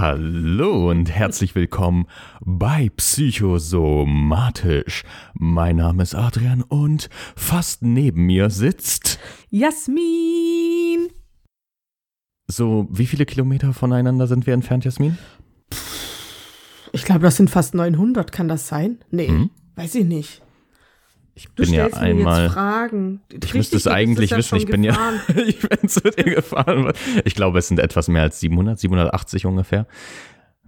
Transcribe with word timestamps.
Hallo 0.00 0.90
und 0.90 1.10
herzlich 1.10 1.56
willkommen 1.56 2.06
bei 2.40 2.88
Psychosomatisch. 2.96 5.02
Mein 5.34 5.74
Name 5.74 6.04
ist 6.04 6.14
Adrian 6.14 6.62
und 6.62 7.10
fast 7.34 7.82
neben 7.82 8.26
mir 8.26 8.48
sitzt 8.48 9.18
Jasmin. 9.50 11.08
So, 12.46 12.86
wie 12.92 13.06
viele 13.06 13.26
Kilometer 13.26 13.72
voneinander 13.72 14.28
sind 14.28 14.46
wir 14.46 14.54
entfernt, 14.54 14.84
Jasmin? 14.84 15.18
Ich 16.92 17.04
glaube, 17.04 17.22
das 17.22 17.36
sind 17.36 17.50
fast 17.50 17.74
900, 17.74 18.30
kann 18.30 18.46
das 18.46 18.68
sein? 18.68 18.98
Nee, 19.10 19.26
Hm? 19.26 19.50
weiß 19.74 19.96
ich 19.96 20.04
nicht. 20.04 20.42
Ich 21.38 21.48
bin 21.50 21.72
ja 21.72 21.86
einmal. 21.92 22.50
Fragen. 22.50 23.20
Ich 23.32 23.54
müsste 23.54 23.76
es 23.76 23.86
eigentlich 23.86 24.32
wissen. 24.32 24.56
Ich 24.56 24.66
bin 24.66 24.82
ja, 24.82 24.96
ich 25.46 25.60
bin 25.60 25.88
zu 25.88 26.00
dir 26.00 26.24
gefahren. 26.34 26.92
Ich 27.24 27.36
glaube, 27.36 27.60
es 27.60 27.68
sind 27.68 27.78
etwas 27.78 28.08
mehr 28.08 28.22
als 28.22 28.40
700, 28.40 28.76
780 28.80 29.46
ungefähr. 29.46 29.86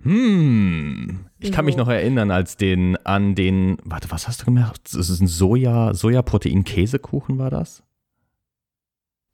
Hm. 0.03 1.27
Ich 1.41 1.51
kann 1.51 1.65
mich 1.65 1.77
noch 1.77 1.89
erinnern, 1.89 2.31
als 2.31 2.57
den 2.57 2.97
an 3.05 3.35
den, 3.35 3.79
warte, 3.85 4.13
was 4.13 4.29
hast 4.29 4.43
du 4.43 4.45
gemacht? 4.47 4.81
Das 4.93 5.11
ist 5.11 5.21
ein 5.21 5.27
Soja, 5.27 5.93
Sojaprotein-Käsekuchen 5.93 7.37
war 7.39 7.51
das? 7.51 7.83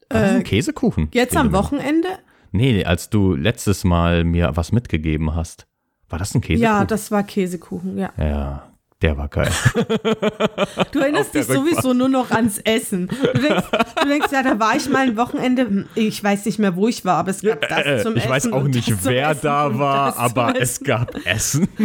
War 0.09 0.23
das 0.23 0.31
Äh, 0.33 0.35
ein 0.37 0.45
Käsekuchen? 0.45 1.09
Jetzt 1.13 1.37
am 1.37 1.53
Wochenende? 1.53 2.09
Nee, 2.51 2.83
als 2.85 3.11
du 3.11 3.35
letztes 3.35 3.85
Mal 3.85 4.25
mir 4.25 4.53
was 4.55 4.73
mitgegeben 4.73 5.35
hast. 5.35 5.67
War 6.09 6.19
das 6.19 6.35
ein 6.35 6.41
Käsekuchen? 6.41 6.63
Ja, 6.63 6.85
das 6.85 7.11
war 7.11 7.23
Käsekuchen, 7.25 7.99
ja. 7.99 8.11
Ja, 8.17 8.66
der 9.03 9.17
war 9.19 9.29
geil. 9.29 9.51
Du 10.93 11.01
erinnerst 11.01 11.35
dich 11.35 11.45
sowieso 11.47 11.93
nur 11.93 12.09
noch 12.09 12.31
ans 12.31 12.59
Essen. 12.59 13.09
Du 13.09 13.39
denkst, 13.39 13.65
du 14.03 14.09
denkst, 14.09 14.29
ja, 14.33 14.43
da 14.43 14.59
war 14.59 14.75
ich 14.77 14.89
mal 14.89 15.01
ein 15.09 15.17
Wochenende. 15.17 15.63
Hm, 15.63 15.87
Ich 15.95 16.23
weiß 16.25 16.47
nicht 16.47 16.59
mehr, 16.59 16.75
wo 16.77 16.89
ich 16.89 17.05
war, 17.05 17.17
aber 17.19 17.31
es 17.31 17.43
gab 17.43 17.69
das 17.69 17.85
Äh, 17.87 18.03
zum 18.03 18.13
ich 18.17 18.23
Essen. 18.23 18.31
weiß 18.31 18.53
auch 18.53 18.63
nicht, 18.65 18.91
das 18.91 19.05
wer 19.05 19.35
da 19.35 19.79
war, 19.79 20.07
das 20.13 20.17
aber 20.19 20.61
es 20.61 20.81
gab 20.81 21.15
Essen. 21.27 21.69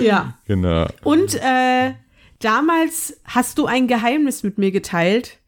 Ja. 0.00 0.34
genau. 0.46 0.86
Und 1.02 1.34
äh, 1.34 1.92
damals 2.38 3.20
hast 3.24 3.58
du 3.58 3.66
ein 3.66 3.86
Geheimnis 3.86 4.42
mit 4.42 4.56
mir 4.58 4.70
geteilt. 4.70 5.38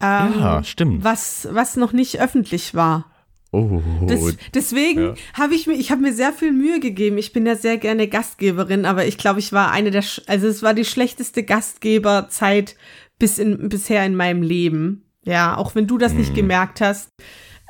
Ähm, 0.00 0.34
Ja, 0.38 0.62
stimmt. 0.62 1.02
Was, 1.02 1.48
was 1.50 1.76
noch 1.76 1.92
nicht 1.92 2.20
öffentlich 2.20 2.74
war. 2.74 3.09
Oh, 3.52 3.82
Das, 4.06 4.36
deswegen 4.54 5.00
ja. 5.02 5.14
habe 5.34 5.54
ich 5.54 5.66
mir, 5.66 5.74
ich 5.74 5.90
habe 5.90 6.02
mir 6.02 6.12
sehr 6.12 6.32
viel 6.32 6.52
Mühe 6.52 6.78
gegeben. 6.78 7.18
Ich 7.18 7.32
bin 7.32 7.46
ja 7.46 7.56
sehr 7.56 7.78
gerne 7.78 8.06
Gastgeberin, 8.06 8.84
aber 8.84 9.06
ich 9.06 9.18
glaube, 9.18 9.40
ich 9.40 9.52
war 9.52 9.72
eine 9.72 9.90
der, 9.90 10.04
also 10.26 10.46
es 10.46 10.62
war 10.62 10.72
die 10.72 10.84
schlechteste 10.84 11.42
Gastgeberzeit 11.42 12.76
bis 13.18 13.38
in, 13.38 13.68
bisher 13.68 14.06
in 14.06 14.14
meinem 14.14 14.42
Leben. 14.42 15.04
Ja, 15.24 15.56
auch 15.56 15.74
wenn 15.74 15.86
du 15.86 15.98
das 15.98 16.12
nicht 16.14 16.34
gemerkt 16.34 16.80
hast. 16.80 17.10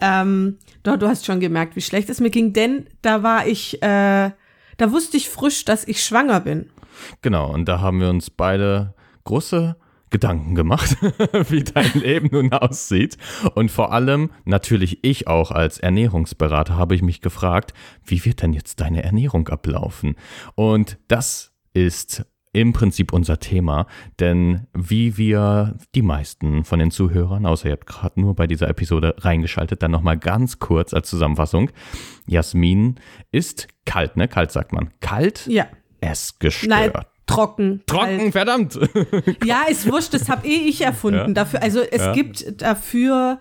Ähm, 0.03 0.59
doch, 0.83 0.97
du 0.97 1.09
hast 1.09 1.27
schon 1.27 1.41
gemerkt, 1.41 1.77
wie 1.77 1.81
schlecht 1.81 2.09
es 2.11 2.21
mir 2.21 2.31
ging, 2.31 2.53
denn 2.53 2.87
da 3.03 3.23
war 3.23 3.47
ich, 3.47 3.83
äh, 3.83 4.31
da 4.77 4.93
wusste 4.93 5.17
ich 5.17 5.29
frisch, 5.29 5.65
dass 5.65 5.87
ich 5.87 6.05
schwanger 6.05 6.41
bin. 6.41 6.71
genau. 7.23 7.53
Und 7.53 7.67
da 7.69 7.81
haben 7.81 8.01
wir 8.01 8.09
uns 8.09 8.31
beide 8.31 8.95
große 9.25 9.77
Gedanken 10.11 10.55
gemacht, 10.55 10.97
wie 11.49 11.63
dein 11.65 11.93
Leben 11.95 12.29
nun 12.33 12.53
aussieht. 12.53 13.17
Und 13.55 13.71
vor 13.71 13.93
allem, 13.93 14.31
natürlich 14.45 15.05
ich 15.05 15.29
auch 15.29 15.51
als 15.51 15.79
Ernährungsberater, 15.79 16.77
habe 16.77 16.95
ich 16.95 17.03
mich 17.03 17.21
gefragt, 17.21 17.73
wie 18.05 18.25
wird 18.25 18.43
denn 18.43 18.53
jetzt 18.53 18.81
deine 18.81 19.03
Ernährung 19.03 19.49
ablaufen? 19.49 20.17
Und 20.57 20.99
das 21.09 21.53
ist 21.73 22.25
im 22.53 22.73
Prinzip 22.73 23.13
unser 23.13 23.39
Thema, 23.39 23.87
denn 24.19 24.67
wie 24.75 25.17
wir 25.17 25.77
die 25.95 26.03
meisten 26.03 26.65
von 26.65 26.81
den 26.81 26.91
Zuhörern, 26.91 27.47
außer 27.47 27.67
ihr 27.67 27.73
habt 27.73 27.87
gerade 27.87 28.21
nur 28.21 28.35
bei 28.35 28.49
dieser 28.49 28.67
Episode 28.69 29.15
reingeschaltet, 29.19 29.85
dann 29.85 29.93
nochmal 29.93 30.19
ganz 30.19 30.59
kurz 30.59 30.93
als 30.93 31.09
Zusammenfassung. 31.09 31.71
Jasmin 32.27 32.97
ist 33.31 33.69
kalt, 33.85 34.17
ne? 34.17 34.27
Kalt 34.27 34.51
sagt 34.51 34.73
man. 34.73 34.91
Kalt, 34.99 35.47
Ja. 35.47 35.67
es 36.01 36.41
gestört. 36.41 36.71
Nein, 36.95 37.05
trocken. 37.27 37.83
Trocken, 37.87 38.19
kalt. 38.19 38.33
verdammt. 38.33 38.79
Ja, 39.45 39.63
ist 39.69 39.91
wurscht, 39.91 40.13
das 40.15 40.29
habe 40.29 40.47
eh 40.47 40.69
ich 40.69 40.81
erfunden. 40.83 41.19
Ja. 41.19 41.29
Dafür, 41.29 41.63
also 41.63 41.81
es 41.81 42.03
Ja. 42.03 42.13
gibt 42.13 42.61
dafür 42.63 43.39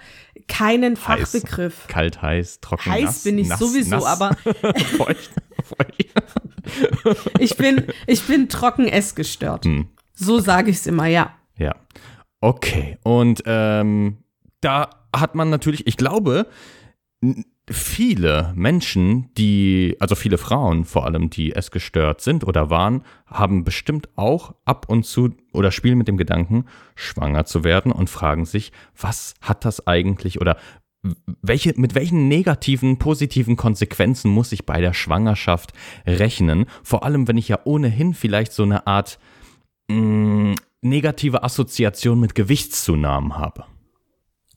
keinen 0.47 0.95
Heiß. 0.95 1.31
Fachbegriff. 1.31 1.88
Kalt, 1.88 2.22
heiß, 2.22 2.59
trocken, 2.62 2.91
Heiß 2.91 3.03
nass, 3.06 3.23
bin 3.23 3.38
ich 3.40 3.47
nass, 3.47 3.59
sowieso, 3.59 3.95
nass, 3.97 4.06
aber 4.06 4.35
feucht, 4.97 5.31
feucht. 5.63 6.12
ich 7.40 7.56
bin, 7.57 7.85
ich 8.07 8.23
bin 8.23 8.50
trocken 8.50 8.88
essgestört. 8.88 9.66
Hm. 9.66 9.88
So 10.13 10.40
sage 10.40 10.69
ich 10.72 10.78
es 10.78 10.88
immer, 10.88 11.06
ja. 11.07 11.34
Ja. 11.57 11.75
Okay. 12.41 12.97
Und 13.03 13.44
ähm, 13.46 14.17
da 14.61 14.90
hat 15.16 15.35
man 15.35 15.50
natürlich, 15.50 15.88
ich 15.88 15.97
glaube, 15.97 16.47
viele 17.69 18.53
Menschen, 18.56 19.34
die, 19.38 19.96
also 20.00 20.16
viele 20.16 20.38
Frauen 20.38 20.85
vor 20.85 21.06
allem, 21.06 21.30
die 21.30 21.53
essgestört 21.53 22.22
sind 22.22 22.44
oder 22.44 22.69
waren, 22.69 23.03
haben 23.25 23.63
bestimmt 23.63 24.09
auch 24.16 24.56
ab 24.66 24.88
und 24.90 25.06
zu 25.06 25.35
oder 25.53 25.72
spielen 25.72 25.97
mit 25.97 26.08
dem 26.08 26.18
Gedanken, 26.18 26.66
schwanger 26.96 27.46
zu 27.46 27.63
werden 27.63 27.91
und 27.91 28.09
fragen 28.09 28.46
sich, 28.46 28.72
was 29.00 29.34
hat 29.41 29.66
das 29.66 29.88
eigentlich 29.88 30.41
oder 30.41 30.58
welche, 31.41 31.74
mit 31.78 31.96
welchen 31.96 32.28
negativen, 32.28 32.97
positiven 32.97 33.56
Konsequenzen 33.56 34.31
muss 34.31 34.52
ich 34.52 34.66
bei 34.66 34.81
der 34.81 34.94
Schwangerschaft 34.94 35.72
rechnen? 36.06 36.66
Vor 36.84 37.03
allem, 37.03 37.28
wenn 37.28 37.38
ich 37.38 37.47
ja 37.47 37.59
ohnehin 37.63 38.13
vielleicht 38.13 38.52
so 38.52 38.63
eine 38.63 38.85
Art 38.85 39.19
mh, 39.90 40.56
negative 40.81 41.44
Assoziation 41.44 42.19
mit 42.19 42.35
Gewichtszunahmen 42.35 43.38
habe. 43.38 43.66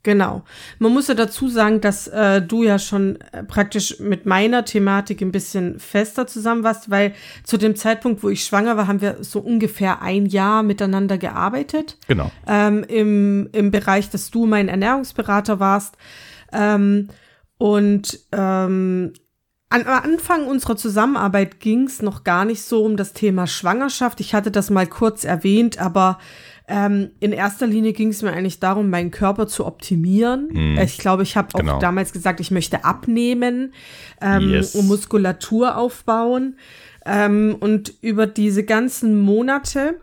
Genau. 0.04 0.42
Man 0.80 0.92
muss 0.92 1.06
ja 1.06 1.14
dazu 1.14 1.48
sagen, 1.48 1.80
dass 1.80 2.08
äh, 2.08 2.42
du 2.42 2.64
ja 2.64 2.80
schon 2.80 3.20
äh, 3.32 3.44
praktisch 3.44 4.00
mit 4.00 4.26
meiner 4.26 4.64
Thematik 4.64 5.20
ein 5.20 5.30
bisschen 5.30 5.78
fester 5.78 6.26
zusammen 6.26 6.64
warst, 6.64 6.90
weil 6.90 7.14
zu 7.44 7.56
dem 7.56 7.76
Zeitpunkt, 7.76 8.22
wo 8.24 8.28
ich 8.28 8.44
schwanger 8.44 8.76
war, 8.76 8.88
haben 8.88 9.00
wir 9.00 9.18
so 9.20 9.38
ungefähr 9.38 10.02
ein 10.02 10.26
Jahr 10.26 10.64
miteinander 10.64 11.18
gearbeitet. 11.18 11.98
Genau. 12.08 12.32
ähm, 12.48 12.84
im, 12.88 13.48
im 13.52 13.70
Bereich, 13.70 14.10
dass 14.10 14.30
du 14.30 14.46
mein 14.46 14.68
Ernährungsberater 14.68 15.60
warst. 15.60 15.96
Ähm, 16.52 17.08
und 17.58 18.18
ähm, 18.32 19.12
an, 19.68 19.86
am 19.86 20.02
Anfang 20.02 20.46
unserer 20.48 20.76
Zusammenarbeit 20.76 21.60
ging 21.60 21.84
es 21.86 22.02
noch 22.02 22.24
gar 22.24 22.44
nicht 22.44 22.62
so 22.62 22.84
um 22.84 22.96
das 22.96 23.12
Thema 23.12 23.46
Schwangerschaft. 23.46 24.20
Ich 24.20 24.34
hatte 24.34 24.50
das 24.50 24.68
mal 24.68 24.86
kurz 24.88 25.22
erwähnt, 25.22 25.78
aber 25.78 26.18
ähm, 26.74 27.10
in 27.20 27.32
erster 27.32 27.66
Linie 27.66 27.92
ging 27.92 28.08
es 28.08 28.22
mir 28.22 28.32
eigentlich 28.32 28.58
darum, 28.58 28.88
meinen 28.88 29.10
Körper 29.10 29.46
zu 29.46 29.66
optimieren. 29.66 30.48
Mhm. 30.50 30.78
Ich 30.78 30.96
glaube, 30.96 31.22
ich 31.22 31.36
habe 31.36 31.48
auch 31.52 31.58
Genau. 31.60 31.78
damals 31.78 32.12
gesagt, 32.14 32.40
ich 32.40 32.50
möchte 32.50 32.84
abnehmen 32.84 33.74
ähm, 34.22 34.48
Yes. 34.48 34.74
und 34.74 34.86
Muskulatur 34.86 35.76
aufbauen. 35.76 36.56
Ähm, 37.04 37.56
und 37.60 37.92
über 38.00 38.26
diese 38.26 38.64
ganzen 38.64 39.18
Monate 39.20 40.00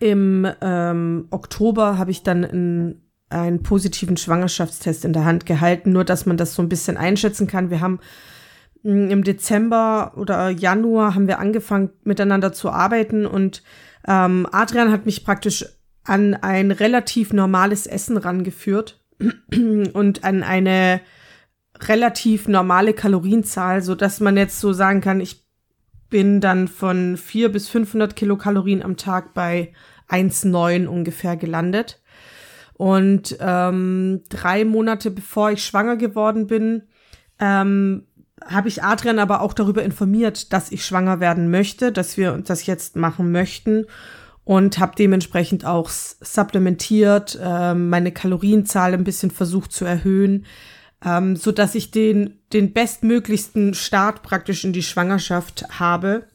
im 0.00 0.48
ähm, 0.60 1.28
Oktober 1.30 1.96
habe 1.96 2.10
ich 2.10 2.22
dann 2.24 2.44
einen, 2.44 3.02
einen 3.30 3.62
positiven 3.62 4.16
Schwangerschaftstest 4.16 5.04
in 5.04 5.12
der 5.12 5.24
Hand 5.24 5.46
gehalten, 5.46 5.92
nur 5.92 6.04
dass 6.04 6.26
man 6.26 6.36
das 6.36 6.54
so 6.54 6.62
ein 6.62 6.68
bisschen 6.68 6.96
einschätzen 6.96 7.46
kann. 7.46 7.70
Wir 7.70 7.80
haben 7.80 8.00
mh, 8.82 9.10
im 9.12 9.22
Dezember 9.22 10.14
oder 10.16 10.50
Januar 10.50 11.14
haben 11.14 11.28
wir 11.28 11.38
angefangen 11.38 11.90
miteinander 12.04 12.52
zu 12.52 12.70
arbeiten 12.70 13.26
und 13.26 13.62
ähm, 14.06 14.46
Adrian 14.52 14.92
hat 14.92 15.06
mich 15.06 15.24
praktisch 15.24 15.64
an 16.04 16.34
ein 16.34 16.70
relativ 16.70 17.32
normales 17.32 17.86
Essen 17.86 18.16
rangeführt 18.16 19.00
und 19.92 20.24
an 20.24 20.42
eine 20.42 21.00
relativ 21.80 22.48
normale 22.48 22.94
Kalorienzahl, 22.94 23.82
so 23.82 23.94
dass 23.94 24.20
man 24.20 24.36
jetzt 24.36 24.60
so 24.60 24.72
sagen 24.72 25.00
kann, 25.00 25.20
ich 25.20 25.44
bin 26.10 26.40
dann 26.40 26.68
von 26.68 27.16
4 27.16 27.50
bis 27.50 27.68
500 27.68 28.16
Kilokalorien 28.16 28.82
am 28.82 28.96
Tag 28.96 29.34
bei 29.34 29.72
1,9 30.08 30.86
ungefähr 30.86 31.36
gelandet. 31.36 32.02
Und 32.74 33.36
ähm, 33.40 34.22
drei 34.28 34.64
Monate 34.64 35.10
bevor 35.10 35.50
ich 35.50 35.64
schwanger 35.64 35.96
geworden 35.96 36.46
bin, 36.46 36.84
ähm, 37.40 38.07
habe 38.48 38.68
ich 38.68 38.82
Adrian 38.82 39.18
aber 39.18 39.40
auch 39.40 39.52
darüber 39.52 39.82
informiert, 39.82 40.52
dass 40.52 40.72
ich 40.72 40.84
schwanger 40.84 41.20
werden 41.20 41.50
möchte, 41.50 41.92
dass 41.92 42.16
wir 42.16 42.32
das 42.38 42.66
jetzt 42.66 42.96
machen 42.96 43.30
möchten 43.30 43.86
und 44.44 44.78
habe 44.78 44.94
dementsprechend 44.96 45.64
auch 45.64 45.90
supplementiert, 45.90 47.38
ähm, 47.42 47.90
meine 47.90 48.12
Kalorienzahl 48.12 48.94
ein 48.94 49.04
bisschen 49.04 49.30
versucht 49.30 49.72
zu 49.72 49.84
erhöhen, 49.84 50.46
ähm, 51.04 51.36
so 51.36 51.52
dass 51.52 51.74
ich 51.74 51.90
den 51.90 52.38
den 52.52 52.72
bestmöglichsten 52.72 53.74
Start 53.74 54.22
praktisch 54.22 54.64
in 54.64 54.72
die 54.72 54.82
Schwangerschaft 54.82 55.78
habe. 55.78 56.26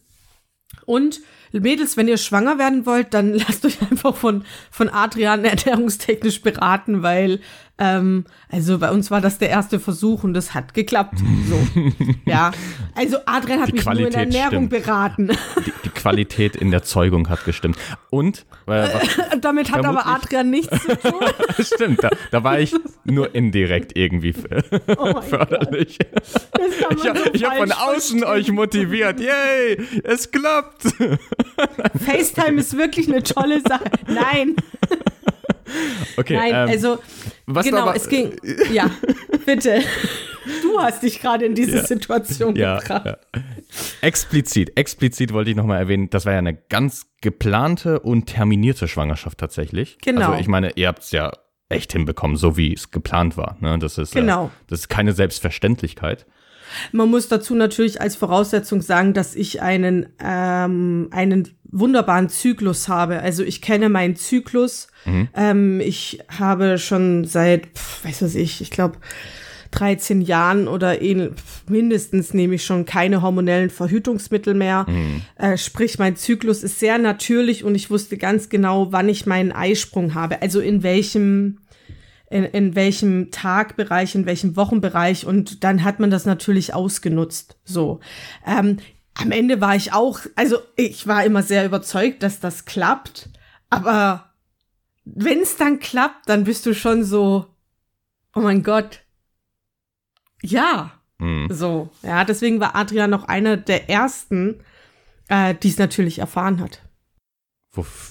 Und 0.86 1.22
Mädels, 1.52 1.98
wenn 1.98 2.08
ihr 2.08 2.18
schwanger 2.18 2.58
werden 2.58 2.86
wollt, 2.86 3.14
dann 3.14 3.34
lasst 3.34 3.66
euch 3.66 3.82
einfach 3.82 4.16
von, 4.16 4.44
von 4.72 4.90
Adrian 4.90 5.46
ernährungstechnisch 5.46 6.42
beraten, 6.42 7.04
weil 7.04 7.40
ähm, 7.80 8.26
also 8.50 8.78
bei 8.78 8.92
uns 8.92 9.10
war 9.10 9.20
das 9.20 9.40
der 9.40 9.50
erste 9.50 9.80
Versuch 9.80 10.24
und 10.24 10.36
das 10.36 10.54
hat 10.54 10.76
geklappt. 10.76 11.18
So. 11.50 11.82
ja. 12.26 12.52
Also 12.94 13.18
Adrian 13.26 13.62
hat 13.62 13.70
Die 13.70 13.74
mich 13.74 13.82
Qualität 13.82 14.14
nur 14.14 14.22
in 14.22 14.32
Ernährung 14.32 14.68
stimmt. 14.68 14.86
beraten. 14.86 15.32
Die, 15.66 15.74
die 15.86 15.90
Qualität 15.90 16.56
in 16.56 16.70
der 16.70 16.84
Zeugung 16.84 17.30
hat 17.30 17.46
gestimmt. 17.46 17.78
Und, 18.12 18.46
äh, 18.68 18.90
Damit 19.42 19.72
hat 19.72 19.86
aber. 19.86 20.06
Adrian 20.06 20.52
nichts 20.52 20.84
zu 20.84 20.96
tun. 20.98 21.26
stimmt, 21.60 22.04
da, 22.04 22.10
da 22.30 22.44
war 22.44 22.60
ich 22.60 22.76
nur 23.06 23.34
indirekt 23.34 23.98
irgendwie 23.98 24.36
Oh 24.98 25.22
förderlich. 25.22 25.98
Ich, 26.00 27.02
so 27.02 27.10
ich 27.34 27.44
habe 27.44 27.58
von 27.58 27.72
außen 27.72 28.20
verstehen. 28.20 28.24
euch 28.24 28.52
motiviert. 28.52 29.20
Yay, 29.20 29.80
es 30.04 30.30
klappt. 30.30 30.84
FaceTime 32.06 32.60
ist 32.60 32.78
wirklich 32.78 33.08
eine 33.08 33.24
tolle 33.24 33.62
Sache. 33.62 33.86
Nein, 34.08 34.56
Okay, 36.18 36.36
nein, 36.36 36.50
ähm, 36.54 36.70
also 36.70 37.00
was 37.46 37.66
genau, 37.66 37.84
aber, 37.84 37.96
es 37.96 38.08
ging. 38.10 38.34
Ja, 38.72 38.90
bitte. 39.46 39.82
Du 40.62 40.80
hast 40.80 41.04
dich 41.04 41.22
gerade 41.22 41.46
in 41.46 41.56
diese 41.56 41.78
Ja. 41.78 41.84
Situation 41.86 42.56
ja, 42.56 42.80
gebracht. 42.80 43.06
ja. 43.06 43.18
Explizit, 44.02 44.78
explizit 44.78 45.32
wollte 45.34 45.50
ich 45.52 45.56
nochmal 45.56 45.80
erwähnen, 45.80 46.10
das 46.10 46.26
war 46.26 46.34
ja 46.34 46.40
eine 46.40 46.54
ganz 46.56 47.06
geplante 47.22 48.00
und 48.00 48.26
terminierte 48.26 48.88
Schwangerschaft 48.88 49.38
tatsächlich. 49.38 49.98
Genau. 50.02 50.32
Also 50.32 50.42
ich 50.42 50.48
meine, 50.48 50.72
ihr 50.76 50.88
habt 50.90 51.04
es 51.04 51.12
ja 51.12 51.32
echt 51.70 51.94
hinbekommen, 51.94 52.36
so 52.36 52.58
wie 52.58 52.74
es 52.74 52.92
geplant 52.92 53.38
war. 53.38 53.58
Ne? 53.62 53.80
Das 53.80 53.98
ist, 53.98 54.14
Genau. 54.14 54.48
äh, 54.48 54.50
das 54.68 54.82
ist 54.82 54.90
keine 54.90 55.14
Selbstverständlichkeit. 55.14 56.26
Man 56.92 57.10
muss 57.10 57.28
dazu 57.28 57.56
natürlich 57.56 58.02
als 58.02 58.16
Voraussetzung 58.16 58.82
sagen, 58.82 59.14
dass 59.14 59.36
ich 59.36 59.62
einen, 59.62 60.08
ähm, 60.20 61.08
einen 61.12 61.50
wunderbaren 61.64 62.30
Zyklus 62.30 62.88
habe. 62.88 63.20
Also 63.22 63.44
ich 63.44 63.62
kenne 63.62 63.90
meinen 63.90 64.16
Zyklus. 64.16 64.88
Ähm, 65.36 65.80
ich 65.80 66.20
habe 66.38 66.78
schon 66.78 67.26
seit, 67.26 67.68
pf, 67.68 68.06
weiß 68.06 68.22
was 68.22 68.36
ich, 68.36 68.62
ich 68.62 68.72
glaube 68.72 68.98
13 69.72 70.22
Jahren 70.22 70.68
oder 70.68 70.96
pf, 70.96 71.64
mindestens 71.68 72.34
nehme 72.34 72.56
ich 72.56 72.66
schon 72.66 72.86
keine 72.86 73.22
hormonellen 73.22 73.70
Verhütungsmittel 73.70 74.54
mehr. 74.54 74.86
Äh, 75.36 75.58
sprich, 75.58 76.00
mein 76.00 76.16
Zyklus 76.16 76.64
ist 76.64 76.80
sehr 76.80 76.98
natürlich 76.98 77.64
und 77.64 77.76
ich 77.76 77.90
wusste 77.90 78.18
ganz 78.18 78.50
genau, 78.50 78.92
wann 78.92 79.10
ich 79.10 79.26
meinen 79.26 79.52
Eisprung 79.52 80.14
habe. 80.14 80.42
Also 80.42 80.60
in 80.60 80.84
welchem 80.84 81.60
in, 82.30 82.46
in 82.46 82.76
welchem 82.76 83.30
Tagbereich, 83.30 84.16
in 84.16 84.26
welchem 84.26 84.56
Wochenbereich 84.56 85.26
und 85.26 85.64
dann 85.64 85.84
hat 85.84 86.00
man 86.00 86.10
das 86.10 86.26
natürlich 86.26 86.74
ausgenutzt. 86.74 87.58
So. 87.64 88.00
Ähm, 88.46 88.78
am 89.14 89.32
Ende 89.32 89.62
war 89.62 89.76
ich 89.76 89.94
auch, 89.94 90.20
also 90.36 90.58
ich 90.76 91.06
war 91.06 91.24
immer 91.24 91.44
sehr 91.44 91.64
überzeugt, 91.66 92.24
dass 92.24 92.40
das 92.40 92.66
klappt, 92.66 93.30
aber 93.70 94.33
wenn 95.06 95.40
es 95.40 95.58
dann 95.58 95.80
klappt, 95.80 96.30
dann 96.30 96.44
bist 96.46 96.66
du 96.66 96.74
schon 96.74 97.04
so, 97.04 97.46
oh 98.36 98.40
mein 98.42 98.64
Gott, 98.64 99.02
ja, 100.42 100.92
Hm. 101.20 101.48
so. 101.50 101.90
Ja, 102.02 102.26
deswegen 102.26 102.60
war 102.60 102.76
Adrian 102.76 103.10
noch 103.10 103.26
einer 103.28 103.56
der 103.56 103.90
ersten, 103.90 104.62
äh, 105.30 105.56
die 105.56 105.70
es 105.70 105.78
natürlich 105.78 106.20
erfahren 106.20 106.60
hat. 106.60 106.82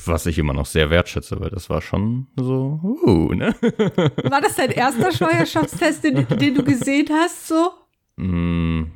Was 0.07 0.27
ich 0.27 0.39
immer 0.39 0.55
noch 0.55 0.67
sehr 0.67 0.91
wertschätze, 0.91 1.39
weil 1.41 1.51
das 1.51 1.71
war 1.71 1.83
schon 1.83 2.27
so, 2.37 2.81
uh, 2.83 3.33
ne? 3.33 3.55
War 4.25 4.41
das 4.41 4.57
dein 4.57 4.73
erster 4.73 5.13
Schwangerschaftstest, 5.13 6.03
den, 6.03 6.27
den 6.27 6.55
du 6.57 6.65
gesehen 6.65 7.07
hast, 7.13 7.47
so? 7.47 7.71
Mm, 8.17 8.87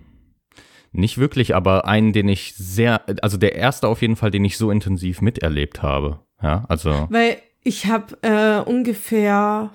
Nicht 0.91 1.19
wirklich, 1.19 1.55
aber 1.55 1.85
einen, 1.87 2.13
den 2.13 2.29
ich 2.29 2.55
sehr, 2.57 3.03
also 3.23 3.37
der 3.37 3.55
erste 3.55 3.87
auf 3.87 4.03
jeden 4.03 4.17
Fall, 4.17 4.33
den 4.33 4.45
ich 4.45 4.59
so 4.59 4.73
intensiv 4.73 5.21
miterlebt 5.21 5.83
habe. 5.83 6.27
Ja, 6.43 6.65
also, 6.69 7.07
Weil 7.11 7.41
ich 7.67 7.87
habe 7.87 8.17
äh, 8.23 8.61
ungefähr, 8.69 9.71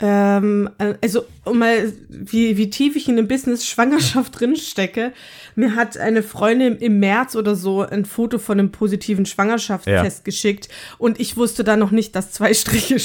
ähm, 0.00 0.70
äh, 0.78 0.94
also 1.02 1.24
um 1.44 1.58
mal, 1.58 1.92
wie, 2.08 2.56
wie 2.56 2.70
tief 2.70 2.96
ich 2.96 3.08
in 3.08 3.16
dem 3.16 3.28
Business 3.28 3.66
Schwangerschaft 3.66 4.38
drin 4.40 4.56
stecke, 4.56 5.12
mir 5.54 5.74
hat 5.74 5.98
eine 5.98 6.22
Freundin 6.22 6.76
im 6.76 6.98
März 7.00 7.34
oder 7.36 7.54
so 7.56 7.82
ein 7.82 8.04
Foto 8.04 8.38
von 8.38 8.58
einem 8.58 8.70
positiven 8.72 9.26
Schwangerschaftstest 9.26 10.18
Ja. 10.18 10.24
geschickt 10.24 10.68
und 10.98 11.20
ich 11.20 11.36
wusste 11.36 11.64
da 11.64 11.76
noch 11.76 11.90
nicht, 11.90 12.14
dass 12.16 12.30
zwei 12.32 12.54
Striche 12.54 12.96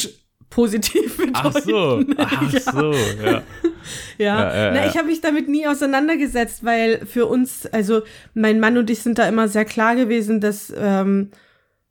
positiv 0.50 1.18
bedeuten. 1.18 1.34
ach 1.34 1.54
so, 1.62 2.04
ach 2.18 2.54
ja. 2.54 2.60
so, 2.60 2.92
ja. 3.24 3.44
Ja, 4.18 4.56
Ja, 4.56 4.72
Na, 4.74 4.88
ich 4.88 4.98
habe 4.98 5.08
mich 5.08 5.20
damit 5.22 5.50
nie 5.50 5.68
auseinandergesetzt, 5.68 6.64
weil 6.64 7.06
für 7.06 7.26
uns, 7.26 7.66
also 7.66 8.02
mein 8.34 8.60
Mann 8.60 8.78
und 8.78 8.90
ich 8.90 9.00
sind 9.00 9.18
da 9.20 9.28
immer 9.28 9.48
sehr 9.50 9.66
klar 9.66 9.96
gewesen, 9.96 10.40
dass 10.40 10.72
ähm, 10.78 11.32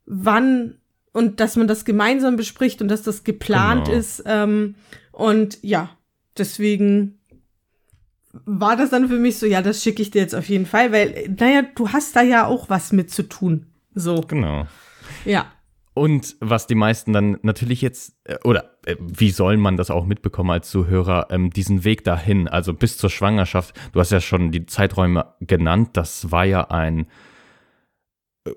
wann 0.06 0.76
und 1.16 1.40
dass 1.40 1.56
man 1.56 1.66
das 1.66 1.84
gemeinsam 1.84 2.36
bespricht 2.36 2.82
und 2.82 2.88
dass 2.88 3.02
das 3.02 3.24
geplant 3.24 3.86
Genau. 3.86 3.98
ist. 3.98 4.22
Ähm, 4.26 4.74
und 5.12 5.58
ja, 5.62 5.88
deswegen 6.36 7.18
war 8.44 8.76
das 8.76 8.90
dann 8.90 9.08
für 9.08 9.18
mich 9.18 9.38
so, 9.38 9.46
ja, 9.46 9.62
das 9.62 9.82
schicke 9.82 10.02
ich 10.02 10.10
dir 10.10 10.20
jetzt 10.20 10.34
auf 10.34 10.48
jeden 10.48 10.66
Fall, 10.66 10.92
weil, 10.92 11.34
naja, 11.38 11.62
du 11.74 11.88
hast 11.88 12.14
da 12.16 12.22
ja 12.22 12.46
auch 12.46 12.68
was 12.68 12.92
mit 12.92 13.10
zu 13.10 13.22
tun. 13.22 13.66
So, 13.94 14.20
Genau. 14.20 14.66
ja. 15.24 15.46
Und 15.94 16.36
was 16.40 16.66
die 16.66 16.74
meisten 16.74 17.14
dann 17.14 17.38
natürlich 17.40 17.80
jetzt, 17.80 18.16
äh, 18.24 18.36
oder 18.44 18.76
äh, 18.84 18.96
wie 19.00 19.30
soll 19.30 19.56
man 19.56 19.78
das 19.78 19.90
auch 19.90 20.04
mitbekommen 20.04 20.50
als 20.50 20.68
Zuhörer, 20.68 21.28
ähm, 21.30 21.48
diesen 21.48 21.84
Weg 21.84 22.04
dahin, 22.04 22.46
also 22.48 22.74
bis 22.74 22.98
zur 22.98 23.08
Schwangerschaft, 23.08 23.74
du 23.92 24.00
hast 24.00 24.12
ja 24.12 24.20
schon 24.20 24.52
die 24.52 24.66
Zeiträume 24.66 25.32
genannt, 25.40 25.90
das 25.94 26.30
war 26.30 26.44
ja 26.44 26.68
ein, 26.68 27.06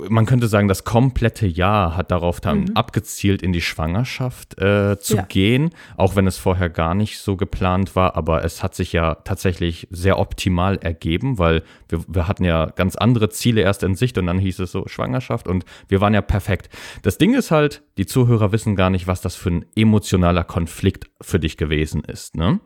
man 0.09 0.25
könnte 0.25 0.47
sagen, 0.47 0.67
das 0.67 0.83
komplette 0.83 1.47
Jahr 1.47 1.95
hat 1.97 2.11
darauf 2.11 2.39
dann 2.41 2.59
Mhm. 2.61 2.71
abgezielt, 2.75 3.41
in 3.41 3.53
die 3.53 3.61
Schwangerschaft 3.61 4.57
äh, 4.61 4.97
zu 4.99 5.17
Ja. 5.17 5.21
gehen, 5.23 5.71
auch 5.97 6.15
wenn 6.15 6.27
es 6.27 6.37
vorher 6.37 6.69
gar 6.69 6.93
nicht 6.95 7.19
so 7.19 7.35
geplant 7.37 7.95
war, 7.95 8.15
aber 8.15 8.43
es 8.43 8.61
hat 8.63 8.75
sich 8.75 8.93
ja 8.93 9.15
tatsächlich 9.15 9.87
sehr 9.91 10.19
optimal 10.19 10.77
ergeben, 10.77 11.37
weil 11.39 11.63
wir, 11.87 12.03
wir 12.07 12.27
hatten 12.27 12.43
ja 12.43 12.67
ganz 12.67 12.95
andere 12.95 13.29
Ziele 13.29 13.61
erst 13.61 13.83
in 13.83 13.95
Sicht 13.95 14.17
und 14.17 14.27
dann 14.27 14.39
hieß 14.39 14.59
es 14.59 14.71
so 14.71 14.87
Schwangerschaft 14.87 15.47
und 15.47 15.65
wir 15.87 16.01
waren 16.01 16.13
ja 16.13 16.21
perfekt. 16.21 16.69
Das 17.01 17.17
Ding 17.17 17.33
ist 17.33 17.51
halt, 17.51 17.83
die 17.97 18.05
Zuhörer 18.05 18.51
wissen 18.51 18.75
gar 18.75 18.89
nicht, 18.89 19.07
was 19.07 19.21
das 19.21 19.35
für 19.35 19.49
ein 19.51 19.65
emotionaler 19.75 20.43
Konflikt 20.43 21.09
für 21.21 21.39
dich 21.39 21.57
gewesen 21.57 22.03
ist. 22.03 22.35
Ne? 22.35 22.59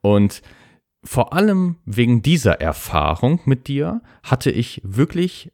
Und 0.00 0.42
vor 1.06 1.34
allem 1.34 1.76
wegen 1.84 2.22
dieser 2.22 2.60
Erfahrung 2.62 3.40
mit 3.44 3.68
dir 3.68 4.00
hatte 4.22 4.50
ich 4.50 4.80
wirklich 4.84 5.52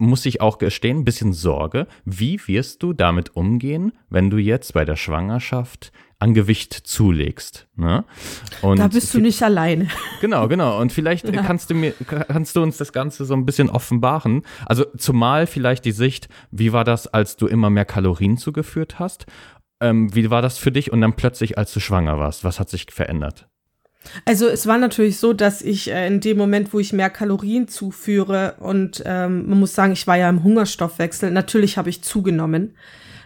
muss 0.00 0.24
ich 0.26 0.40
auch 0.40 0.58
gestehen, 0.58 0.98
ein 0.98 1.04
bisschen 1.04 1.32
Sorge. 1.32 1.86
Wie 2.04 2.40
wirst 2.46 2.82
du 2.82 2.92
damit 2.92 3.36
umgehen, 3.36 3.92
wenn 4.08 4.30
du 4.30 4.38
jetzt 4.38 4.72
bei 4.74 4.84
der 4.84 4.96
Schwangerschaft 4.96 5.92
an 6.18 6.32
Gewicht 6.32 6.72
zulegst? 6.72 7.68
Ne? 7.76 8.04
Und 8.62 8.78
Da 8.78 8.88
bist 8.88 9.12
du 9.14 9.20
nicht 9.20 9.42
alleine. 9.42 9.88
Genau, 10.22 10.48
genau. 10.48 10.80
Und 10.80 10.90
vielleicht 10.92 11.28
Ja. 11.28 11.42
kannst 11.42 11.68
du 11.70 11.74
mir, 11.74 11.92
kannst 12.06 12.56
du 12.56 12.62
uns 12.62 12.78
das 12.78 12.92
Ganze 12.94 13.26
so 13.26 13.34
ein 13.34 13.44
bisschen 13.44 13.68
offenbaren. 13.68 14.42
Also 14.64 14.86
zumal 14.96 15.46
vielleicht 15.46 15.84
die 15.84 15.92
Sicht, 15.92 16.28
wie 16.50 16.72
war 16.72 16.84
das, 16.84 17.06
als 17.06 17.36
du 17.36 17.46
immer 17.46 17.68
mehr 17.68 17.84
Kalorien 17.84 18.38
zugeführt 18.38 18.98
hast? 18.98 19.26
Ähm, 19.82 20.14
wie 20.14 20.30
war 20.30 20.40
das 20.40 20.56
für 20.56 20.72
dich 20.72 20.92
und 20.92 21.02
dann 21.02 21.12
plötzlich, 21.14 21.58
als 21.58 21.72
du 21.74 21.80
schwanger 21.80 22.18
warst? 22.18 22.42
Was 22.42 22.58
hat 22.58 22.70
sich 22.70 22.86
verändert? 22.90 23.49
Also 24.24 24.48
es 24.48 24.66
war 24.66 24.78
natürlich 24.78 25.18
so, 25.18 25.32
dass 25.32 25.60
ich 25.62 25.90
äh, 25.90 26.06
in 26.06 26.20
dem 26.20 26.38
Moment, 26.38 26.72
wo 26.72 26.78
ich 26.78 26.92
mehr 26.92 27.10
Kalorien 27.10 27.68
zuführe 27.68 28.56
und 28.60 29.02
ähm, 29.04 29.48
man 29.48 29.60
muss 29.60 29.74
sagen, 29.74 29.92
ich 29.92 30.06
war 30.06 30.16
ja 30.16 30.28
im 30.28 30.42
Hungerstoffwechsel, 30.42 31.30
natürlich 31.30 31.76
habe 31.76 31.90
ich 31.90 32.02
zugenommen. 32.02 32.74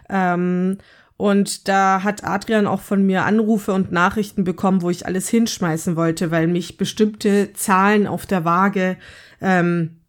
Ähm, 0.08 0.78
und 1.16 1.68
da 1.68 2.02
hat 2.02 2.24
Adrian 2.24 2.66
auch 2.66 2.80
von 2.80 3.06
mir 3.06 3.24
Anrufe 3.24 3.72
und 3.72 3.92
Nachrichten 3.92 4.42
bekommen, 4.42 4.82
wo 4.82 4.90
ich 4.90 5.06
alles 5.06 5.28
hinschmeißen 5.28 5.94
wollte, 5.94 6.30
weil 6.32 6.48
mich 6.48 6.76
bestimmte 6.76 7.52
Zahlen 7.52 8.08
auf 8.08 8.26
der 8.26 8.44
Waage 8.44 8.96
ähm, 9.40 10.00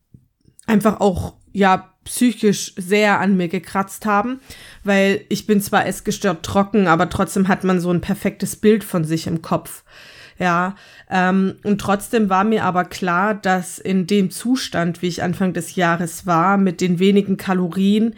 einfach 0.65 0.99
auch 0.99 1.35
ja 1.53 1.91
psychisch 2.05 2.73
sehr 2.77 3.19
an 3.19 3.37
mir 3.37 3.47
gekratzt 3.47 4.05
haben, 4.05 4.39
weil 4.83 5.21
ich 5.29 5.47
bin 5.47 5.61
zwar 5.61 5.85
essgestört 5.85 6.43
trocken, 6.43 6.87
aber 6.87 7.09
trotzdem 7.09 7.47
hat 7.47 7.63
man 7.63 7.79
so 7.79 7.91
ein 7.91 8.01
perfektes 8.01 8.55
Bild 8.55 8.83
von 8.83 9.03
sich 9.03 9.27
im 9.27 9.41
Kopf. 9.41 9.83
Ja, 10.37 10.75
ähm, 11.09 11.55
und 11.63 11.79
trotzdem 11.79 12.29
war 12.29 12.43
mir 12.43 12.65
aber 12.65 12.83
klar, 12.83 13.33
dass 13.35 13.79
in 13.79 14.05
dem 14.05 14.31
Zustand, 14.31 15.01
wie 15.01 15.07
ich 15.07 15.23
Anfang 15.23 15.53
des 15.53 15.75
Jahres 15.75 16.25
war, 16.25 16.57
mit 16.57 16.81
den 16.81 16.99
wenigen 16.99 17.37
Kalorien, 17.37 18.15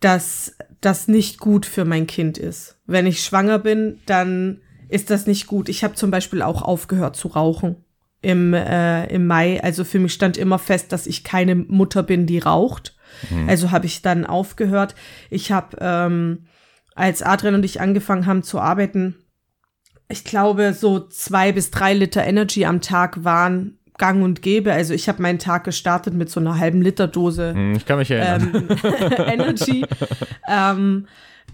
dass 0.00 0.56
das 0.80 1.08
nicht 1.08 1.38
gut 1.38 1.66
für 1.66 1.84
mein 1.84 2.06
Kind 2.06 2.38
ist. 2.38 2.78
Wenn 2.86 3.06
ich 3.06 3.22
schwanger 3.22 3.58
bin, 3.58 4.00
dann 4.06 4.60
ist 4.88 5.10
das 5.10 5.26
nicht 5.26 5.46
gut. 5.46 5.68
Ich 5.68 5.84
habe 5.84 5.94
zum 5.94 6.10
Beispiel 6.10 6.40
auch 6.40 6.62
aufgehört 6.62 7.16
zu 7.16 7.28
rauchen 7.28 7.76
im, 8.22 8.54
äh, 8.54 9.06
im 9.06 9.26
Mai. 9.26 9.62
Also 9.62 9.84
für 9.84 9.98
mich 9.98 10.14
stand 10.14 10.36
immer 10.36 10.58
fest, 10.58 10.92
dass 10.92 11.06
ich 11.06 11.24
keine 11.24 11.54
Mutter 11.54 12.02
bin, 12.02 12.26
die 12.26 12.38
raucht. 12.38 12.96
Also 13.46 13.70
habe 13.70 13.86
ich 13.86 14.02
dann 14.02 14.26
aufgehört. 14.26 14.94
Ich 15.30 15.50
habe, 15.52 15.76
ähm, 15.80 16.46
als 16.94 17.22
Adrian 17.22 17.54
und 17.54 17.64
ich 17.64 17.80
angefangen 17.80 18.26
haben 18.26 18.42
zu 18.42 18.60
arbeiten, 18.60 19.16
ich 20.08 20.24
glaube, 20.24 20.72
so 20.72 21.00
zwei 21.00 21.52
bis 21.52 21.70
drei 21.70 21.92
Liter 21.94 22.24
Energy 22.24 22.64
am 22.64 22.80
Tag 22.80 23.24
waren 23.24 23.78
gang 23.98 24.22
und 24.22 24.42
gäbe. 24.42 24.72
Also 24.72 24.94
ich 24.94 25.08
habe 25.08 25.20
meinen 25.20 25.38
Tag 25.38 25.64
gestartet 25.64 26.14
mit 26.14 26.30
so 26.30 26.40
einer 26.40 26.58
halben 26.58 26.80
Liter 26.80 27.08
Dose. 27.08 27.52
Hm, 27.52 27.74
ich 27.74 27.84
kann 27.84 27.98
mich 27.98 28.10
erinnern. 28.10 28.68
Ähm, 28.82 29.10
Energy. 29.26 29.84
ähm, 30.48 31.06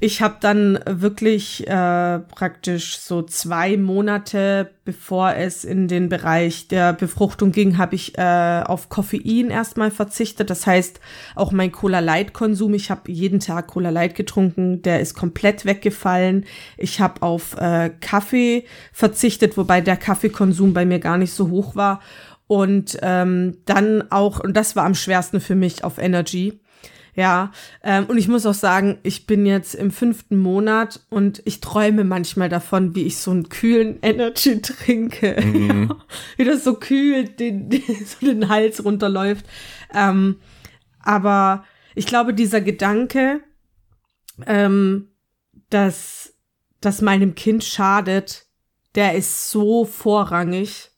ich 0.04 0.20
habe 0.20 0.37
dann 0.38 0.78
wirklich 0.87 1.66
äh, 1.66 2.18
praktisch 2.18 2.99
so 2.99 3.23
zwei 3.23 3.78
Monate, 3.78 4.70
bevor 4.84 5.34
es 5.34 5.64
in 5.64 5.88
den 5.88 6.11
Bereich 6.11 6.68
der 6.68 6.92
Befruchtung 6.92 7.52
ging, 7.52 7.78
habe 7.78 7.94
ich 7.94 8.18
äh, 8.18 8.62
auf 8.66 8.90
Koffein 8.90 9.49
erstmal 9.49 9.90
verzichtet. 9.90 10.50
Das 10.50 10.66
heißt, 10.66 11.00
auch 11.34 11.52
mein 11.52 11.73
Cola 11.73 12.00
Light 12.00 12.34
Konsum, 12.34 12.75
ich 12.75 12.90
habe 12.90 13.11
jeden 13.11 13.40
Tag 13.40 13.68
Cola 13.68 13.88
Light 13.88 14.14
getrunken, 14.14 14.82
der 14.82 15.00
ist 15.00 15.14
komplett 15.14 15.64
weggefallen. 15.64 16.44
Ich 16.76 17.00
habe 17.00 17.23
auf 17.23 17.56
äh, 17.56 17.90
Kaffee 18.02 18.66
verzichtet, 18.92 19.56
wobei 19.56 19.80
der 19.80 19.96
Kaffeekonsum 19.96 20.75
bei 20.75 20.84
mir 20.84 20.99
gar 20.99 21.16
nicht 21.16 21.32
so 21.32 21.49
hoch 21.49 21.76
war. 21.76 22.02
Und 22.46 22.99
ähm, 23.00 23.56
dann 23.64 24.11
auch, 24.11 24.40
und 24.40 24.54
das 24.54 24.76
war 24.76 24.84
am 24.84 24.94
schwersten 24.94 25.40
für 25.40 25.54
mich, 25.54 25.82
auf 25.82 25.96
Energy 25.96 26.61
ja, 27.16 27.52
ähm, 27.83 28.06
und 28.06 28.18
ich 28.18 28.26
muss 28.26 28.44
auch 28.44 28.54
sagen, 28.54 28.99
ich 29.04 29.26
bin 29.26 29.47
jetzt 29.47 29.75
im 29.75 29.92
fünften 29.92 30.37
Monat 30.37 31.00
und 31.11 31.42
ich 31.44 31.61
träume 31.61 32.02
manchmal 32.02 32.49
davon, 32.49 32.94
wie 32.97 33.04
ich 33.04 33.18
so 33.18 33.30
einen 33.30 33.49
kühlen 33.49 33.99
Energy 34.02 34.61
trinke. 34.61 35.40
Mhm. 35.40 35.94
wie 36.37 36.44
das 36.44 36.64
so 36.64 36.75
kühl 36.75 37.25
den, 37.25 37.68
den, 37.71 37.83
so 38.04 38.26
den 38.26 38.49
Hals 38.49 38.85
runterläuft. 38.85 39.47
Ähm, 39.92 40.37
aber 41.00 41.64
ich 41.94 42.06
glaube, 42.06 42.35
dieser 42.35 42.61
Gedanke, 42.61 43.40
ähm, 44.47 45.11
dass, 45.71 46.35
dass 46.80 47.00
meinem 47.00 47.37
Kind 47.37 47.62
schadet, 47.62 48.47
der 48.97 49.14
ist 49.14 49.50
so 49.50 49.85
vorrangig, 49.85 50.90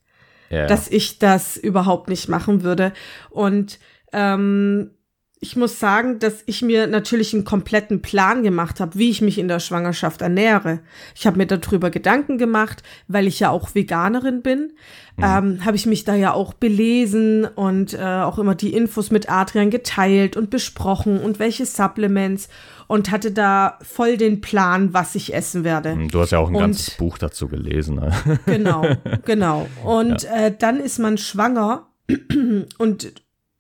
ja. 0.49 0.67
dass 0.67 0.89
ich 0.89 1.19
das 1.19 1.59
überhaupt 1.59 2.09
nicht 2.09 2.29
machen 2.29 2.63
würde. 2.63 2.93
Und 3.31 3.79
ähm, 4.13 4.96
ich 5.39 5.55
muss 5.55 5.79
sagen, 5.79 6.19
dass 6.19 6.43
ich 6.47 6.63
mir 6.63 6.87
natürlich 6.87 7.35
einen 7.35 7.45
kompletten 7.45 8.01
Plan 8.01 8.43
gemacht 8.43 8.81
habe, 8.81 8.99
wie 8.99 9.11
ich 9.11 9.21
mich 9.21 9.39
in 9.39 9.49
der 9.49 9.61
Schwangerschaft 9.61 10.23
ernähre. 10.23 10.81
Ich 11.15 11.27
habe 11.27 11.37
mir 11.37 11.47
darüber 11.47 11.91
Gedanken 11.91 12.39
gemacht, 12.39 12.83
weil 13.07 13.27
ich 13.27 13.39
ja 13.39 13.51
auch 13.51 13.75
Veganerin 13.75 14.41
bin. 14.41 14.73
Mhm. 15.17 15.25
Ähm, 15.25 15.65
habe 15.67 15.77
ich 15.77 15.85
mich 15.85 16.05
da 16.05 16.15
ja 16.15 16.33
auch 16.33 16.55
belesen 16.55 17.45
und 17.45 17.93
äh, 17.93 17.99
auch 17.99 18.39
immer 18.39 18.55
die 18.55 18.73
Infos 18.73 19.11
mit 19.11 19.31
Adrian 19.31 19.71
geteilt 19.71 20.39
und 20.39 20.49
besprochen 20.49 21.21
und 21.21 21.39
welche 21.39 21.67
Supplements 21.67 22.49
und 22.87 23.11
hatte 23.11 23.31
da 23.31 23.79
voll 23.83 24.17
den 24.17 24.41
Plan, 24.41 24.95
was 24.95 25.15
ich 25.15 25.35
essen 25.35 25.65
werde. 25.65 25.97
Mhm, 25.97 26.09
du 26.09 26.21
hast 26.21 26.31
ja 26.31 26.39
auch 26.39 26.49
ein 26.49 26.55
und, 26.55 26.63
ganzes 26.63 26.93
Buch 26.93 27.19
dazu 27.19 27.49
gelesen. 27.49 27.97
Ne? 27.97 28.13
Genau, 28.47 28.87
genau. 29.27 29.69
Und 29.85 30.23
ja. 30.23 30.47
äh, 30.47 30.55
dann 30.57 30.81
ist 30.81 30.99
man 30.99 31.19
schwanger 31.19 31.89
und 32.79 33.13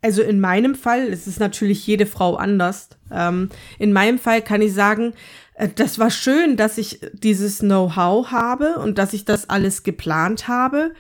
also 0.07 0.23
in 0.23 0.39
meinem 0.39 0.77
Fall, 0.77 1.09
es 1.09 1.27
ist 1.27 1.41
natürlich 1.41 1.85
jede 1.85 2.07
Frau 2.07 2.37
anders. 2.37 2.91
Ähm, 3.11 3.51
in 3.77 3.93
meinem 3.93 4.21
Fall 4.21 4.41
kann 4.41 4.63
ich 4.63 4.73
sagen, 4.73 5.15
äh, 5.55 5.69
das 5.75 5.99
war 5.99 6.11
schön, 6.11 6.57
dass 6.57 6.79
ich 6.79 7.01
dieses 7.13 7.59
Know-how 7.59 8.31
habe 8.31 8.77
und 8.77 8.99
dass 8.99 9.13
ich 9.13 9.25
das 9.25 9.51
alles 9.51 9.83
geplant 9.83 10.47
habe. 10.47 10.93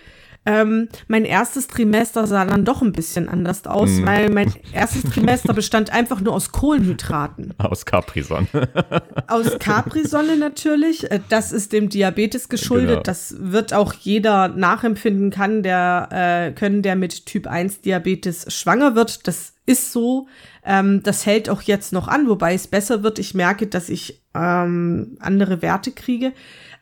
Ähm, 0.48 0.88
mein 1.08 1.24
erstes 1.24 1.66
Trimester 1.66 2.24
sah 2.28 2.44
dann 2.44 2.64
doch 2.64 2.80
ein 2.80 2.92
bisschen 2.92 3.28
anders 3.28 3.66
aus, 3.66 3.90
mm. 3.90 4.06
weil 4.06 4.30
mein 4.30 4.54
erstes 4.72 5.02
Trimester 5.02 5.52
bestand 5.52 5.90
einfach 5.90 6.20
nur 6.20 6.32
aus 6.32 6.52
Kohlenhydraten. 6.52 7.52
Aus 7.58 7.84
Capri-Sonne. 7.84 8.46
aus 9.26 9.58
Capri-Sonne 9.58 10.36
natürlich. 10.36 11.10
Äh, 11.10 11.18
das 11.28 11.50
ist 11.50 11.72
dem 11.72 11.88
Diabetes 11.88 12.48
geschuldet. 12.48 12.90
Genau. 12.90 13.02
Das 13.02 13.34
wird 13.38 13.74
auch 13.74 13.92
jeder 13.94 14.46
nachempfinden 14.46 15.30
kann, 15.30 15.64
der 15.64 16.08
äh, 16.12 16.52
können, 16.52 16.82
der 16.82 16.94
mit 16.94 17.26
Typ 17.26 17.48
1 17.48 17.80
Diabetes 17.80 18.46
schwanger 18.54 18.94
wird. 18.94 19.26
Das 19.26 19.54
ist 19.66 19.90
so. 19.90 20.28
Ähm, 20.64 21.02
das 21.02 21.26
hält 21.26 21.50
auch 21.50 21.62
jetzt 21.62 21.92
noch 21.92 22.06
an, 22.06 22.28
wobei 22.28 22.54
es 22.54 22.68
besser 22.68 23.02
wird. 23.02 23.18
Ich 23.18 23.34
merke, 23.34 23.66
dass 23.66 23.88
ich 23.88 24.22
ähm, 24.32 25.16
andere 25.18 25.60
Werte 25.60 25.90
kriege. 25.90 26.32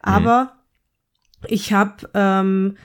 Aber 0.01 0.53
mm. 1.41 1.47
ich 1.49 1.73
habe 1.73 2.11
ähm, 2.13 2.77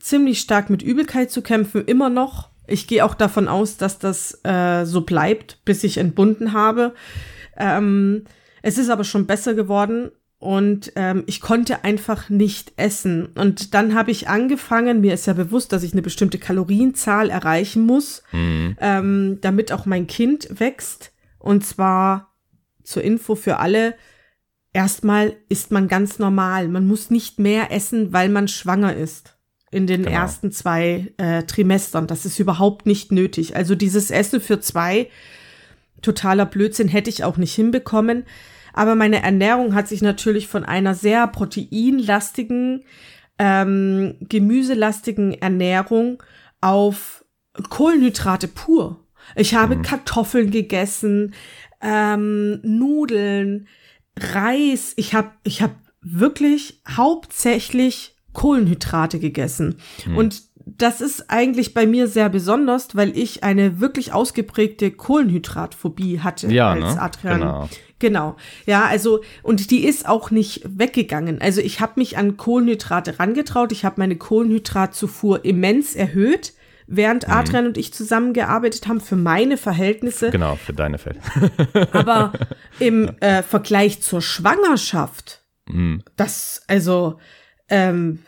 ziemlich 0.00 0.40
stark 0.40 0.70
mit 0.70 0.82
Übelkeit 0.82 1.30
zu 1.30 1.42
kämpfen, 1.42 1.84
immer 1.84 2.10
noch. 2.10 2.50
Ich 2.66 2.86
gehe 2.86 3.04
auch 3.04 3.14
davon 3.14 3.48
aus, 3.48 3.76
dass 3.76 3.98
das 3.98 4.40
äh, 4.44 4.84
so 4.84 5.02
bleibt, 5.02 5.64
bis 5.64 5.84
ich 5.84 5.98
entbunden 5.98 6.52
habe. 6.52 6.94
Ähm, 7.56 8.24
es 8.62 8.78
ist 8.78 8.90
aber 8.90 9.04
schon 9.04 9.26
besser 9.26 9.54
geworden 9.54 10.10
und 10.38 10.92
ähm, 10.96 11.24
ich 11.26 11.40
konnte 11.40 11.84
einfach 11.84 12.30
nicht 12.30 12.72
essen. 12.76 13.26
Und 13.34 13.74
dann 13.74 13.94
habe 13.94 14.10
ich 14.10 14.28
angefangen, 14.28 15.00
mir 15.00 15.14
ist 15.14 15.26
ja 15.26 15.32
bewusst, 15.32 15.72
dass 15.72 15.82
ich 15.82 15.92
eine 15.92 16.02
bestimmte 16.02 16.38
Kalorienzahl 16.38 17.28
erreichen 17.28 17.82
muss, 17.82 18.22
mhm. 18.32 18.76
ähm, 18.80 19.38
damit 19.40 19.72
auch 19.72 19.84
mein 19.84 20.06
Kind 20.06 20.48
wächst. 20.60 21.12
Und 21.38 21.66
zwar 21.66 22.34
zur 22.84 23.02
Info 23.02 23.34
für 23.34 23.58
alle, 23.58 23.94
erstmal 24.72 25.34
ist 25.48 25.72
man 25.72 25.88
ganz 25.88 26.18
normal. 26.18 26.68
Man 26.68 26.86
muss 26.86 27.10
nicht 27.10 27.38
mehr 27.38 27.72
essen, 27.72 28.12
weil 28.12 28.28
man 28.28 28.48
schwanger 28.48 28.94
ist 28.94 29.36
in 29.70 29.86
den 29.86 30.02
genau. 30.02 30.16
ersten 30.16 30.50
zwei 30.52 31.12
äh, 31.16 31.44
Trimestern. 31.44 32.06
Das 32.06 32.26
ist 32.26 32.38
überhaupt 32.38 32.86
nicht 32.86 33.12
nötig. 33.12 33.56
Also 33.56 33.74
dieses 33.74 34.10
Essen 34.10 34.40
für 34.40 34.60
zwei, 34.60 35.08
totaler 36.02 36.46
Blödsinn, 36.46 36.88
hätte 36.88 37.10
ich 37.10 37.24
auch 37.24 37.36
nicht 37.36 37.54
hinbekommen. 37.54 38.24
Aber 38.72 38.94
meine 38.94 39.22
Ernährung 39.22 39.74
hat 39.74 39.88
sich 39.88 40.02
natürlich 40.02 40.48
von 40.48 40.64
einer 40.64 40.94
sehr 40.94 41.26
proteinlastigen, 41.26 42.84
ähm, 43.38 44.16
gemüselastigen 44.20 45.34
Ernährung 45.34 46.22
auf 46.60 47.24
Kohlenhydrate 47.68 48.48
pur. 48.48 49.06
Ich 49.36 49.54
habe 49.54 49.76
mhm. 49.76 49.82
Kartoffeln 49.82 50.50
gegessen, 50.50 51.34
ähm, 51.80 52.60
Nudeln, 52.62 53.68
Reis. 54.18 54.94
Ich 54.96 55.14
habe 55.14 55.30
ich 55.44 55.62
hab 55.62 55.72
wirklich 56.00 56.82
hauptsächlich 56.88 58.16
Kohlenhydrate 58.32 59.18
gegessen. 59.18 59.76
Hm. 60.04 60.16
Und 60.16 60.42
das 60.66 61.00
ist 61.00 61.30
eigentlich 61.30 61.74
bei 61.74 61.86
mir 61.86 62.06
sehr 62.06 62.28
besonders, 62.28 62.94
weil 62.94 63.16
ich 63.16 63.42
eine 63.42 63.80
wirklich 63.80 64.12
ausgeprägte 64.12 64.90
Kohlenhydratphobie 64.90 66.20
hatte 66.20 66.48
ja, 66.48 66.70
als 66.70 66.94
ne? 66.94 67.02
Adrian. 67.02 67.40
Genau. 67.40 67.68
Genau. 67.98 68.36
Ja, 68.64 68.86
also 68.86 69.20
und 69.42 69.70
die 69.70 69.84
ist 69.84 70.08
auch 70.08 70.30
nicht 70.30 70.62
weggegangen. 70.66 71.40
Also 71.40 71.60
ich 71.60 71.80
habe 71.80 71.92
mich 71.96 72.16
an 72.16 72.38
Kohlenhydrate 72.38 73.18
rangetraut. 73.18 73.72
Ich 73.72 73.84
habe 73.84 73.96
meine 73.98 74.16
Kohlenhydratzufuhr 74.16 75.44
immens 75.44 75.94
erhöht, 75.94 76.54
während 76.86 77.28
mhm. 77.28 77.34
Adrian 77.34 77.66
und 77.66 77.76
ich 77.76 77.92
zusammengearbeitet 77.92 78.88
haben 78.88 79.02
für 79.02 79.16
meine 79.16 79.58
Verhältnisse. 79.58 80.30
Genau, 80.30 80.56
für 80.56 80.72
deine 80.72 80.96
Verhältnisse. 80.96 81.88
Aber 81.92 82.32
im 82.78 83.10
äh, 83.20 83.42
Vergleich 83.42 84.00
zur 84.00 84.22
Schwangerschaft, 84.22 85.42
mhm. 85.66 86.02
das 86.16 86.62
also 86.68 87.18
ähm, 87.70 88.20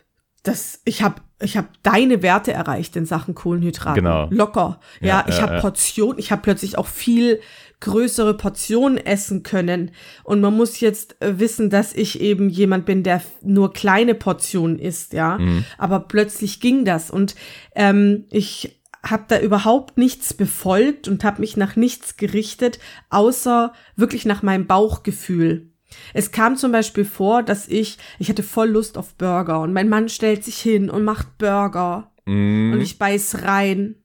das, 0.43 0.81
ich 0.85 1.03
habe 1.03 1.17
ich 1.41 1.57
hab 1.57 1.83
deine 1.83 2.23
Werte 2.23 2.53
erreicht 2.53 2.97
in 2.97 3.07
Sachen 3.07 3.35
Kohlenhydraten. 3.35 4.03
Genau. 4.03 4.29
Locker. 4.31 4.81
Ja, 5.01 5.07
ja 5.07 5.25
ich 5.29 5.39
äh, 5.39 5.43
habe 5.43 5.61
Portionen, 5.61 6.19
ich 6.19 6.31
habe 6.33 6.43
plötzlich 6.43 6.79
auch 6.79 6.87
viel 6.87 7.41
größere 7.81 8.37
Portionen 8.37 8.97
essen 8.97 9.43
können. 9.43 9.91
Und 10.25 10.41
man 10.41 10.57
muss 10.57 10.81
jetzt 10.81 11.21
äh, 11.21 11.39
wissen, 11.39 11.69
dass 11.69 11.93
ich 11.93 12.21
eben 12.21 12.49
jemand 12.49 12.87
bin, 12.87 13.03
der 13.03 13.23
nur 13.43 13.73
kleine 13.73 14.15
Portionen 14.15 14.79
isst, 14.79 15.13
ja. 15.13 15.39
Mhm. 15.39 15.65
Aber 15.79 16.01
plötzlich 16.01 16.61
ging 16.61 16.85
das. 16.85 17.11
Und 17.11 17.35
ähm, 17.75 18.25
ich 18.31 18.81
habe 19.05 19.25
da 19.27 19.41
überhaupt 19.41 19.99
nichts 19.99 20.33
befolgt 20.33 21.09
und 21.09 21.25
habe 21.25 21.41
mich 21.41 21.57
nach 21.57 21.75
nichts 21.75 22.17
gerichtet, 22.17 22.79
außer 23.11 23.73
wirklich 23.97 24.25
nach 24.25 24.43
meinem 24.43 24.67
Bauchgefühl. 24.67 25.72
Es 26.15 26.33
kam 26.33 26.57
zum 26.57 26.73
Beispiel 26.73 27.05
vor, 27.05 27.43
dass 27.43 27.69
ich, 27.69 27.99
ich 28.19 28.29
hatte 28.29 28.43
voll 28.43 28.69
Lust 28.69 28.99
auf 28.99 29.15
Burger 29.15 29.61
und 29.61 29.73
mein 29.73 29.89
Mann 29.89 30.09
stellt 30.09 30.45
sich 30.45 30.59
hin 30.59 30.91
und 30.91 31.05
macht 31.05 31.39
Burger 31.39 32.13
mm. 32.27 32.73
und 32.73 32.81
ich 32.81 32.99
beiß 32.99 33.43
rein 33.43 33.97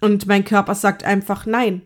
und 0.00 0.26
mein 0.26 0.44
Körper 0.44 0.74
sagt 0.74 1.04
einfach 1.04 1.46
nein, 1.46 1.82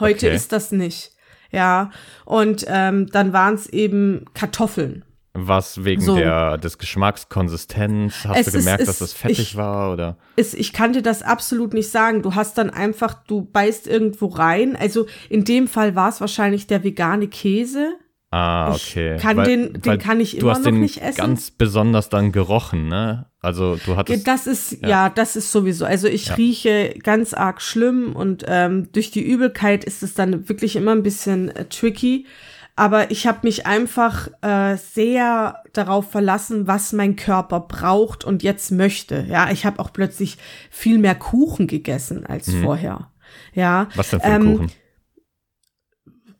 heute 0.00 0.26
okay. 0.26 0.36
ist 0.36 0.52
das 0.52 0.72
nicht. 0.72 1.12
Ja, 1.50 1.90
und 2.24 2.64
ähm, 2.68 3.06
dann 3.06 3.32
waren 3.32 3.54
es 3.54 3.68
eben 3.68 4.24
Kartoffeln. 4.34 5.04
Was 5.36 5.84
wegen 5.84 6.00
so. 6.00 6.14
der 6.14 6.58
des 6.58 6.78
Geschmacks, 6.78 7.28
Konsistenz? 7.28 8.24
Hast 8.24 8.46
es 8.46 8.52
du 8.52 8.58
gemerkt, 8.58 8.82
ist, 8.82 8.88
dass 8.88 8.98
das 9.00 9.12
fettig 9.12 9.40
ich, 9.40 9.56
war 9.56 9.92
oder? 9.92 10.16
Ist, 10.36 10.54
ich 10.54 10.72
kann 10.72 10.92
dir 10.92 11.02
das 11.02 11.22
absolut 11.22 11.74
nicht 11.74 11.90
sagen. 11.90 12.22
Du 12.22 12.36
hast 12.36 12.56
dann 12.56 12.70
einfach, 12.70 13.14
du 13.14 13.42
beißt 13.42 13.88
irgendwo 13.88 14.26
rein. 14.26 14.76
Also 14.76 15.06
in 15.28 15.44
dem 15.44 15.66
Fall 15.66 15.96
war 15.96 16.08
es 16.08 16.20
wahrscheinlich 16.20 16.68
der 16.68 16.84
vegane 16.84 17.26
Käse. 17.26 17.94
Ah, 18.36 18.74
okay. 18.74 19.14
Ich 19.14 19.22
kann 19.22 19.36
weil, 19.36 19.46
den, 19.46 19.80
den 19.80 19.98
kann 20.00 20.18
ich 20.18 20.36
immer 20.36 20.58
noch 20.58 20.70
nicht 20.72 21.00
essen. 21.00 21.18
Ganz 21.18 21.52
besonders 21.52 22.08
dann 22.08 22.32
gerochen, 22.32 22.88
ne? 22.88 23.26
Also 23.40 23.76
du 23.76 23.94
hattest. 23.94 24.26
Das 24.26 24.48
ist 24.48 24.82
ja, 24.82 24.88
ja 24.88 25.08
das 25.08 25.36
ist 25.36 25.52
sowieso. 25.52 25.84
Also 25.84 26.08
ich 26.08 26.26
ja. 26.26 26.34
rieche 26.34 26.96
ganz 27.00 27.32
arg 27.32 27.62
schlimm 27.62 28.16
und 28.16 28.44
ähm, 28.48 28.90
durch 28.90 29.12
die 29.12 29.22
Übelkeit 29.22 29.84
ist 29.84 30.02
es 30.02 30.14
dann 30.14 30.48
wirklich 30.48 30.74
immer 30.74 30.90
ein 30.90 31.04
bisschen 31.04 31.50
äh, 31.50 31.66
tricky. 31.66 32.26
aber 32.74 33.12
ich 33.12 33.28
habe 33.28 33.38
mich 33.44 33.66
einfach 33.66 34.28
äh, 34.42 34.78
sehr 34.78 35.62
darauf 35.72 36.10
verlassen, 36.10 36.66
was 36.66 36.92
mein 36.92 37.14
Körper 37.14 37.60
braucht 37.60 38.24
und 38.24 38.42
jetzt 38.42 38.72
möchte. 38.72 39.24
Ja, 39.28 39.52
ich 39.52 39.64
habe 39.64 39.78
auch 39.78 39.92
plötzlich 39.92 40.38
viel 40.70 40.98
mehr 40.98 41.14
Kuchen 41.14 41.68
gegessen 41.68 42.26
als 42.26 42.48
mhm. 42.48 42.64
vorher. 42.64 43.12
Ja. 43.52 43.88
Was 43.94 44.10
denn 44.10 44.20
für 44.20 44.26
ähm, 44.26 44.56
Kuchen? 44.56 44.72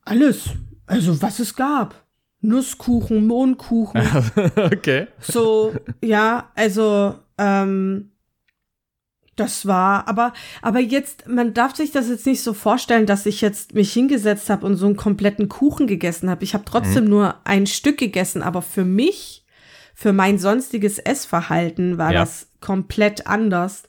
Alles. 0.05 0.51
Also 0.87 1.21
was 1.23 1.39
es 1.39 1.55
gab. 1.55 2.05
Nusskuchen, 2.41 3.27
Mohnkuchen. 3.27 4.03
okay. 4.57 5.07
So, 5.19 5.75
ja, 6.03 6.51
also 6.55 7.15
ähm, 7.39 8.11
das 9.37 9.67
war, 9.67 10.07
aber, 10.07 10.33
aber 10.63 10.79
jetzt, 10.79 11.27
man 11.27 11.55
darf 11.55 11.75
sich 11.75 11.91
das 11.91 12.09
jetzt 12.09 12.27
nicht 12.27 12.43
so 12.43 12.53
vorstellen, 12.53 13.07
dass 13.07 13.27
ich 13.27 13.41
jetzt 13.41 13.75
mich 13.75 13.93
hingesetzt 13.93 14.49
habe 14.51 14.65
und 14.67 14.77
so 14.77 14.87
einen 14.87 14.97
kompletten 14.97 15.49
Kuchen 15.49 15.87
gegessen 15.87 16.31
habe. 16.31 16.45
Ich 16.45 16.55
habe 16.55 16.65
trotzdem 16.65 17.05
mhm. 17.05 17.11
nur 17.11 17.35
ein 17.45 17.67
Stück 17.67 17.99
gegessen, 17.99 18.43
aber 18.43 18.63
für 18.63 18.85
mich, 18.85 19.45
für 19.95 20.13
mein 20.13 20.39
sonstiges 20.39 20.99
Essverhalten 20.99 21.99
war 21.99 22.13
ja. 22.13 22.21
das 22.21 22.49
komplett 22.61 23.27
anders. 23.27 23.85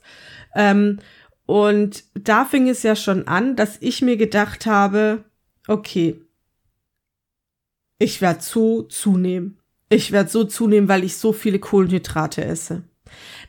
Ähm, 0.54 0.98
und 1.44 2.04
da 2.14 2.44
fing 2.44 2.68
es 2.68 2.82
ja 2.82 2.96
schon 2.96 3.28
an, 3.28 3.54
dass 3.54 3.76
ich 3.80 4.02
mir 4.02 4.16
gedacht 4.16 4.66
habe, 4.66 5.24
okay, 5.68 6.20
ich 7.98 8.20
werde 8.20 8.42
so 8.42 8.82
zunehmen. 8.82 9.58
Ich 9.88 10.12
werde 10.12 10.28
so 10.28 10.44
zunehmen, 10.44 10.88
weil 10.88 11.04
ich 11.04 11.16
so 11.16 11.32
viele 11.32 11.58
Kohlenhydrate 11.58 12.44
esse. 12.44 12.82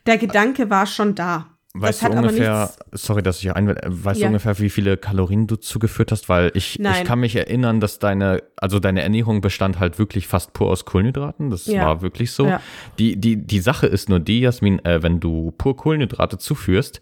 Der 0.06 0.18
Gedanke 0.18 0.70
war 0.70 0.86
schon 0.86 1.16
da. 1.16 1.58
Weißt 1.74 2.04
du 2.04 2.10
ungefähr, 2.10 2.72
sorry, 2.92 3.22
dass 3.22 3.38
ich 3.38 3.44
hier 3.44 3.56
ein, 3.56 3.68
weißt 3.68 4.20
ja. 4.20 4.26
du 4.26 4.28
ungefähr, 4.30 4.58
wie 4.60 4.70
viele 4.70 4.98
Kalorien 4.98 5.46
du 5.46 5.58
zugeführt 5.58 6.12
hast? 6.12 6.28
Weil 6.28 6.52
ich, 6.56 6.80
ich 6.80 7.04
kann 7.04 7.20
mich 7.20 7.36
erinnern, 7.36 7.80
dass 7.80 8.00
deine, 8.00 8.44
also 8.56 8.80
deine 8.80 9.02
Ernährung 9.02 9.42
bestand 9.42 9.80
halt 9.80 10.00
wirklich 10.00 10.28
fast 10.28 10.54
pur 10.54 10.70
aus 10.70 10.86
Kohlenhydraten. 10.86 11.50
Das 11.50 11.68
ja. 11.68 11.86
war 11.86 12.02
wirklich 12.02 12.32
so. 12.32 12.48
Ja. 12.48 12.62
Die, 12.98 13.16
die, 13.20 13.46
die 13.46 13.60
Sache 13.60 13.86
ist 13.86 14.10
nur 14.10 14.20
die, 14.20 14.40
Jasmin, 14.40 14.84
äh, 14.86 15.04
wenn 15.04 15.20
du 15.20 15.52
pur 15.58 15.76
Kohlenhydrate 15.76 16.38
zuführst, 16.38 17.00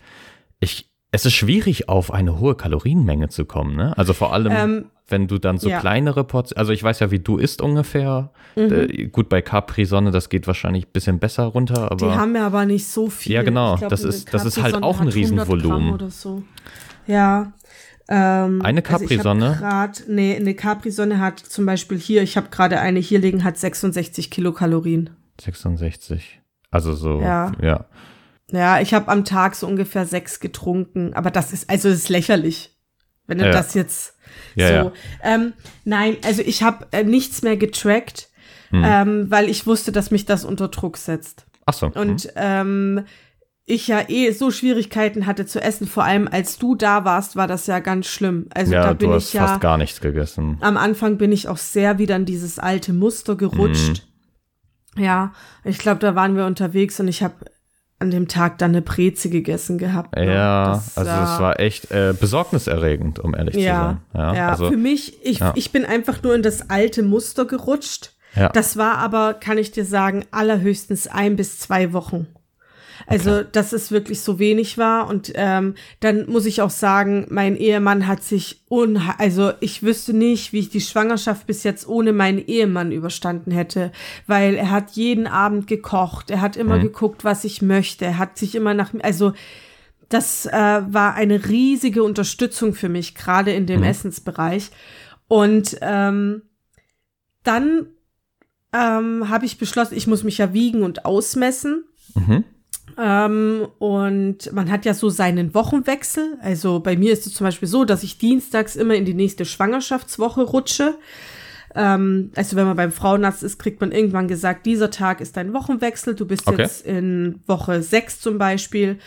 ich, 0.60 0.90
es 1.12 1.26
ist 1.26 1.34
schwierig, 1.34 1.88
auf 1.88 2.12
eine 2.12 2.40
hohe 2.40 2.56
Kalorienmenge 2.56 3.30
zu 3.30 3.46
kommen, 3.46 3.76
ne? 3.76 3.98
Also 3.98 4.14
vor 4.14 4.34
allem, 4.34 4.52
ähm, 4.52 4.86
wenn 5.08 5.28
du 5.28 5.38
dann 5.38 5.58
so 5.58 5.70
ja. 5.70 5.80
kleinere 5.80 6.24
Portionen, 6.24 6.60
also 6.60 6.74
ich 6.74 6.84
weiß 6.84 7.00
ja, 7.00 7.12
wie 7.12 7.20
du 7.20 7.38
isst 7.38 7.62
ungefähr. 7.62 8.32
Mhm. 8.56 8.72
Äh, 8.72 9.08
gut, 9.08 9.30
bei 9.30 9.42
Capri-Sonne, 9.42 10.12
das 10.12 10.30
geht 10.30 10.48
wahrscheinlich 10.48 10.88
ein 10.88 10.92
bisschen 10.92 11.20
besser 11.20 11.44
runter, 11.44 11.92
aber. 11.92 12.08
Die 12.08 12.14
haben 12.14 12.36
ja 12.36 12.48
aber 12.48 12.66
nicht 12.66 12.88
so 12.88 13.10
viel. 13.10 13.34
Ja, 13.34 13.44
genau. 13.44 13.76
Glaub, 13.76 13.90
das 13.90 14.04
ist, 14.04 14.34
das 14.34 14.46
ist 14.46 14.62
halt 14.62 14.82
auch 14.82 15.00
ein 15.00 15.08
Riesenvolumen. 15.08 15.94
Oder 15.94 16.10
so. 16.10 16.44
Ja. 17.06 17.54
Ähm, 18.08 18.62
eine 18.64 18.84
also 18.84 18.98
Capri-Sonne? 18.98 19.60
Also 19.64 20.04
nee, 20.08 20.36
eine 20.36 20.54
Capri-Sonne 20.54 21.20
hat 21.20 21.40
zum 21.40 21.66
Beispiel 21.66 22.00
hier, 22.00 22.22
ich 22.22 22.38
habe 22.38 22.50
gerade 22.50 22.80
eine 22.80 23.00
hier 23.00 23.20
liegen, 23.20 23.44
hat 23.44 23.58
66 23.58 24.30
Kilokalorien. 24.30 25.12
66. 25.42 26.42
Also 26.72 26.94
so, 26.94 27.22
ja. 27.22 27.52
Ja, 27.62 27.86
ja 28.52 28.80
ich 28.80 28.94
habe 28.94 29.08
am 29.10 29.26
Tag 29.26 29.56
so 29.56 29.68
ungefähr 29.68 30.06
sechs 30.06 30.40
getrunken, 30.40 31.14
aber 31.14 31.32
das 31.32 31.52
ist, 31.52 31.70
also 31.70 31.90
das 31.90 32.00
ist 32.00 32.10
lächerlich. 32.10 32.76
Wenn 33.28 33.40
du 33.40 33.46
ja. 33.46 33.52
das 33.52 33.74
jetzt 33.74 34.15
ja, 34.56 34.68
so. 34.68 34.74
Ja. 34.74 34.92
Ähm, 35.24 35.54
nein, 35.84 36.18
also 36.24 36.42
ich 36.42 36.64
habe 36.64 36.88
äh, 36.92 37.04
nichts 37.04 37.42
mehr 37.42 37.58
getrackt, 37.58 38.30
hm. 38.70 38.84
ähm, 38.86 39.32
weil 39.32 39.50
ich 39.50 39.68
wusste, 39.68 39.92
dass 39.92 40.12
mich 40.12 40.26
das 40.26 40.46
unter 40.46 40.68
Druck 40.68 40.98
setzt. 40.98 41.46
Ach 41.66 41.74
so. 41.74 41.88
Und 41.88 42.24
hm. 42.24 42.32
ähm, 42.36 43.06
ich 43.66 43.88
ja 43.88 44.08
eh 44.08 44.32
so 44.32 44.52
Schwierigkeiten 44.52 45.26
hatte 45.26 45.46
zu 45.46 45.60
essen, 45.62 45.88
vor 45.88 46.04
allem 46.04 46.28
als 46.28 46.60
du 46.60 46.76
da 46.76 47.04
warst, 47.04 47.36
war 47.36 47.48
das 47.48 47.66
ja 47.66 47.80
ganz 47.80 48.06
schlimm. 48.06 48.48
Also 48.54 48.74
ja, 48.74 48.84
da 48.84 48.94
bin 48.94 49.10
du 49.10 49.16
hast 49.16 49.30
ich 49.30 49.34
ja 49.34 49.48
fast 49.48 49.62
gar 49.62 49.78
nichts 49.78 50.02
gegessen. 50.02 50.58
Am 50.62 50.78
Anfang 50.78 51.18
bin 51.18 51.32
ich 51.32 51.48
auch 51.48 51.58
sehr 51.58 51.98
wieder 51.98 52.16
in 52.16 52.26
dieses 52.26 52.60
alte 52.60 52.94
Muster 52.94 53.36
gerutscht. 53.36 54.04
Mhm. 54.96 55.04
Ja, 55.04 55.34
ich 55.64 55.80
glaube, 55.80 56.00
da 56.00 56.16
waren 56.16 56.38
wir 56.38 56.46
unterwegs 56.46 57.00
und 57.00 57.08
ich 57.08 57.24
habe 57.24 57.34
an 58.00 58.12
dem 58.12 58.28
Tag 58.28 58.58
dann 58.58 58.72
eine 58.72 58.82
Breze 58.82 59.30
gegessen 59.30 59.78
gehabt. 59.78 60.16
Ne? 60.16 60.34
Ja, 60.34 60.74
das, 60.74 60.98
also 60.98 61.12
es 61.12 61.40
war 61.40 61.60
echt 61.60 61.92
äh, 61.92 62.14
besorgniserregend, 62.20 63.20
um 63.20 63.34
ehrlich 63.34 63.56
ja, 63.56 63.62
zu 63.62 63.82
sein. 63.82 63.98
Ja, 64.14 64.36
ja 64.36 64.50
also, 64.50 64.70
für 64.70 64.78
mich, 64.78 65.24
ich, 65.24 65.40
ja. 65.40 65.54
ich 65.56 65.72
bin 65.72 65.86
einfach 65.86 66.22
nur 66.22 66.36
in 66.36 66.44
das 66.44 66.70
alte 66.70 67.04
Muster 67.04 67.46
gerutscht. 67.46 68.12
Ja. 68.36 68.50
Das 68.50 68.76
war 68.76 68.98
aber, 68.98 69.34
kann 69.34 69.58
ich 69.58 69.72
dir 69.72 69.86
sagen, 69.86 70.26
allerhöchstens 70.32 71.08
ein 71.08 71.38
bis 71.38 71.58
zwei 71.60 71.94
Wochen. 71.94 72.28
Also, 73.08 73.32
okay. 73.32 73.48
dass 73.52 73.74
es 73.74 73.92
wirklich 73.92 74.22
so 74.22 74.40
wenig 74.40 74.78
war. 74.78 75.08
Und 75.08 75.32
ähm, 75.36 75.76
dann 76.00 76.30
muss 76.30 76.46
ich 76.46 76.62
auch 76.62 76.70
sagen, 76.70 77.28
mein 77.30 77.56
Ehemann 77.56 78.08
hat 78.08 78.24
sich 78.24 78.62
un 78.70 79.02
also 79.18 79.52
ich 79.60 79.84
wüsste 79.84 80.14
nicht, 80.14 80.54
wie 80.54 80.60
ich 80.60 80.70
die 80.70 80.82
Schwangerschaft 80.82 81.48
bis 81.48 81.64
jetzt 81.64 81.88
ohne 81.88 82.14
meinen 82.14 82.40
Ehemann 82.40 82.92
überstanden 82.92 83.52
hätte, 83.52 83.92
weil 84.28 84.56
er 84.56 84.72
hat 84.72 84.92
jeden 84.92 85.28
Abend 85.28 85.68
gekocht, 85.68 86.32
er 86.32 86.42
hat 86.42 86.58
immer 86.58 86.78
mhm. 86.78 86.84
geguckt, 86.84 87.24
was 87.24 87.44
ich 87.44 87.62
möchte, 87.62 88.06
er 88.06 88.18
hat 88.18 88.38
sich 88.38 88.56
immer 88.56 88.74
nach 88.74 88.92
also 89.02 89.34
das 90.10 90.46
äh, 90.46 90.52
war 90.52 91.16
eine 91.16 91.48
riesige 91.48 92.04
Unterstützung 92.04 92.74
für 92.74 92.90
mich, 92.90 93.16
gerade 93.16 93.52
in 93.54 93.66
dem 93.66 93.82
mhm. 93.82 93.88
Essensbereich. 93.88 94.70
Und 95.28 95.78
ähm, 95.82 96.44
dann 97.44 97.88
ähm, 98.72 99.30
habe 99.30 99.46
ich 99.46 99.58
beschlossen, 99.58 99.96
ich 99.96 100.08
muss 100.08 100.24
mich 100.24 100.38
ja 100.38 100.54
wiegen 100.54 100.84
und 100.84 101.06
ausmessen. 101.06 101.86
Mhm. 102.14 102.44
Ähm, 102.98 103.68
und 103.80 104.52
man 104.54 104.72
hat 104.72 104.86
ja 104.86 104.94
so 104.94 105.10
seinen 105.10 105.54
Wochenwechsel. 105.54 106.38
Also 106.42 106.80
bei 106.80 106.96
mir 106.96 107.12
ist 107.12 107.28
es 107.28 107.34
zum 107.34 107.46
Beispiel 107.46 107.68
so, 107.68 107.86
dass 107.86 108.04
ich 108.04 108.18
dienstags 108.18 108.76
immer 108.76 108.96
in 108.96 109.06
die 109.06 109.14
nächste 109.14 109.46
Schwangerschaftswoche 109.46 110.44
rutsche. 110.44 110.98
Ähm, 111.74 112.32
also 112.36 112.56
wenn 112.56 112.66
man 112.66 112.78
beim 112.78 112.92
Frauenarzt 112.92 113.44
ist, 113.44 113.60
kriegt 113.60 113.82
man 113.82 113.92
irgendwann 113.92 114.28
gesagt, 114.28 114.66
dieser 114.66 114.92
Tag 114.92 115.20
ist 115.20 115.36
dein 115.36 115.54
Wochenwechsel. 115.54 116.16
Du 116.16 116.26
bist 116.26 116.48
okay. 116.48 116.62
jetzt 116.62 116.86
in 116.86 117.42
Woche 117.48 117.82
sechs 117.82 118.22
zum 118.22 118.38
Beispiel. 118.38 119.00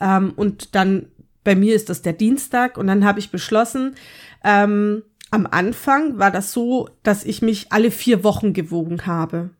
Ähm, 0.00 0.32
und 0.36 0.74
dann 0.74 1.06
bei 1.44 1.56
mir 1.56 1.74
ist 1.74 1.88
das 1.88 2.02
der 2.02 2.12
Dienstag. 2.12 2.78
Und 2.78 2.86
dann 2.86 3.04
habe 3.04 3.18
ich 3.18 3.30
beschlossen, 3.30 3.96
ähm, 4.44 5.02
am 5.32 5.46
Anfang 5.50 6.18
war 6.18 6.30
das 6.30 6.52
so, 6.52 6.90
dass 7.02 7.24
ich 7.24 7.42
mich 7.42 7.72
alle 7.72 7.90
vier 7.90 8.22
Wochen 8.22 8.52
gewogen 8.52 9.06
habe. 9.06 9.50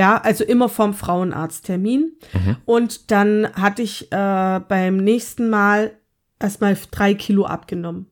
Ja, 0.00 0.16
also 0.16 0.44
immer 0.44 0.70
vom 0.70 0.94
Frauenarzttermin. 0.94 2.12
Mhm. 2.32 2.56
Und 2.64 3.10
dann 3.10 3.52
hatte 3.52 3.82
ich 3.82 4.10
äh, 4.10 4.60
beim 4.66 4.96
nächsten 4.96 5.50
Mal 5.50 5.92
erstmal 6.38 6.74
drei 6.90 7.12
Kilo 7.12 7.44
abgenommen. 7.44 8.06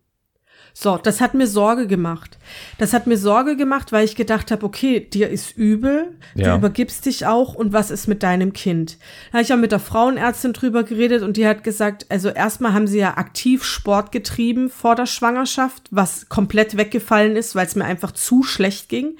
So, 0.81 0.97
das 0.97 1.21
hat 1.21 1.35
mir 1.35 1.49
Sorge 1.49 1.89
gemacht. 1.89 2.39
Das 2.79 2.93
hat 2.93 3.09
mir 3.09 3.17
Sorge 3.17 3.57
gemacht, 3.57 3.91
weil 3.91 4.05
ich 4.05 4.15
gedacht 4.15 4.53
habe, 4.53 4.65
okay, 4.65 5.01
dir 5.01 5.29
ist 5.29 5.57
übel, 5.57 6.17
ja. 6.37 6.53
du 6.53 6.59
übergibst 6.59 7.05
dich 7.05 7.27
auch 7.27 7.57
und 7.57 7.73
was 7.73 7.91
ist 7.91 8.07
mit 8.07 8.23
deinem 8.23 8.53
Kind? 8.53 8.97
Da 9.27 9.39
habe 9.39 9.43
ich 9.43 9.53
auch 9.53 9.57
mit 9.57 9.73
der 9.73 9.81
Frauenärztin 9.81 10.53
drüber 10.53 10.85
geredet 10.85 11.25
und 11.25 11.37
die 11.37 11.49
hat 11.49 11.65
gesagt, 11.65 12.07
also 12.11 12.29
erstmal 12.29 12.75
haben 12.75 12.87
sie 12.87 13.01
ja 13.01 13.17
aktiv 13.17 13.65
Sport 13.65 14.13
getrieben 14.13 14.71
vor 14.71 14.95
der 14.95 15.07
Schwangerschaft, 15.07 15.89
was 15.91 16.29
komplett 16.29 16.77
weggefallen 16.77 17.35
ist, 17.35 17.57
weil 17.57 17.67
es 17.67 17.75
mir 17.75 17.85
einfach 17.85 18.13
zu 18.13 18.45
schlecht 18.45 18.89
ging. 18.89 19.17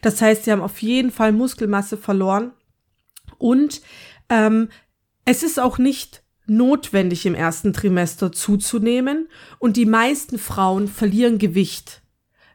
Das 0.00 0.22
heißt, 0.22 0.44
sie 0.44 0.52
haben 0.52 0.62
auf 0.62 0.80
jeden 0.80 1.10
Fall 1.10 1.32
Muskelmasse 1.32 1.98
verloren 1.98 2.52
und 3.36 3.82
ähm, 4.30 4.70
es 5.26 5.42
ist 5.42 5.60
auch 5.60 5.76
nicht 5.76 6.21
notwendig 6.56 7.26
im 7.26 7.34
ersten 7.34 7.72
Trimester 7.72 8.32
zuzunehmen 8.32 9.28
und 9.58 9.76
die 9.76 9.86
meisten 9.86 10.38
Frauen 10.38 10.88
verlieren 10.88 11.38
Gewicht, 11.38 12.02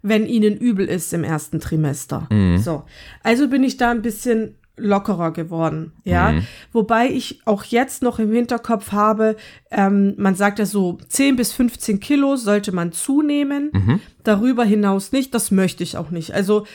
wenn 0.01 0.25
ihnen 0.25 0.55
übel 0.55 0.87
ist 0.87 1.13
im 1.13 1.23
ersten 1.23 1.59
Trimester. 1.59 2.27
Mhm. 2.31 2.57
So, 2.59 2.83
also 3.23 3.47
bin 3.47 3.63
ich 3.63 3.77
da 3.77 3.91
ein 3.91 4.01
bisschen 4.01 4.55
lockerer 4.79 5.31
geworden, 5.31 5.93
ja. 6.03 6.33
Mhm. 6.33 6.47
Wobei 6.71 7.09
ich 7.09 7.41
auch 7.45 7.63
jetzt 7.63 8.03
noch 8.03 8.19
im 8.19 8.31
Hinterkopf 8.31 8.91
habe, 8.91 9.35
ähm, 9.71 10.13
man 10.17 10.35
sagt 10.35 10.59
ja 10.59 10.67
so, 10.67 10.99
10 11.09 11.35
bis 11.35 11.51
15 11.51 11.99
Kilo 11.99 12.35
sollte 12.35 12.71
man 12.71 12.91
zunehmen, 12.91 13.71
mhm. 13.73 13.99
darüber 14.23 14.63
hinaus 14.63 15.11
nicht, 15.11 15.33
das 15.33 15.49
möchte 15.49 15.83
ich 15.83 15.97
auch 15.97 16.11
nicht. 16.11 16.33
Also, 16.35 16.67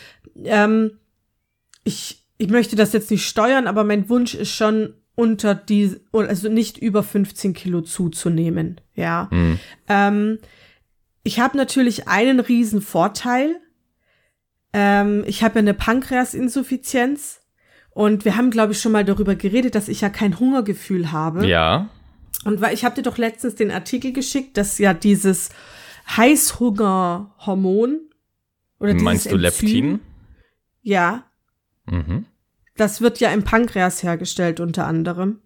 ähm, 0.42 0.98
ich, 1.84 2.26
ich 2.38 2.50
möchte 2.50 2.74
das 2.74 2.92
jetzt 2.92 3.10
nicht 3.10 3.24
steuern, 3.24 3.68
aber 3.68 3.84
mein 3.84 4.08
Wunsch 4.08 4.34
ist 4.34 4.50
schon, 4.50 4.94
unter 5.22 5.54
die, 5.54 6.00
also 6.10 6.48
nicht 6.48 6.78
über 6.78 7.04
15 7.04 7.54
Kilo 7.54 7.80
zuzunehmen, 7.82 8.80
ja. 8.94 9.28
Mhm. 9.30 9.60
Ähm, 9.88 10.38
ich 11.22 11.38
habe 11.38 11.56
natürlich 11.56 12.08
einen 12.08 12.40
riesen 12.40 12.82
Vorteil. 12.82 13.54
Ähm, 14.72 15.22
ich 15.28 15.44
habe 15.44 15.54
ja 15.54 15.58
eine 15.60 15.74
Pankreasinsuffizienz 15.74 17.40
und 17.90 18.24
wir 18.24 18.36
haben, 18.36 18.50
glaube 18.50 18.72
ich, 18.72 18.80
schon 18.80 18.90
mal 18.90 19.04
darüber 19.04 19.36
geredet, 19.36 19.76
dass 19.76 19.88
ich 19.88 20.00
ja 20.00 20.08
kein 20.08 20.40
Hungergefühl 20.40 21.12
habe. 21.12 21.46
Ja. 21.46 21.88
Und 22.44 22.60
weil 22.60 22.74
ich 22.74 22.84
habe 22.84 22.96
dir 22.96 23.02
doch 23.02 23.16
letztens 23.16 23.54
den 23.54 23.70
Artikel 23.70 24.12
geschickt, 24.12 24.56
dass 24.56 24.78
ja 24.78 24.92
dieses 24.92 25.50
Heißhungerhormon 26.16 28.00
oder 28.80 28.94
Meinst 28.94 29.30
du 29.30 29.36
Leptin? 29.36 29.68
Enzym, 29.68 30.00
ja. 30.82 31.22
Mhm. 31.86 32.26
Das 32.76 33.00
wird 33.00 33.20
ja 33.20 33.30
im 33.30 33.42
Pankreas 33.42 34.02
hergestellt 34.02 34.60
unter 34.60 34.86
anderem. 34.86 35.38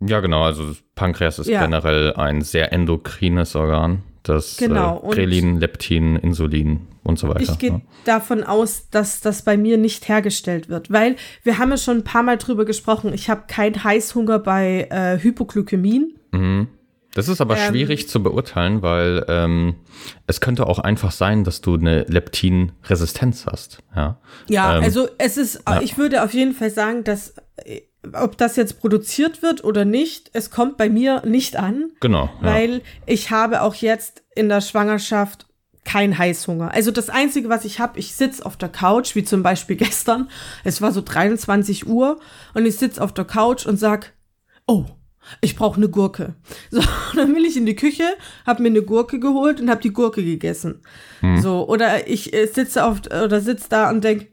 Ja, 0.00 0.20
genau. 0.20 0.42
Also 0.42 0.76
Pankreas 0.94 1.38
ist 1.38 1.48
ja. 1.48 1.64
generell 1.64 2.14
ein 2.14 2.42
sehr 2.42 2.72
endokrines 2.72 3.56
Organ. 3.56 4.02
das 4.22 4.56
Genau, 4.56 5.02
äh, 5.04 5.14
Grelin, 5.14 5.58
Leptin, 5.58 6.16
Insulin 6.16 6.86
und 7.02 7.18
so 7.18 7.28
weiter. 7.28 7.40
Ich 7.40 7.58
gehe 7.58 7.72
ne? 7.72 7.82
davon 8.04 8.44
aus, 8.44 8.90
dass 8.90 9.20
das 9.20 9.42
bei 9.42 9.56
mir 9.56 9.76
nicht 9.78 10.08
hergestellt 10.08 10.68
wird, 10.68 10.92
weil 10.92 11.16
wir 11.42 11.58
haben 11.58 11.70
ja 11.70 11.76
schon 11.76 11.98
ein 11.98 12.04
paar 12.04 12.22
Mal 12.22 12.36
drüber 12.36 12.64
gesprochen. 12.64 13.12
Ich 13.12 13.28
habe 13.28 13.44
keinen 13.48 13.82
Heißhunger 13.82 14.38
bei 14.38 14.86
äh, 14.90 15.18
Hypoglykämien. 15.18 16.14
Das 17.18 17.26
ist 17.26 17.40
aber 17.40 17.58
Ähm, 17.58 17.70
schwierig 17.70 18.08
zu 18.08 18.22
beurteilen, 18.22 18.80
weil 18.80 19.24
ähm, 19.26 19.74
es 20.28 20.40
könnte 20.40 20.68
auch 20.68 20.78
einfach 20.78 21.10
sein, 21.10 21.42
dass 21.42 21.60
du 21.60 21.74
eine 21.74 22.02
Leptin-Resistenz 22.04 23.44
hast. 23.44 23.78
Ja, 23.96 24.20
Ja, 24.48 24.76
Ähm, 24.76 24.84
also 24.84 25.08
es 25.18 25.36
ist, 25.36 25.64
ja. 25.68 25.80
ich 25.82 25.98
würde 25.98 26.22
auf 26.22 26.32
jeden 26.32 26.54
Fall 26.54 26.70
sagen, 26.70 27.02
dass 27.02 27.34
äh, 27.56 27.80
ob 28.12 28.38
das 28.38 28.54
jetzt 28.54 28.78
produziert 28.78 29.42
wird 29.42 29.64
oder 29.64 29.84
nicht, 29.84 30.30
es 30.32 30.52
kommt 30.52 30.76
bei 30.76 30.88
mir 30.88 31.26
nicht 31.26 31.56
an, 31.56 31.90
genau. 31.98 32.30
Ja. 32.40 32.54
weil 32.54 32.82
ich 33.04 33.32
habe 33.32 33.62
auch 33.62 33.74
jetzt 33.74 34.22
in 34.36 34.48
der 34.48 34.60
Schwangerschaft 34.60 35.46
keinen 35.84 36.16
Heißhunger. 36.16 36.72
Also 36.72 36.92
das 36.92 37.10
Einzige, 37.10 37.48
was 37.48 37.64
ich 37.64 37.80
habe, 37.80 37.98
ich 37.98 38.14
sitz 38.14 38.40
auf 38.40 38.56
der 38.56 38.68
Couch, 38.68 39.16
wie 39.16 39.24
zum 39.24 39.42
Beispiel 39.42 39.74
gestern. 39.76 40.30
Es 40.62 40.80
war 40.80 40.92
so 40.92 41.00
23 41.00 41.88
Uhr 41.88 42.20
und 42.54 42.64
ich 42.64 42.76
sitz 42.76 43.00
auf 43.00 43.12
der 43.12 43.24
Couch 43.24 43.66
und 43.66 43.76
sag, 43.76 44.12
oh, 44.68 44.84
ich 45.40 45.56
brauche 45.56 45.76
eine 45.76 45.88
Gurke. 45.88 46.34
So, 46.70 46.82
dann 47.14 47.34
will 47.34 47.44
ich 47.44 47.56
in 47.56 47.66
die 47.66 47.76
Küche, 47.76 48.04
habe 48.46 48.62
mir 48.62 48.68
eine 48.68 48.82
Gurke 48.82 49.18
geholt 49.20 49.60
und 49.60 49.70
habe 49.70 49.80
die 49.80 49.92
Gurke 49.92 50.22
gegessen. 50.24 50.82
So, 51.40 51.68
oder 51.68 52.08
ich 52.08 52.32
äh, 52.32 52.46
sitze 52.46 52.84
auf 52.84 53.00
oder 53.06 53.40
sitz 53.40 53.68
da 53.68 53.90
und 53.90 54.04
denk, 54.04 54.28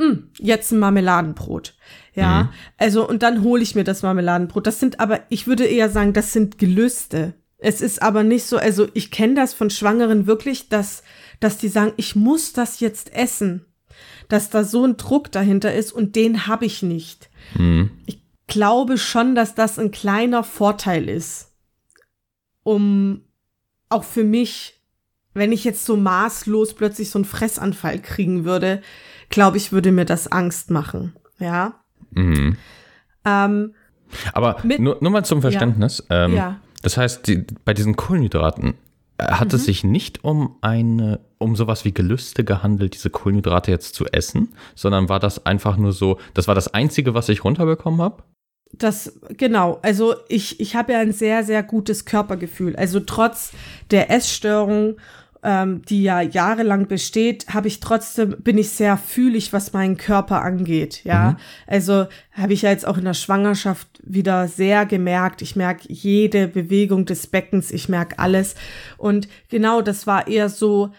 "Hm, 0.00 0.30
jetzt 0.38 0.70
ein 0.72 0.78
Marmeladenbrot. 0.78 1.74
Ja, 2.14 2.52
also 2.76 3.08
und 3.08 3.22
dann 3.22 3.42
hole 3.42 3.62
ich 3.62 3.74
mir 3.74 3.84
das 3.84 4.02
Marmeladenbrot. 4.02 4.66
Das 4.66 4.80
sind 4.80 5.00
aber, 5.00 5.20
ich 5.30 5.46
würde 5.46 5.64
eher 5.64 5.88
sagen, 5.88 6.12
das 6.12 6.32
sind 6.32 6.58
Gelüste. 6.58 7.34
Es 7.58 7.80
ist 7.80 8.02
aber 8.02 8.22
nicht 8.22 8.44
so, 8.44 8.56
also 8.58 8.88
ich 8.92 9.10
kenne 9.10 9.34
das 9.34 9.54
von 9.54 9.70
Schwangeren 9.70 10.26
wirklich, 10.26 10.68
dass, 10.68 11.02
dass 11.40 11.58
die 11.58 11.68
sagen, 11.68 11.92
ich 11.96 12.16
muss 12.16 12.52
das 12.52 12.80
jetzt 12.80 13.14
essen. 13.14 13.64
Dass 14.28 14.50
da 14.50 14.64
so 14.64 14.84
ein 14.84 14.96
Druck 14.96 15.30
dahinter 15.30 15.72
ist 15.74 15.92
und 15.92 16.16
den 16.16 16.46
habe 16.46 16.64
ich 16.64 16.82
nicht. 16.82 17.30
Ich 18.06 18.21
glaube 18.46 18.98
schon, 18.98 19.34
dass 19.34 19.54
das 19.54 19.78
ein 19.78 19.90
kleiner 19.90 20.44
Vorteil 20.44 21.08
ist, 21.08 21.52
um 22.62 23.22
auch 23.88 24.04
für 24.04 24.24
mich, 24.24 24.80
wenn 25.34 25.52
ich 25.52 25.64
jetzt 25.64 25.84
so 25.84 25.96
maßlos 25.96 26.74
plötzlich 26.74 27.10
so 27.10 27.18
einen 27.18 27.24
Fressanfall 27.24 27.98
kriegen 28.00 28.44
würde, 28.44 28.82
glaube 29.28 29.56
ich, 29.56 29.72
würde 29.72 29.92
mir 29.92 30.04
das 30.04 30.30
Angst 30.30 30.70
machen. 30.70 31.14
Ja. 31.38 31.80
Mhm. 32.10 32.56
Ähm, 33.24 33.74
Aber 34.34 34.58
Mit- 34.62 34.78
nur, 34.80 34.98
nur 35.00 35.10
mal 35.10 35.24
zum 35.24 35.40
Verständnis. 35.40 36.04
Ähm, 36.10 36.34
Ja. 36.34 36.60
Das 36.82 36.96
heißt, 36.96 37.26
die, 37.28 37.46
bei 37.64 37.72
diesen 37.74 37.94
Kohlenhydraten 37.96 38.74
äh, 39.18 39.24
hat 39.26 39.48
Mhm. 39.50 39.54
es 39.54 39.64
sich 39.66 39.84
nicht 39.84 40.24
um 40.24 40.56
eine, 40.62 41.20
um 41.38 41.54
sowas 41.56 41.84
wie 41.84 41.92
Gelüste 41.94 42.44
gehandelt, 42.44 42.94
diese 42.94 43.08
Kohlenhydrate 43.08 43.70
jetzt 43.70 43.94
zu 43.94 44.04
essen, 44.06 44.52
sondern 44.74 45.08
war 45.08 45.20
das 45.20 45.46
einfach 45.46 45.76
nur 45.76 45.92
so, 45.92 46.18
das 46.34 46.48
war 46.48 46.54
das 46.56 46.74
Einzige, 46.74 47.14
was 47.14 47.28
ich 47.28 47.44
runterbekommen 47.44 48.00
habe? 48.02 48.22
Das, 48.72 49.18
genau, 49.36 49.78
also 49.82 50.14
ich, 50.28 50.58
ich 50.60 50.74
habe 50.74 50.92
ja 50.92 51.00
ein 51.00 51.12
sehr, 51.12 51.44
sehr 51.44 51.62
gutes 51.62 52.04
Körpergefühl. 52.04 52.74
Also 52.74 53.00
trotz 53.00 53.52
der 53.90 54.10
Essstörung, 54.10 54.96
ähm, 55.42 55.82
die 55.82 56.02
ja 56.02 56.20
jahrelang 56.20 56.86
besteht, 56.86 57.48
habe 57.48 57.68
ich 57.68 57.80
trotzdem, 57.80 58.36
bin 58.38 58.58
ich 58.58 58.70
sehr 58.70 58.96
fühlig, 58.96 59.52
was 59.52 59.72
meinen 59.72 59.96
Körper 59.96 60.42
angeht. 60.42 61.04
Ja, 61.04 61.36
also 61.66 62.06
habe 62.32 62.52
ich 62.52 62.62
ja 62.62 62.70
jetzt 62.70 62.86
auch 62.86 62.96
in 62.96 63.04
der 63.04 63.14
Schwangerschaft 63.14 63.88
wieder 64.04 64.48
sehr 64.48 64.86
gemerkt. 64.86 65.42
Ich 65.42 65.54
merke 65.54 65.92
jede 65.92 66.48
Bewegung 66.48 67.04
des 67.04 67.26
Beckens, 67.26 67.70
ich 67.72 67.88
merke 67.88 68.18
alles. 68.18 68.54
Und 68.96 69.28
genau, 69.48 69.82
das 69.82 70.06
war 70.06 70.28
eher 70.28 70.48
so, 70.48 70.92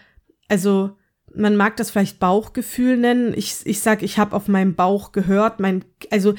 also 0.48 0.96
man 1.36 1.56
mag 1.56 1.76
das 1.76 1.90
vielleicht 1.90 2.18
Bauchgefühl 2.18 2.96
nennen. 2.96 3.34
Ich, 3.36 3.56
ich 3.64 3.80
sag, 3.80 4.02
ich 4.02 4.18
habe 4.18 4.34
auf 4.34 4.48
meinem 4.48 4.74
Bauch 4.74 5.12
gehört. 5.12 5.60
Mein, 5.60 5.84
also 6.10 6.34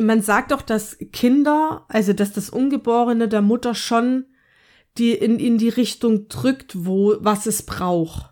man 0.00 0.22
sagt 0.22 0.52
doch, 0.52 0.62
dass 0.62 0.98
Kinder, 1.12 1.84
also 1.88 2.12
dass 2.12 2.32
das 2.32 2.50
Ungeborene 2.50 3.28
der 3.28 3.42
Mutter 3.42 3.74
schon 3.74 4.24
die 4.96 5.12
in, 5.12 5.38
in 5.38 5.58
die 5.58 5.68
Richtung 5.68 6.28
drückt, 6.28 6.84
wo 6.84 7.16
was 7.20 7.46
es 7.46 7.62
braucht. 7.62 8.30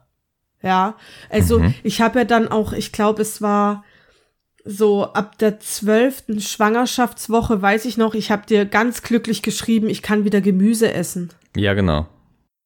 Ja, 0.62 0.96
also 1.30 1.62
ich 1.84 2.00
habe 2.00 2.20
ja 2.20 2.24
dann 2.24 2.48
auch, 2.48 2.72
ich 2.72 2.90
glaube, 2.90 3.22
es 3.22 3.40
war 3.40 3.84
so 4.64 5.04
ab 5.04 5.38
der 5.38 5.60
zwölften 5.60 6.40
Schwangerschaftswoche, 6.40 7.62
weiß 7.62 7.84
ich 7.84 7.96
noch, 7.96 8.14
ich 8.14 8.32
habe 8.32 8.46
dir 8.46 8.64
ganz 8.64 9.02
glücklich 9.02 9.42
geschrieben, 9.42 9.88
ich 9.88 10.02
kann 10.02 10.24
wieder 10.24 10.40
Gemüse 10.40 10.92
essen. 10.92 11.30
Ja, 11.54 11.74
genau. 11.74 12.08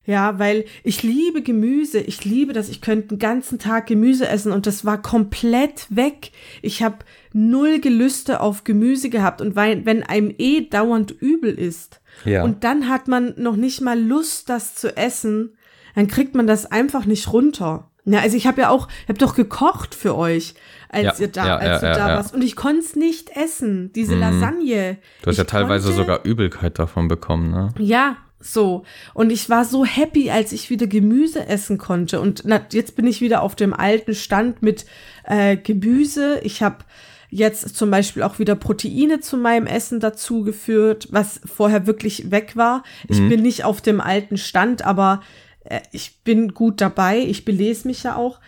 Ja, 0.07 0.39
weil 0.39 0.65
ich 0.83 1.03
liebe 1.03 1.43
Gemüse. 1.43 1.99
Ich 2.01 2.25
liebe 2.25 2.53
das. 2.53 2.69
Ich 2.71 2.81
könnte 2.81 3.09
den 3.09 3.19
ganzen 3.19 3.59
Tag 3.59 3.87
Gemüse 3.87 4.27
essen 4.27 4.51
und 4.51 4.67
das 4.67 4.85
war 4.85 5.01
komplett 5.03 5.87
weg. 5.91 6.33
Ich 6.63 6.83
habe 6.83 6.99
null 7.33 7.81
Gelüste 7.81 8.41
auf 8.41 8.65
Gemüse 8.65 9.11
gehabt 9.11 9.41
und 9.41 9.57
weil, 9.57 9.85
wenn 9.85 10.03
einem 10.03 10.35
eh 10.39 10.63
dauernd 10.69 11.11
übel 11.11 11.53
ist 11.53 12.01
Ja. 12.25 12.43
und 12.45 12.65
dann 12.65 12.89
hat 12.89 13.09
man 13.09 13.35
noch 13.37 13.57
nicht 13.57 13.83
mal 13.83 14.01
Lust, 14.01 14.49
das 14.49 14.75
zu 14.75 14.97
essen, 14.97 15.57
dann 15.95 16.09
kriegt 16.09 16.35
man 16.35 16.47
das 16.47 16.67
einfach 16.67 17.05
nicht 17.05 17.33
runter. 17.33 17.91
Ja, 18.07 18.21
also 18.21 18.37
ich 18.37 18.47
habe 18.47 18.63
ja 18.63 18.71
auch, 18.71 18.89
ich 19.03 19.09
habe 19.11 19.19
doch 19.19 19.35
gekocht 19.37 19.95
für 19.95 20.17
euch, 20.17 20.55
als 20.89 21.19
Ja, 21.19 21.27
ihr 21.27 21.29
da, 21.29 21.47
ja, 21.47 21.57
als 21.59 21.69
ja, 21.69 21.79
du 21.81 21.87
ja, 21.87 21.93
da 21.93 22.09
ja. 22.09 22.17
warst 22.17 22.35
und 22.35 22.43
ich 22.43 22.57
konnte 22.57 22.81
es 22.81 22.97
nicht 22.97 23.37
essen. 23.37 23.93
Diese 23.93 24.17
Lasagne. 24.17 24.97
Du 25.23 25.29
hast 25.29 25.37
ja 25.37 25.45
Ich 25.45 25.51
teilweise 25.51 25.89
konnte- 25.89 25.99
sogar 26.03 26.25
Übelkeit 26.25 26.79
davon 26.79 27.07
bekommen, 27.09 27.51
ne? 27.51 27.69
ja, 27.79 28.17
so. 28.41 28.85
Und 29.15 29.31
ich 29.31 29.49
war 29.49 29.65
so 29.65 29.85
happy, 29.85 30.31
als 30.31 30.53
ich 30.53 30.71
wieder 30.71 30.87
Gemüse 30.87 31.47
essen 31.47 31.79
konnte. 31.79 32.21
Und 32.21 32.43
na, 32.45 32.61
jetzt 32.73 32.97
bin 32.97 33.07
ich 33.07 33.21
wieder 33.21 33.43
auf 33.43 33.55
dem 33.55 33.73
alten 33.73 34.15
Stand 34.15 34.63
mit 34.63 34.87
äh, 35.25 35.57
Gemüse. 35.57 36.41
Ich 36.43 36.63
habe 36.63 36.85
jetzt 37.29 37.77
zum 37.77 37.91
Beispiel 37.91 38.23
auch 38.23 38.39
wieder 38.39 38.57
Proteine 38.57 39.21
zu 39.21 39.37
meinem 39.37 39.67
Essen 39.67 40.01
dazugeführt, 40.01 41.09
was 41.11 41.41
vorher 41.45 41.87
wirklich 41.87 42.31
weg 42.31 42.57
war. 42.57 42.83
Ich 43.09 43.19
bin 43.29 43.43
nicht 43.43 43.65
auf 43.65 43.81
dem 43.81 44.01
alten 44.01 44.37
Stand, 44.37 44.85
aber 44.85 45.23
äh, 45.65 45.81
ich 45.93 46.23
bin 46.25 46.55
gut 46.55 46.81
dabei. 46.81 47.21
Ich 47.21 47.45
belese 47.45 47.87
mich 47.87 48.03
ja 48.03 48.17
auch. 48.17 48.41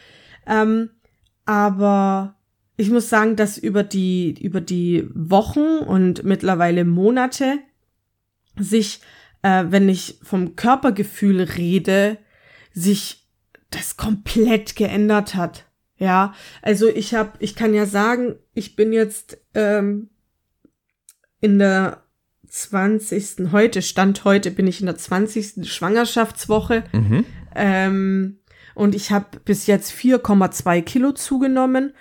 Ähm, 0.46 0.90
aber 1.44 2.34
ich 2.76 2.90
muss 2.90 3.08
sagen, 3.08 3.36
dass 3.36 3.58
über 3.58 3.84
die, 3.84 4.34
über 4.40 4.60
die 4.60 5.08
Wochen 5.14 5.78
und 5.86 6.24
mittlerweile 6.24 6.84
Monate 6.84 7.58
sich, 8.58 9.00
äh, 9.42 9.64
wenn 9.68 9.88
ich 9.88 10.18
vom 10.22 10.56
Körpergefühl 10.56 11.42
rede, 11.42 12.18
sich 12.72 13.28
das 13.70 13.96
komplett 13.96 14.76
geändert 14.76 15.34
hat. 15.34 15.66
Ja, 15.96 16.34
also 16.62 16.88
ich 16.88 17.14
habe, 17.14 17.32
ich 17.38 17.54
kann 17.54 17.74
ja 17.74 17.86
sagen, 17.86 18.36
ich 18.54 18.74
bin 18.74 18.92
jetzt 18.92 19.38
ähm, 19.54 20.10
in 21.40 21.58
der 21.58 22.02
20. 22.48 23.52
heute, 23.52 23.82
Stand 23.82 24.24
heute 24.24 24.50
bin 24.50 24.66
ich 24.66 24.80
in 24.80 24.86
der 24.86 24.96
20. 24.96 25.70
Schwangerschaftswoche. 25.70 26.84
Mhm. 26.92 27.24
Ähm, 27.54 28.38
und 28.74 28.94
ich 28.94 29.10
habe 29.10 29.38
bis 29.44 29.66
jetzt 29.66 29.92
4,2 29.92 30.82
Kilo 30.82 31.12
zugenommen. 31.12 31.92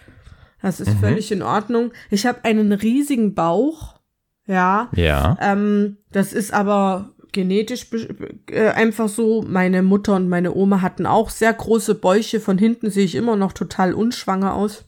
Das 0.61 0.79
ist 0.79 0.93
völlig 0.99 1.31
in 1.31 1.41
Ordnung. 1.41 1.91
Ich 2.09 2.25
habe 2.25 2.43
einen 2.43 2.71
riesigen 2.71 3.33
Bauch. 3.33 3.99
Ja. 4.45 4.89
Ja. 4.95 5.37
Ähm, 5.41 5.97
das 6.11 6.33
ist 6.33 6.53
aber 6.53 7.13
genetisch 7.31 7.87
äh, 8.49 8.69
einfach 8.69 9.09
so. 9.09 9.41
Meine 9.41 9.83
Mutter 9.83 10.15
und 10.15 10.29
meine 10.29 10.53
Oma 10.55 10.81
hatten 10.81 11.05
auch 11.05 11.29
sehr 11.29 11.53
große 11.53 11.95
Bäuche. 11.95 12.39
Von 12.39 12.57
hinten 12.57 12.89
sehe 12.89 13.05
ich 13.05 13.15
immer 13.15 13.35
noch 13.35 13.53
total 13.53 13.93
unschwanger 13.93 14.53
aus. 14.53 14.85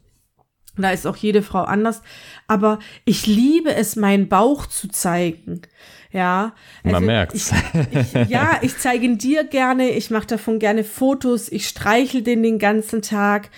Da 0.76 0.92
ist 0.92 1.06
auch 1.06 1.16
jede 1.16 1.44
Frau 1.44 1.62
anders. 1.62 2.02
Aber 2.48 2.80
ich 3.06 3.28
liebe 3.28 3.74
es, 3.74 3.96
meinen 3.96 4.28
Bauch 4.28 4.66
zu 4.66 4.88
zeigen. 4.88 5.62
Ja. 6.12 6.54
Man 6.84 6.96
also 6.96 7.06
merkt's. 7.06 7.52
Ich, 7.92 8.16
ich, 8.16 8.30
ja, 8.30 8.60
ich 8.62 8.78
zeige 8.78 9.06
ihn 9.06 9.18
dir 9.18 9.44
gerne. 9.44 9.90
Ich 9.92 10.10
mache 10.10 10.28
davon 10.28 10.60
gerne 10.60 10.84
Fotos. 10.84 11.52
Ich 11.52 11.68
streichel 11.68 12.22
den 12.22 12.44
den 12.44 12.60
ganzen 12.60 13.02
Tag. 13.02 13.50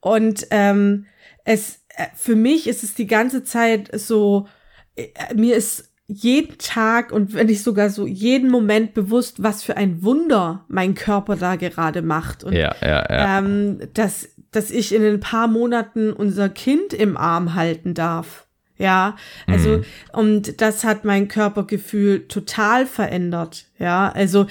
Und 0.00 0.46
ähm, 0.50 1.06
es 1.44 1.84
äh, 1.96 2.06
für 2.14 2.36
mich 2.36 2.66
ist 2.66 2.82
es 2.82 2.94
die 2.94 3.06
ganze 3.06 3.44
Zeit 3.44 3.90
so, 3.92 4.48
äh, 4.96 5.34
mir 5.34 5.56
ist 5.56 5.93
jeden 6.06 6.58
Tag 6.58 7.12
und 7.12 7.34
wenn 7.34 7.48
ich 7.48 7.62
sogar 7.62 7.88
so 7.88 8.06
jeden 8.06 8.50
Moment 8.50 8.92
bewusst, 8.92 9.42
was 9.42 9.62
für 9.62 9.76
ein 9.76 10.02
Wunder 10.02 10.64
mein 10.68 10.94
Körper 10.94 11.36
da 11.36 11.56
gerade 11.56 12.02
macht. 12.02 12.44
Und 12.44 12.52
Ja, 12.52 12.74
ja, 12.82 13.06
ja. 13.08 13.38
ähm, 13.38 13.78
dass, 13.94 14.28
dass 14.50 14.70
ich 14.70 14.94
in 14.94 15.02
ein 15.02 15.20
paar 15.20 15.48
Monaten 15.48 16.12
unser 16.12 16.48
Kind 16.50 16.92
im 16.92 17.16
Arm 17.16 17.54
halten 17.54 17.94
darf. 17.94 18.46
Ja, 18.76 19.14
also, 19.46 19.82
und 20.12 20.60
das 20.60 20.82
hat 20.82 21.04
mein 21.04 21.28
Körpergefühl 21.28 22.26
total 22.26 22.86
verändert. 22.86 23.66
Ja, 23.78 24.10
also, 24.12 24.46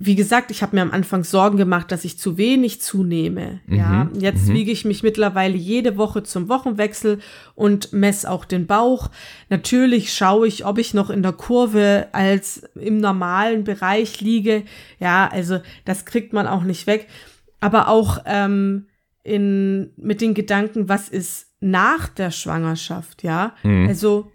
wie 0.00 0.14
gesagt, 0.14 0.50
ich 0.50 0.62
habe 0.62 0.76
mir 0.76 0.82
am 0.82 0.92
Anfang 0.92 1.24
Sorgen 1.24 1.56
gemacht, 1.56 1.90
dass 1.90 2.04
ich 2.04 2.18
zu 2.18 2.38
wenig 2.38 2.80
zunehme. 2.80 3.60
Ja, 3.68 4.04
Mhm, 4.04 4.20
jetzt 4.20 4.48
mhm. 4.48 4.54
wiege 4.54 4.70
ich 4.70 4.84
mich 4.84 5.02
mittlerweile 5.02 5.56
jede 5.56 5.96
Woche 5.96 6.22
zum 6.22 6.48
Wochenwechsel 6.48 7.18
und 7.54 7.92
messe 7.92 8.30
auch 8.30 8.44
den 8.44 8.66
Bauch. 8.66 9.10
Natürlich 9.48 10.14
schaue 10.14 10.46
ich, 10.46 10.64
ob 10.64 10.78
ich 10.78 10.94
noch 10.94 11.10
in 11.10 11.22
der 11.22 11.32
Kurve 11.32 12.08
als 12.12 12.62
im 12.76 12.98
normalen 12.98 13.64
Bereich 13.64 14.20
liege. 14.20 14.62
Ja, 15.00 15.28
also 15.32 15.60
das 15.84 16.04
kriegt 16.04 16.32
man 16.32 16.46
auch 16.46 16.62
nicht 16.62 16.86
weg. 16.86 17.08
Aber 17.60 17.88
auch 17.88 18.18
ähm, 18.24 18.86
in, 19.24 19.90
mit 19.96 20.20
den 20.20 20.34
Gedanken, 20.34 20.88
was 20.88 21.08
ist 21.08 21.48
nach 21.60 22.08
der 22.08 22.30
Schwangerschaft, 22.30 23.24
ja? 23.24 23.54
Mhm. 23.64 23.88
Also 23.88 24.30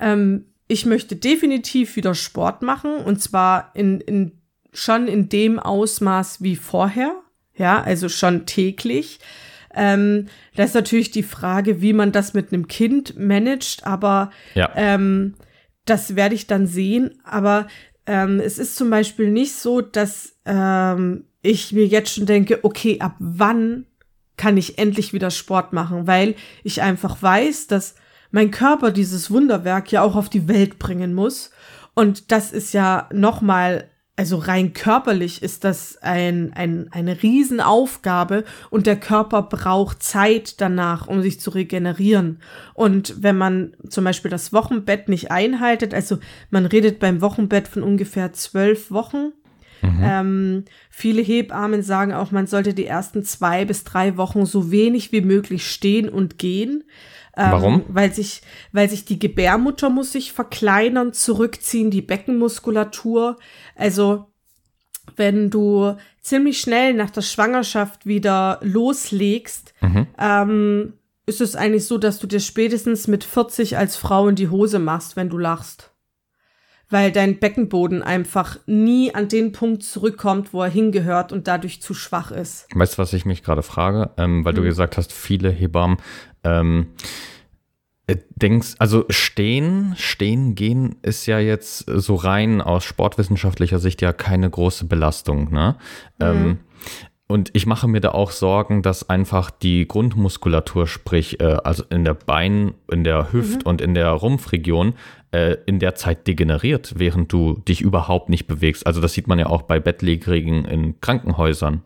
ähm, 0.00 0.44
ich 0.68 0.86
möchte 0.86 1.16
definitiv 1.16 1.96
wieder 1.96 2.14
Sport 2.14 2.62
machen 2.62 2.96
und 2.96 3.20
zwar 3.20 3.72
in, 3.74 4.00
in 4.02 4.37
schon 4.78 5.08
in 5.08 5.28
dem 5.28 5.58
Ausmaß 5.58 6.42
wie 6.42 6.56
vorher, 6.56 7.14
ja, 7.54 7.82
also 7.82 8.08
schon 8.08 8.46
täglich. 8.46 9.18
Ähm, 9.74 10.26
da 10.56 10.64
ist 10.64 10.74
natürlich 10.74 11.10
die 11.10 11.22
Frage, 11.22 11.80
wie 11.82 11.92
man 11.92 12.12
das 12.12 12.32
mit 12.34 12.52
einem 12.52 12.68
Kind 12.68 13.18
managt, 13.18 13.86
aber 13.86 14.30
Ja. 14.54 14.70
ähm, 14.76 15.34
das 15.84 16.16
werde 16.16 16.34
ich 16.34 16.46
dann 16.46 16.66
sehen. 16.66 17.20
Aber 17.24 17.66
ähm, 18.06 18.40
es 18.40 18.58
ist 18.58 18.76
zum 18.76 18.90
Beispiel 18.90 19.30
nicht 19.30 19.54
so, 19.54 19.80
dass 19.80 20.36
ähm, 20.46 21.24
ich 21.42 21.72
mir 21.72 21.86
jetzt 21.86 22.14
schon 22.14 22.26
denke, 22.26 22.60
okay, 22.62 23.00
ab 23.00 23.16
wann 23.18 23.86
kann 24.36 24.56
ich 24.56 24.78
endlich 24.78 25.12
wieder 25.12 25.30
Sport 25.30 25.72
machen, 25.72 26.06
weil 26.06 26.34
ich 26.62 26.82
einfach 26.82 27.20
weiß, 27.22 27.66
dass 27.66 27.96
mein 28.30 28.50
Körper 28.50 28.90
dieses 28.92 29.30
Wunderwerk 29.30 29.90
ja 29.90 30.02
auch 30.02 30.14
auf 30.14 30.28
die 30.28 30.48
Welt 30.48 30.78
bringen 30.78 31.14
muss. 31.14 31.50
Und 31.94 32.30
das 32.30 32.52
ist 32.52 32.72
ja 32.72 33.08
nochmal, 33.12 33.88
also 34.18 34.36
rein 34.38 34.72
körperlich 34.72 35.44
ist 35.44 35.62
das 35.62 35.96
ein, 36.02 36.52
ein, 36.52 36.88
eine 36.90 37.22
Riesenaufgabe 37.22 38.42
und 38.68 38.88
der 38.88 38.98
Körper 38.98 39.42
braucht 39.42 40.02
Zeit 40.02 40.60
danach, 40.60 41.06
um 41.06 41.22
sich 41.22 41.38
zu 41.38 41.50
regenerieren. 41.50 42.40
Und 42.74 43.22
wenn 43.22 43.38
man 43.38 43.76
zum 43.88 44.02
Beispiel 44.02 44.28
das 44.28 44.52
Wochenbett 44.52 45.08
nicht 45.08 45.30
einhaltet, 45.30 45.94
also 45.94 46.18
man 46.50 46.66
redet 46.66 46.98
beim 46.98 47.20
Wochenbett 47.20 47.68
von 47.68 47.84
ungefähr 47.84 48.32
zwölf 48.32 48.90
Wochen, 48.90 49.30
ähm, 50.02 50.64
viele 50.90 51.22
Hebammen 51.22 51.82
sagen 51.82 52.12
auch, 52.12 52.32
man 52.32 52.48
sollte 52.48 52.74
die 52.74 52.86
ersten 52.86 53.22
zwei 53.22 53.64
bis 53.64 53.84
drei 53.84 54.16
Wochen 54.16 54.44
so 54.46 54.72
wenig 54.72 55.12
wie 55.12 55.20
möglich 55.20 55.70
stehen 55.70 56.08
und 56.08 56.38
gehen. 56.38 56.82
Ähm, 57.38 57.52
Warum? 57.52 57.82
Weil 57.88 58.12
sich, 58.12 58.42
weil 58.72 58.90
sich 58.90 59.04
die 59.04 59.18
Gebärmutter 59.18 59.88
muss 59.90 60.12
sich 60.12 60.32
verkleinern, 60.32 61.12
zurückziehen, 61.12 61.90
die 61.90 62.02
Beckenmuskulatur. 62.02 63.36
Also 63.76 64.26
wenn 65.16 65.48
du 65.50 65.96
ziemlich 66.20 66.60
schnell 66.60 66.94
nach 66.94 67.10
der 67.10 67.22
Schwangerschaft 67.22 68.06
wieder 68.06 68.58
loslegst, 68.62 69.72
Mhm. 69.80 70.06
ähm, 70.18 70.92
ist 71.26 71.40
es 71.40 71.54
eigentlich 71.56 71.86
so, 71.86 71.98
dass 71.98 72.18
du 72.18 72.26
dir 72.26 72.40
spätestens 72.40 73.06
mit 73.06 73.22
40 73.24 73.76
als 73.76 73.96
Frau 73.96 74.28
in 74.28 74.34
die 74.34 74.48
Hose 74.48 74.78
machst, 74.78 75.14
wenn 75.16 75.28
du 75.28 75.38
lachst. 75.38 75.92
Weil 76.90 77.12
dein 77.12 77.38
Beckenboden 77.38 78.02
einfach 78.02 78.58
nie 78.64 79.14
an 79.14 79.28
den 79.28 79.52
Punkt 79.52 79.82
zurückkommt, 79.82 80.54
wo 80.54 80.62
er 80.62 80.70
hingehört 80.70 81.32
und 81.32 81.46
dadurch 81.46 81.82
zu 81.82 81.92
schwach 81.92 82.30
ist. 82.30 82.66
Weißt 82.74 82.94
du, 82.94 82.98
was 82.98 83.12
ich 83.12 83.26
mich 83.26 83.42
gerade 83.42 83.62
frage? 83.62 84.10
Ähm, 84.16 84.42
weil 84.46 84.54
du 84.54 84.62
Hm. 84.62 84.68
gesagt 84.68 84.96
hast, 84.96 85.12
viele 85.12 85.50
Hebammen 85.50 85.98
ähm, 86.48 86.86
äh, 88.06 88.16
denkst, 88.36 88.74
also 88.78 89.04
stehen, 89.10 89.94
stehen 89.96 90.54
gehen 90.54 90.96
ist 91.02 91.26
ja 91.26 91.38
jetzt 91.38 91.84
so 91.86 92.14
rein 92.14 92.60
aus 92.62 92.84
sportwissenschaftlicher 92.84 93.78
Sicht 93.78 94.00
ja 94.00 94.12
keine 94.12 94.48
große 94.48 94.86
Belastung, 94.86 95.52
ne? 95.52 95.76
Ähm, 96.20 96.58
und 97.30 97.50
ich 97.52 97.66
mache 97.66 97.86
mir 97.88 98.00
da 98.00 98.12
auch 98.12 98.30
Sorgen, 98.30 98.80
dass 98.80 99.10
einfach 99.10 99.50
die 99.50 99.86
Grundmuskulatur, 99.86 100.86
sprich, 100.86 101.38
äh, 101.40 101.58
also 101.62 101.84
in 101.90 102.02
der 102.04 102.14
Bein, 102.14 102.72
in 102.90 103.04
der 103.04 103.30
Hüft- 103.34 103.66
und 103.66 103.82
in 103.82 103.92
der 103.92 104.08
Rumpfregion, 104.12 104.94
äh, 105.32 105.56
in 105.66 105.78
der 105.78 105.94
Zeit 105.94 106.26
degeneriert, 106.26 106.94
während 106.96 107.30
du 107.30 107.58
dich 107.68 107.82
überhaupt 107.82 108.30
nicht 108.30 108.46
bewegst. 108.46 108.86
Also 108.86 109.02
das 109.02 109.12
sieht 109.12 109.26
man 109.28 109.38
ja 109.38 109.44
auch 109.48 109.60
bei 109.60 109.78
Bettlägerigen 109.78 110.64
in 110.64 110.98
Krankenhäusern. 111.02 111.82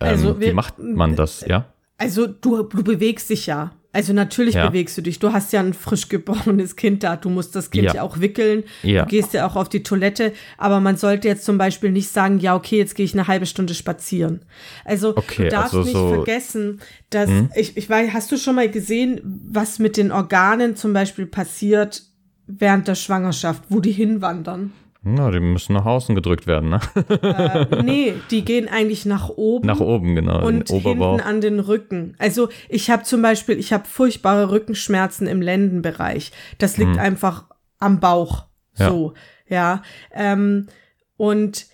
Ähm, 0.00 0.08
Also 0.08 0.36
wie 0.38 0.46
wir- 0.46 0.54
macht 0.54 0.74
man 0.78 1.16
das, 1.16 1.46
ja? 1.46 1.64
Also 1.96 2.26
du, 2.26 2.64
du 2.64 2.84
bewegst 2.84 3.30
dich 3.30 3.46
ja. 3.46 3.72
Also 3.94 4.12
natürlich 4.12 4.54
Ja. 4.56 4.68
bewegst 4.68 4.98
du 4.98 5.02
dich. 5.02 5.18
Du 5.20 5.32
hast 5.32 5.52
ja 5.52 5.60
ein 5.60 5.72
frisch 5.72 6.08
geborenes 6.08 6.76
Kind 6.76 7.02
da. 7.04 7.16
Du 7.16 7.30
musst 7.30 7.54
das 7.56 7.70
Kind 7.70 7.84
Ja. 7.84 7.94
ja, 7.94 8.02
auch 8.02 8.20
wickeln. 8.20 8.64
Ja. 8.82 9.04
Du 9.04 9.08
gehst 9.08 9.32
ja 9.32 9.46
auch 9.46 9.56
auf 9.56 9.68
die 9.70 9.82
Toilette. 9.82 10.32
Aber 10.58 10.80
man 10.80 10.96
sollte 10.96 11.28
jetzt 11.28 11.44
zum 11.44 11.56
Beispiel 11.58 11.90
nicht 11.92 12.08
sagen, 12.10 12.38
ja, 12.40 12.54
okay, 12.56 12.76
jetzt 12.76 12.94
gehe 12.96 13.04
ich 13.06 13.14
eine 13.14 13.28
halbe 13.28 13.46
Stunde 13.46 13.72
spazieren. 13.74 14.40
Also 14.84 15.16
Okay, 15.16 15.44
du 15.44 15.48
darfst 15.50 15.74
also 15.74 15.84
nicht 15.88 15.92
so- 15.96 16.08
vergessen, 16.08 16.80
dass 17.10 17.30
ich, 17.54 17.76
ich 17.76 17.88
weiß, 17.88 18.12
hast 18.12 18.30
du 18.32 18.36
schon 18.36 18.56
mal 18.56 18.68
gesehen, 18.70 19.20
was 19.48 19.78
mit 19.78 19.96
den 19.96 20.10
Organen 20.12 20.76
zum 20.76 20.92
Beispiel 20.92 21.26
passiert 21.26 22.02
während 22.46 22.88
der 22.88 22.94
Schwangerschaft, 22.96 23.62
wo 23.68 23.80
die 23.80 23.92
hinwandern? 23.92 24.72
Na, 25.04 25.30
die 25.30 25.40
müssen 25.40 25.74
nach 25.74 25.84
außen 25.84 26.14
gedrückt 26.14 26.46
werden, 26.46 26.70
ne? 26.70 26.80
äh, 27.08 27.82
nee, 27.82 28.14
die 28.30 28.44
gehen 28.44 28.68
eigentlich 28.68 29.04
nach 29.04 29.28
oben. 29.28 29.66
Nach 29.66 29.80
oben, 29.80 30.14
genau. 30.14 30.46
und 30.46 30.70
Oberbauch. 30.70 31.16
hinten 31.16 31.28
an 31.28 31.40
den 31.42 31.60
Rücken. 31.60 32.14
Also 32.18 32.48
ich 32.70 32.90
habe 32.90 33.02
zum 33.02 33.20
Beispiel, 33.20 33.58
ich 33.58 33.72
habe 33.72 33.84
furchtbare 33.86 34.50
Rückenschmerzen 34.50 35.26
im 35.26 35.42
Lendenbereich. 35.42 36.32
Das 36.58 36.78
liegt 36.78 36.98
einfach 36.98 37.44
am 37.78 38.00
Bauch. 38.00 38.46
Ja. 38.78 38.88
So, 38.88 39.14
ja. 39.46 39.82
Ähm, 40.12 40.68
und 41.16 41.66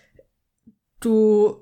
du, 1.01 1.57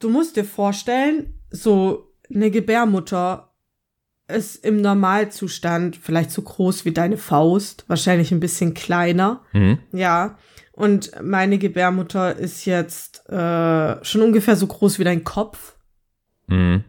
du 0.00 0.08
musst 0.08 0.36
dir 0.36 0.44
vorstellen, 0.44 1.38
so 1.50 2.12
eine 2.34 2.50
Gebärmutter 2.50 3.52
ist 4.28 4.64
im 4.64 4.80
Normalzustand 4.80 5.96
vielleicht 5.96 6.30
so 6.30 6.42
groß 6.42 6.84
wie 6.84 6.92
deine 6.92 7.18
Faust, 7.18 7.84
wahrscheinlich 7.88 8.32
ein 8.32 8.40
bisschen 8.40 8.74
kleiner. 8.74 9.42
Mhm. 9.52 9.78
Ja, 9.92 10.38
und 10.72 11.12
meine 11.22 11.58
Gebärmutter 11.58 12.34
ist 12.36 12.64
jetzt 12.64 13.28
äh, 13.28 14.04
schon 14.04 14.22
ungefähr 14.22 14.56
so 14.56 14.66
groß 14.66 14.98
wie 14.98 15.04
dein 15.04 15.22
Kopf. 15.24 15.76
Mhm. 16.46 16.84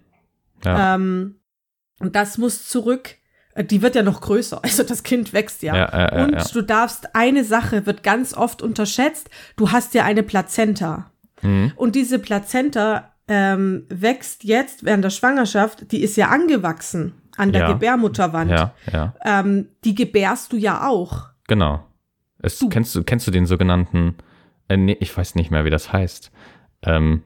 Ja. 0.63 0.95
Ähm, 0.95 1.35
und 1.99 2.15
das 2.15 2.37
muss 2.37 2.67
zurück. 2.67 3.15
Äh, 3.55 3.63
Die 3.65 3.81
wird 3.81 3.95
ja 3.95 4.03
noch 4.03 4.21
größer. 4.21 4.59
Also 4.63 4.83
das 4.83 5.03
Kind 5.03 5.33
wächst 5.33 5.61
ja. 5.63 5.75
Ja, 5.75 5.89
ja, 5.91 6.17
ja, 6.17 6.23
und 6.25 6.55
du 6.55 6.61
darfst, 6.61 7.15
eine 7.15 7.43
Sache 7.43 7.85
wird 7.85 8.03
ganz 8.03 8.33
oft 8.33 8.61
unterschätzt. 8.61 9.29
Du 9.57 9.71
hast 9.71 9.93
ja 9.93 10.03
eine 10.05 10.23
Plazenta. 10.23 11.11
Mhm. 11.41 11.73
Und 11.75 11.95
diese 11.95 12.19
Plazenta 12.19 13.13
ähm, 13.27 13.85
wächst 13.89 14.43
jetzt 14.43 14.83
während 14.85 15.03
der 15.03 15.09
Schwangerschaft, 15.09 15.91
die 15.91 16.01
ist 16.03 16.15
ja 16.17 16.29
angewachsen 16.29 17.13
an 17.37 17.51
der. 17.51 17.67
Gebärmutterwand. 17.67 18.51
ja, 18.51 18.73
ja, 18.91 19.13
Ähm, 19.23 19.69
die 19.83 19.95
gebärst 19.95 20.53
du 20.53 20.57
ja 20.57 20.87
auch. 20.87 21.29
genau. 21.47 21.85
Es, 22.43 22.59
Du- 22.59 22.69
kennst, 22.69 22.93
du, 22.95 23.03
kennst 23.03 23.25
du 23.25 23.31
den 23.31 23.45
sogenannten, 23.47 24.15
äh, 24.67 24.77
nee, 24.77 24.97
ich 24.99 25.15
weiß 25.17 25.33
nicht 25.35 25.49
mehr, 25.49 25.65
wie 25.65 25.69
das 25.71 25.91
heißt. 25.91 26.31
Ähm, 26.83 27.23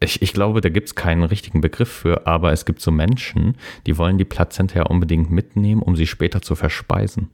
ich, 0.00 0.22
ich 0.22 0.32
glaube, 0.32 0.60
da 0.62 0.68
gibt 0.68 0.88
es 0.88 0.94
keinen 0.94 1.22
richtigen 1.24 1.60
Begriff 1.60 1.90
für, 1.92 2.26
aber 2.26 2.52
es 2.52 2.64
gibt 2.64 2.80
so 2.80 2.90
Menschen, 2.90 3.56
die 3.86 3.98
wollen 3.98 4.18
die 4.18 4.24
Plazenta 4.24 4.76
ja 4.78 4.86
unbedingt 4.86 5.30
mitnehmen, 5.30 5.82
um 5.82 5.94
sie 5.96 6.06
später 6.06 6.40
zu 6.42 6.54
verspeisen. 6.54 7.30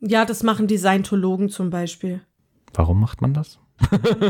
Ja, 0.00 0.24
das 0.24 0.42
machen 0.42 0.66
die 0.66 0.78
Scientologen 0.78 1.48
zum 1.50 1.70
Beispiel. 1.70 2.20
Warum 2.74 3.00
macht 3.00 3.20
man 3.22 3.32
das? 3.34 3.58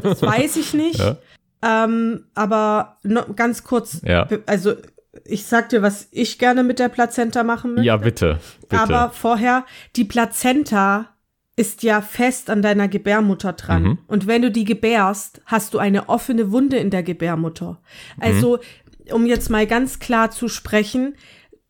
Das 0.02 0.22
weiß 0.22 0.56
ich 0.56 0.74
nicht. 0.84 0.98
Ja. 1.00 1.16
Ähm, 1.62 2.24
aber 2.34 2.96
noch 3.02 3.34
ganz 3.36 3.64
kurz, 3.64 4.02
Ja. 4.04 4.28
also 4.46 4.74
ich 5.24 5.44
sag 5.46 5.68
dir, 5.68 5.82
was 5.82 6.08
ich 6.12 6.38
gerne 6.38 6.62
mit 6.62 6.78
der 6.78 6.88
Plazenta 6.88 7.42
machen 7.42 7.74
möchte. 7.74 7.86
Ja, 7.86 7.96
bitte, 7.96 8.38
bitte. 8.68 8.80
Aber 8.82 9.10
vorher, 9.10 9.66
die 9.96 10.04
Plazenta 10.04 11.08
ist 11.56 11.82
ja 11.82 12.00
fest 12.00 12.48
an 12.48 12.62
deiner 12.62 12.88
Gebärmutter 12.88 13.52
dran. 13.52 13.82
Mhm. 13.82 13.98
Und 14.06 14.26
wenn 14.26 14.42
du 14.42 14.50
die 14.50 14.64
gebärst, 14.64 15.42
hast 15.46 15.74
du 15.74 15.78
eine 15.78 16.08
offene 16.08 16.52
Wunde 16.52 16.76
in 16.78 16.90
der 16.90 17.02
Gebärmutter. 17.02 17.82
Also, 18.18 18.60
um 19.12 19.26
jetzt 19.26 19.50
mal 19.50 19.66
ganz 19.66 19.98
klar 19.98 20.30
zu 20.30 20.48
sprechen, 20.48 21.14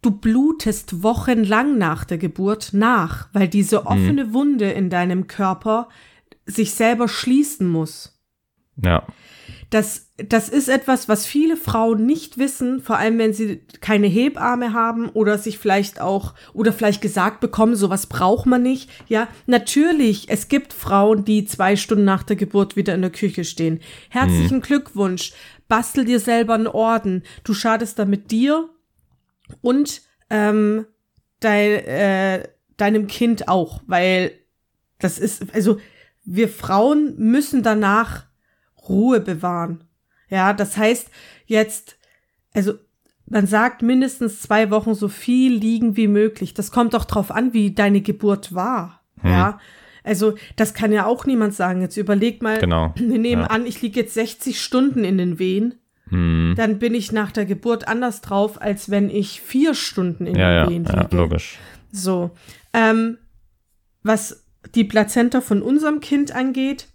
du 0.02 0.12
blutest 0.12 1.02
wochenlang 1.02 1.78
nach 1.78 2.04
der 2.04 2.18
Geburt 2.18 2.70
nach, 2.72 3.28
weil 3.32 3.48
diese 3.48 3.86
offene 3.86 4.32
Wunde 4.32 4.70
in 4.70 4.90
deinem 4.90 5.26
Körper 5.26 5.88
sich 6.46 6.74
selber 6.74 7.08
schließen 7.08 7.68
muss. 7.68 8.20
ja, 8.82 9.06
Das, 9.70 10.10
das 10.16 10.48
ist 10.48 10.68
etwas, 10.68 11.08
was 11.08 11.26
viele 11.26 11.56
Frauen 11.56 12.04
nicht 12.04 12.38
wissen, 12.38 12.80
vor 12.80 12.98
allem 12.98 13.18
wenn 13.18 13.32
sie 13.32 13.64
keine 13.80 14.08
Hebarme 14.08 14.72
haben 14.72 15.08
oder 15.08 15.38
sich 15.38 15.58
vielleicht 15.58 16.00
auch 16.00 16.34
oder 16.52 16.72
vielleicht 16.72 17.00
gesagt 17.00 17.40
bekommen, 17.40 17.76
sowas 17.76 18.06
braucht 18.06 18.46
man 18.46 18.62
nicht. 18.62 18.90
Ja, 19.06 19.28
natürlich, 19.46 20.28
es 20.28 20.48
gibt 20.48 20.72
Frauen, 20.72 21.24
die 21.24 21.44
zwei 21.44 21.76
Stunden 21.76 22.04
nach 22.04 22.24
der 22.24 22.34
Geburt 22.34 22.74
wieder 22.74 22.94
in 22.94 23.02
der 23.02 23.12
Küche 23.12 23.44
stehen. 23.44 23.80
Herzlichen 24.08 24.60
Glückwunsch. 24.60 25.32
Bastel 25.68 26.04
dir 26.04 26.18
selber 26.18 26.54
einen 26.54 26.66
Orden. 26.66 27.22
Du 27.44 27.54
schadest 27.54 27.96
damit 27.98 28.32
dir 28.32 28.68
und 29.60 30.02
ähm, 30.30 30.86
dein, 31.38 31.70
äh, 31.84 32.48
deinem 32.76 33.06
Kind 33.06 33.48
auch, 33.48 33.82
weil 33.86 34.32
das 34.98 35.18
ist, 35.18 35.54
also 35.54 35.78
wir 36.24 36.48
Frauen 36.48 37.14
müssen 37.16 37.62
danach 37.62 38.26
Ruhe 38.88 39.20
bewahren. 39.20 39.84
Ja, 40.28 40.52
das 40.52 40.76
heißt 40.76 41.10
jetzt, 41.46 41.96
also 42.54 42.74
man 43.30 43.46
sagt 43.46 43.82
mindestens 43.82 44.40
zwei 44.40 44.70
Wochen 44.70 44.94
so 44.94 45.08
viel 45.08 45.54
liegen 45.54 45.96
wie 45.96 46.08
möglich. 46.08 46.52
Das 46.52 46.72
kommt 46.72 46.94
doch 46.94 47.04
drauf 47.04 47.30
an, 47.30 47.52
wie 47.52 47.72
deine 47.72 48.00
Geburt 48.00 48.54
war. 48.54 49.02
Hm. 49.20 49.30
Ja. 49.30 49.60
Also, 50.02 50.34
das 50.56 50.74
kann 50.74 50.92
ja 50.92 51.06
auch 51.06 51.26
niemand 51.26 51.54
sagen. 51.54 51.80
Jetzt 51.80 51.96
überleg 51.96 52.42
mal, 52.42 52.58
genau. 52.58 52.92
wir 52.96 53.18
nehmen 53.18 53.42
ja. 53.42 53.48
an, 53.48 53.66
ich 53.66 53.80
liege 53.82 54.00
jetzt 54.00 54.14
60 54.14 54.60
Stunden 54.60 55.04
in 55.04 55.16
den 55.16 55.38
Wehen. 55.38 55.74
Hm. 56.08 56.54
Dann 56.56 56.80
bin 56.80 56.94
ich 56.94 57.12
nach 57.12 57.30
der 57.30 57.44
Geburt 57.44 57.86
anders 57.86 58.20
drauf, 58.20 58.60
als 58.60 58.90
wenn 58.90 59.10
ich 59.10 59.40
vier 59.40 59.74
Stunden 59.74 60.26
in 60.26 60.36
ja, 60.36 60.64
den 60.64 60.70
Wehen 60.70 60.84
liege. 60.84 60.96
Ja, 60.96 61.16
logisch. 61.16 61.58
So. 61.92 62.32
Ähm, 62.72 63.18
was 64.02 64.44
die 64.74 64.84
Plazenta 64.84 65.40
von 65.40 65.62
unserem 65.62 66.00
Kind 66.00 66.34
angeht, 66.34 66.88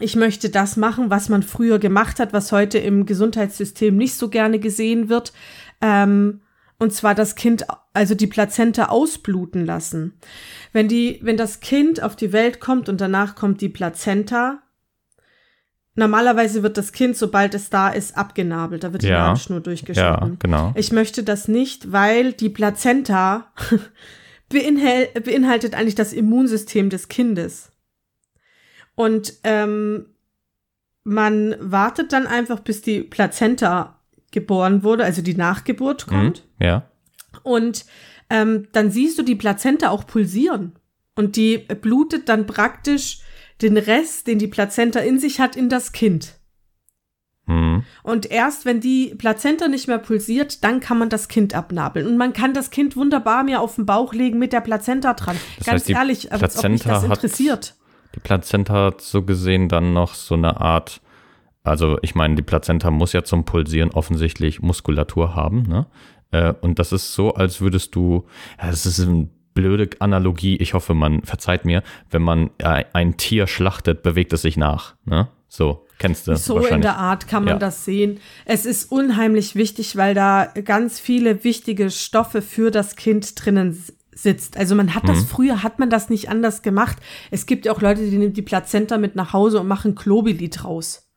ich 0.00 0.16
möchte 0.16 0.50
das 0.50 0.76
machen, 0.76 1.10
was 1.10 1.28
man 1.28 1.42
früher 1.42 1.78
gemacht 1.78 2.18
hat, 2.18 2.32
was 2.32 2.52
heute 2.52 2.78
im 2.78 3.06
Gesundheitssystem 3.06 3.96
nicht 3.96 4.14
so 4.14 4.28
gerne 4.28 4.58
gesehen 4.58 5.08
wird. 5.08 5.32
Ähm, 5.80 6.40
und 6.78 6.94
zwar 6.94 7.14
das 7.14 7.34
Kind, 7.34 7.66
also 7.92 8.14
die 8.14 8.26
Plazenta 8.26 8.86
ausbluten 8.86 9.66
lassen. 9.66 10.14
Wenn 10.72 10.88
die, 10.88 11.20
wenn 11.22 11.36
das 11.36 11.60
Kind 11.60 12.02
auf 12.02 12.16
die 12.16 12.32
Welt 12.32 12.58
kommt 12.58 12.88
und 12.88 13.00
danach 13.02 13.34
kommt 13.34 13.60
die 13.60 13.68
Plazenta, 13.68 14.62
normalerweise 15.94 16.62
wird 16.62 16.78
das 16.78 16.92
Kind, 16.92 17.18
sobald 17.18 17.54
es 17.54 17.68
da 17.68 17.90
ist, 17.90 18.16
abgenabelt. 18.16 18.82
Da 18.82 18.92
wird 18.92 19.02
die 19.02 19.08
ja. 19.08 19.26
Nabelschnur 19.26 19.60
durchgeschnitten. 19.60 20.30
Ja, 20.30 20.36
genau. 20.38 20.72
Ich 20.74 20.90
möchte 20.90 21.22
das 21.22 21.48
nicht, 21.48 21.92
weil 21.92 22.32
die 22.32 22.48
Plazenta 22.48 23.52
beinhaltet 24.48 25.74
eigentlich 25.74 25.94
das 25.94 26.14
Immunsystem 26.14 26.88
des 26.88 27.08
Kindes. 27.08 27.69
Und 29.00 29.32
ähm, 29.44 30.04
man 31.04 31.56
wartet 31.58 32.12
dann 32.12 32.26
einfach, 32.26 32.60
bis 32.60 32.82
die 32.82 33.00
Plazenta 33.00 33.98
geboren 34.30 34.82
wurde, 34.82 35.04
also 35.04 35.22
die 35.22 35.34
Nachgeburt 35.34 36.06
mhm, 36.06 36.10
kommt. 36.10 36.44
Mhm, 36.58 36.66
ja. 36.66 36.90
Und 37.42 37.86
ähm, 38.28 38.68
dann 38.72 38.90
siehst 38.90 39.18
du 39.18 39.22
die 39.22 39.36
Plazenta 39.36 39.88
auch 39.88 40.06
pulsieren. 40.06 40.72
Und 41.16 41.36
die 41.36 41.58
blutet 41.80 42.28
dann 42.28 42.46
praktisch 42.46 43.20
den 43.62 43.78
Rest, 43.78 44.26
den 44.26 44.38
die 44.38 44.48
Plazenta 44.48 45.00
in 45.00 45.18
sich 45.18 45.40
hat, 45.40 45.56
in 45.56 45.70
das 45.70 45.92
Kind. 45.92 46.34
Mhm. 47.46 47.84
Und 48.02 48.30
erst 48.30 48.66
wenn 48.66 48.80
die 48.80 49.14
Plazenta 49.16 49.68
nicht 49.68 49.88
mehr 49.88 49.98
pulsiert, 49.98 50.62
dann 50.62 50.80
kann 50.80 50.98
man 50.98 51.08
das 51.08 51.28
Kind 51.28 51.54
abnabeln. 51.54 52.06
Und 52.06 52.18
man 52.18 52.34
kann 52.34 52.52
das 52.52 52.68
Kind 52.68 52.96
wunderbar 52.96 53.44
mir 53.44 53.62
auf 53.62 53.76
den 53.76 53.86
Bauch 53.86 54.12
legen 54.12 54.38
mit 54.38 54.52
der 54.52 54.60
Plazenta 54.60 55.14
dran. 55.14 55.36
Das 55.56 55.66
Ganz 55.66 55.82
heißt, 55.84 55.90
ehrlich, 55.90 56.32
als 56.32 56.42
ob 56.58 56.68
mich 56.68 56.82
das 56.82 56.88
Plazenta 56.90 57.08
hat- 57.08 57.24
interessiert. 57.24 57.76
Die 58.14 58.20
Plazenta 58.20 58.86
hat 58.86 59.00
so 59.00 59.22
gesehen 59.22 59.68
dann 59.68 59.92
noch 59.92 60.14
so 60.14 60.34
eine 60.34 60.60
Art, 60.60 61.00
also 61.62 61.98
ich 62.02 62.14
meine, 62.14 62.34
die 62.34 62.42
Plazenta 62.42 62.90
muss 62.90 63.12
ja 63.12 63.22
zum 63.22 63.44
Pulsieren 63.44 63.90
offensichtlich 63.92 64.60
Muskulatur 64.62 65.34
haben, 65.34 65.62
ne? 65.62 65.86
Äh, 66.32 66.54
und 66.60 66.78
das 66.78 66.92
ist 66.92 67.14
so, 67.14 67.34
als 67.34 67.60
würdest 67.60 67.94
du, 67.94 68.26
das 68.60 68.86
ist 68.86 69.00
eine 69.00 69.28
blöde 69.54 69.90
Analogie, 69.98 70.56
ich 70.56 70.74
hoffe, 70.74 70.94
man 70.94 71.22
verzeiht 71.22 71.64
mir, 71.64 71.82
wenn 72.10 72.22
man 72.22 72.50
äh, 72.58 72.84
ein 72.92 73.16
Tier 73.16 73.46
schlachtet, 73.46 74.02
bewegt 74.02 74.32
es 74.32 74.42
sich 74.42 74.56
nach, 74.56 74.94
ne? 75.04 75.28
So, 75.48 75.86
kennst 75.98 76.28
du 76.28 76.36
So 76.36 76.64
in 76.64 76.80
der 76.80 76.96
Art 76.96 77.26
kann 77.26 77.42
man 77.44 77.54
Ja. 77.54 77.58
das 77.58 77.84
sehen. 77.84 78.20
Es 78.44 78.66
ist 78.66 78.92
unheimlich 78.92 79.56
wichtig, 79.56 79.96
weil 79.96 80.14
da 80.14 80.46
ganz 80.64 81.00
viele 81.00 81.42
wichtige 81.42 81.90
Stoffe 81.90 82.40
für 82.40 82.70
das 82.70 82.94
Kind 82.94 83.44
drinnen 83.44 83.72
sitzt. 84.22 84.56
Also 84.56 84.74
man 84.74 84.94
hat 84.94 85.04
Mhm. 85.04 85.08
das 85.08 85.24
früher 85.24 85.62
hat 85.62 85.78
man 85.78 85.90
das 85.90 86.10
nicht 86.10 86.28
anders 86.28 86.62
gemacht. 86.62 86.98
Es 87.30 87.46
gibt 87.46 87.66
ja 87.66 87.72
auch 87.72 87.80
Leute, 87.80 88.02
die 88.08 88.18
nehmen 88.18 88.32
die 88.32 88.42
Plazenta 88.42 88.98
mit 88.98 89.16
nach 89.16 89.32
Hause 89.32 89.60
und 89.60 89.68
machen 89.68 89.94
Klobili 89.94 90.50
draus. 90.50 91.08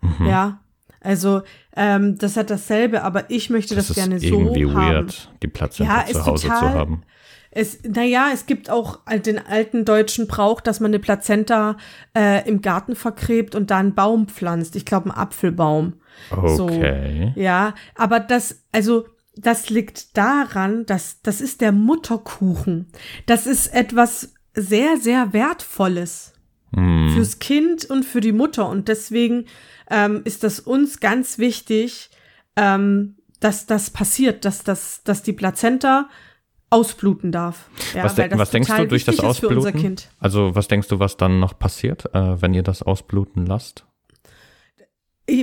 Mhm. 0.00 0.26
Ja, 0.26 0.60
also 1.00 1.42
ähm, 1.76 2.18
das 2.18 2.36
hat 2.36 2.50
dasselbe, 2.50 3.02
aber 3.02 3.30
ich 3.30 3.50
möchte 3.50 3.74
das, 3.74 3.88
das 3.88 3.96
gerne 3.96 4.18
so 4.18 4.26
irgendwie 4.26 4.66
haben. 4.66 4.74
weird, 5.06 5.30
die 5.42 5.48
Plazenta 5.48 6.04
Ja, 6.06 6.12
zu 6.12 6.26
Hause 6.26 6.46
zu 6.48 6.52
haben. 6.52 7.02
Es, 7.50 7.78
naja, 7.84 8.28
es 8.34 8.44
gibt 8.44 8.68
auch 8.68 8.98
den 9.24 9.38
alten 9.38 9.86
deutschen 9.86 10.26
Brauch, 10.26 10.60
dass 10.60 10.78
man 10.78 10.90
eine 10.90 10.98
Plazenta 10.98 11.78
äh, 12.14 12.46
im 12.46 12.60
Garten 12.60 12.94
vergräbt 12.96 13.54
und 13.54 13.70
da 13.70 13.78
einen 13.78 13.94
Baum 13.94 14.28
pflanzt. 14.28 14.76
Ich 14.76 14.84
glaube, 14.84 15.08
einen 15.10 15.18
Apfelbaum. 15.18 15.94
So. 16.48 16.64
Okay. 16.64 17.32
Ja, 17.34 17.74
aber 17.94 18.20
das, 18.20 18.62
also, 18.72 19.06
das 19.36 19.70
liegt 19.70 20.16
daran, 20.16 20.86
dass 20.86 21.22
das 21.22 21.40
ist 21.40 21.60
der 21.60 21.72
Mutterkuchen. 21.72 22.88
Das 23.26 23.46
ist 23.46 23.68
etwas 23.68 24.34
sehr, 24.54 24.96
sehr 24.96 25.32
Wertvolles 25.32 26.32
Hm. 26.74 27.10
fürs 27.14 27.38
Kind 27.38 27.84
und 27.84 28.04
für 28.04 28.20
die 28.20 28.32
Mutter. 28.32 28.68
Und 28.68 28.88
deswegen 28.88 29.46
ähm, 29.90 30.22
ist 30.24 30.42
das 30.42 30.60
uns 30.60 31.00
ganz 31.00 31.38
wichtig, 31.38 32.10
ähm, 32.56 33.16
dass 33.40 33.66
das 33.66 33.90
passiert, 33.90 34.44
dass, 34.44 34.64
das, 34.64 35.02
dass 35.04 35.22
die 35.22 35.32
Plazenta 35.32 36.08
ausbluten 36.68 37.30
darf. 37.32 37.70
Ja, 37.94 38.04
was 38.04 38.16
de 38.16 38.36
was 38.36 38.50
denkst 38.50 38.70
du 38.76 38.86
durch 38.88 39.04
das 39.04 39.20
Ausbluten? 39.20 39.80
Kind. 39.80 40.10
Also 40.18 40.54
was 40.54 40.68
denkst 40.68 40.88
du, 40.88 40.98
was 40.98 41.16
dann 41.16 41.38
noch 41.38 41.58
passiert, 41.58 42.12
äh, 42.14 42.42
wenn 42.42 42.54
ihr 42.54 42.64
das 42.64 42.82
ausbluten 42.82 43.46
lasst? 43.46 43.86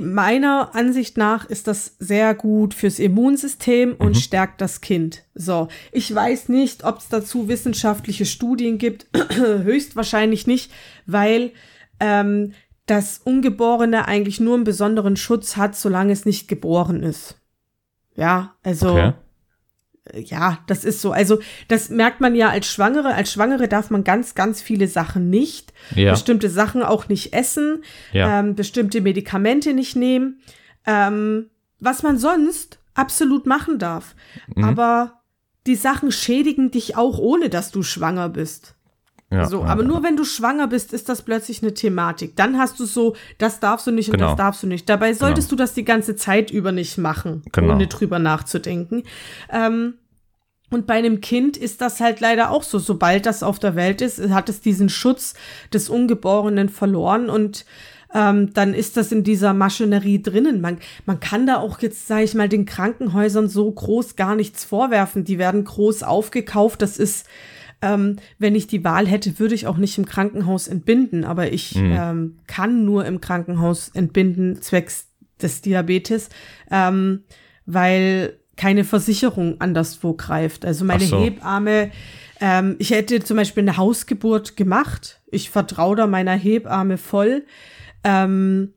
Meiner 0.01 0.73
Ansicht 0.75 1.17
nach 1.17 1.45
ist 1.45 1.67
das 1.67 1.95
sehr 1.99 2.33
gut 2.35 2.73
fürs 2.73 2.99
Immunsystem 2.99 3.95
und 3.97 4.09
Mhm. 4.11 4.15
stärkt 4.15 4.61
das 4.61 4.79
Kind. 4.79 5.23
So, 5.35 5.67
ich 5.91 6.13
weiß 6.13 6.47
nicht, 6.49 6.85
ob 6.85 6.99
es 6.99 7.09
dazu 7.09 7.49
wissenschaftliche 7.49 8.25
Studien 8.25 8.77
gibt, 8.77 9.07
höchstwahrscheinlich 9.33 10.47
nicht, 10.47 10.71
weil 11.05 11.51
ähm, 11.99 12.53
das 12.85 13.19
Ungeborene 13.23 14.07
eigentlich 14.07 14.39
nur 14.39 14.55
einen 14.55 14.63
besonderen 14.63 15.15
Schutz 15.17 15.57
hat, 15.57 15.75
solange 15.75 16.13
es 16.13 16.25
nicht 16.25 16.47
geboren 16.47 17.03
ist. 17.03 17.39
Ja, 18.15 18.55
also 18.63 18.89
Okay. 18.89 19.13
Ja, 20.13 20.59
das 20.67 20.83
ist 20.83 21.01
so. 21.01 21.11
Also 21.11 21.39
das 21.69 21.89
merkt 21.89 22.19
man 22.19 22.35
ja 22.35 22.49
als 22.49 22.67
Schwangere. 22.67 23.13
Als 23.13 23.31
Schwangere 23.31 23.67
darf 23.67 23.89
man 23.89 24.03
ganz, 24.03 24.35
ganz 24.35 24.61
viele 24.61 24.87
Sachen 24.87 25.29
nicht. 25.29 25.73
Ja. 25.95 26.11
Bestimmte 26.11 26.49
Sachen 26.49 26.83
auch 26.83 27.07
nicht 27.07 27.33
essen, 27.33 27.83
Ja. 28.11 28.39
ähm, 28.39 28.55
bestimmte 28.55 28.99
Medikamente 29.01 29.73
nicht 29.73 29.95
nehmen. 29.95 30.41
Ähm, 30.85 31.49
was 31.79 32.03
man 32.03 32.17
sonst 32.17 32.79
absolut 32.93 33.45
machen 33.45 33.79
darf. 33.79 34.15
Mhm. 34.55 34.63
Aber 34.65 35.21
die 35.65 35.75
Sachen 35.75 36.11
schädigen 36.11 36.71
dich 36.71 36.97
auch, 36.97 37.17
ohne 37.19 37.49
dass 37.49 37.71
du 37.71 37.83
schwanger 37.83 38.27
bist. 38.29 38.75
Ja, 39.33 39.45
so, 39.45 39.61
ja, 39.61 39.65
aber 39.67 39.81
ja. 39.81 39.87
nur 39.87 40.03
wenn 40.03 40.15
du 40.15 40.23
schwanger 40.23 40.67
bist, 40.67 40.93
ist 40.93 41.09
das 41.09 41.21
plötzlich 41.23 41.61
eine 41.61 41.73
Thematik. 41.73 42.35
Dann 42.35 42.57
hast 42.57 42.79
du 42.79 42.85
so, 42.85 43.15
das 43.37 43.59
darfst 43.59 43.87
du 43.87 43.91
nicht 43.91 44.09
und 44.09 44.17
Genau. 44.17 44.27
das 44.29 44.37
darfst 44.37 44.63
du 44.63 44.67
nicht. 44.67 44.87
Dabei 44.87 45.13
solltest 45.13 45.51
du 45.51 45.55
das 45.55 45.73
die 45.73 45.83
ganze 45.85 46.15
Zeit 46.15 46.51
über 46.51 46.71
nicht 46.71 46.97
machen, 46.97 47.43
Genau. 47.51 47.73
ohne 47.73 47.87
drüber 47.87 48.19
nachzudenken. 48.19 49.03
Ähm, 49.51 49.95
und 50.69 50.87
bei 50.87 50.95
einem 50.95 51.21
Kind 51.21 51.55
ist 51.55 51.81
das 51.81 51.99
halt 51.99 52.19
leider 52.19 52.49
auch 52.49 52.63
so. 52.63 52.79
Sobald 52.79 53.25
das 53.25 53.43
auf 53.43 53.59
der 53.59 53.75
Welt 53.75 54.01
ist, 54.01 54.19
hat 54.29 54.49
es 54.49 54.59
diesen 54.59 54.89
Schutz 54.89 55.35
des 55.71 55.89
Ungeborenen 55.89 56.69
verloren 56.69 57.29
und 57.29 57.65
ähm, 58.13 58.53
dann 58.53 58.73
ist 58.73 58.95
das 58.97 59.11
in 59.11 59.23
dieser 59.23 59.53
Maschinerie 59.53 60.21
drinnen. 60.21 60.61
Man, 60.61 60.77
man 61.05 61.19
kann 61.19 61.47
da 61.47 61.57
auch 61.57 61.79
jetzt, 61.81 62.07
sage 62.07 62.23
ich 62.23 62.35
mal, 62.35 62.49
den 62.49 62.65
Krankenhäusern 62.65 63.49
so 63.49 63.71
groß 63.71 64.15
gar 64.15 64.35
nichts 64.35 64.65
vorwerfen. 64.65 65.23
Die 65.23 65.39
werden 65.39 65.63
groß 65.63 66.03
aufgekauft. 66.03 66.81
Das 66.81 66.97
ist, 66.97 67.25
ähm, 67.83 68.15
wenn 68.39 68.55
ich 68.55 68.67
die 68.67 68.83
Wahl 68.83 69.05
hätte, 69.07 69.37
würde 69.39 69.53
ich 69.53 69.67
auch 69.67 69.77
nicht 69.77 69.97
im 69.97 70.05
Krankenhaus 70.05 70.67
entbinden. 70.67 71.25
Aber 71.25 71.51
ich 71.51 71.75
ähm, 71.75 72.39
kann 72.47 72.85
nur 72.85 73.05
im 73.05 73.19
Krankenhaus 73.19 73.89
entbinden, 73.89 74.61
zwecks 74.61 75.09
des 75.41 75.61
Diabetes, 75.61 76.29
ähm, 76.71 77.23
weil 77.65 78.39
keine 78.55 78.85
Versicherung 78.85 79.59
anderswo 79.59 80.13
greift. 80.13 80.65
Also 80.65 80.85
meine 80.85 81.03
so. 81.03 81.19
Hebamme, 81.19 81.91
ähm, 82.39 82.75
ich 82.79 82.91
hätte 82.91 83.21
zum 83.21 83.37
Beispiel 83.37 83.63
eine 83.63 83.77
Hausgeburt 83.77 84.55
gemacht. 84.55 85.21
Ich 85.29 85.49
vertraue 85.49 85.95
da 85.95 86.07
meiner 86.07 86.35
Hebamme 86.35 86.97
voll. 86.97 87.45
Ähm, 88.03 88.73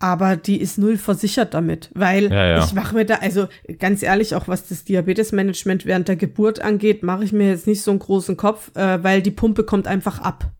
aber 0.00 0.36
die 0.36 0.60
ist 0.60 0.78
null 0.78 0.96
versichert 0.96 1.54
damit, 1.54 1.90
weil 1.94 2.32
Ja, 2.32 2.46
ja. 2.46 2.64
ich 2.64 2.72
mache 2.72 2.94
mir 2.96 3.04
da, 3.04 3.16
also 3.16 3.48
ganz 3.78 4.02
ehrlich, 4.02 4.34
auch 4.34 4.48
was 4.48 4.66
das 4.66 4.84
Diabetesmanagement 4.84 5.86
während 5.86 6.08
der 6.08 6.16
Geburt 6.16 6.60
angeht, 6.60 7.02
mache 7.02 7.22
ich 7.22 7.32
mir 7.32 7.48
jetzt 7.48 7.66
nicht 7.66 7.82
so 7.82 7.92
einen 7.92 8.00
großen 8.00 8.36
Kopf, 8.36 8.74
äh, 8.76 9.04
weil 9.04 9.22
die 9.22 9.30
Pumpe 9.30 9.62
kommt 9.62 9.86
einfach 9.86 10.18
ab. 10.20 10.50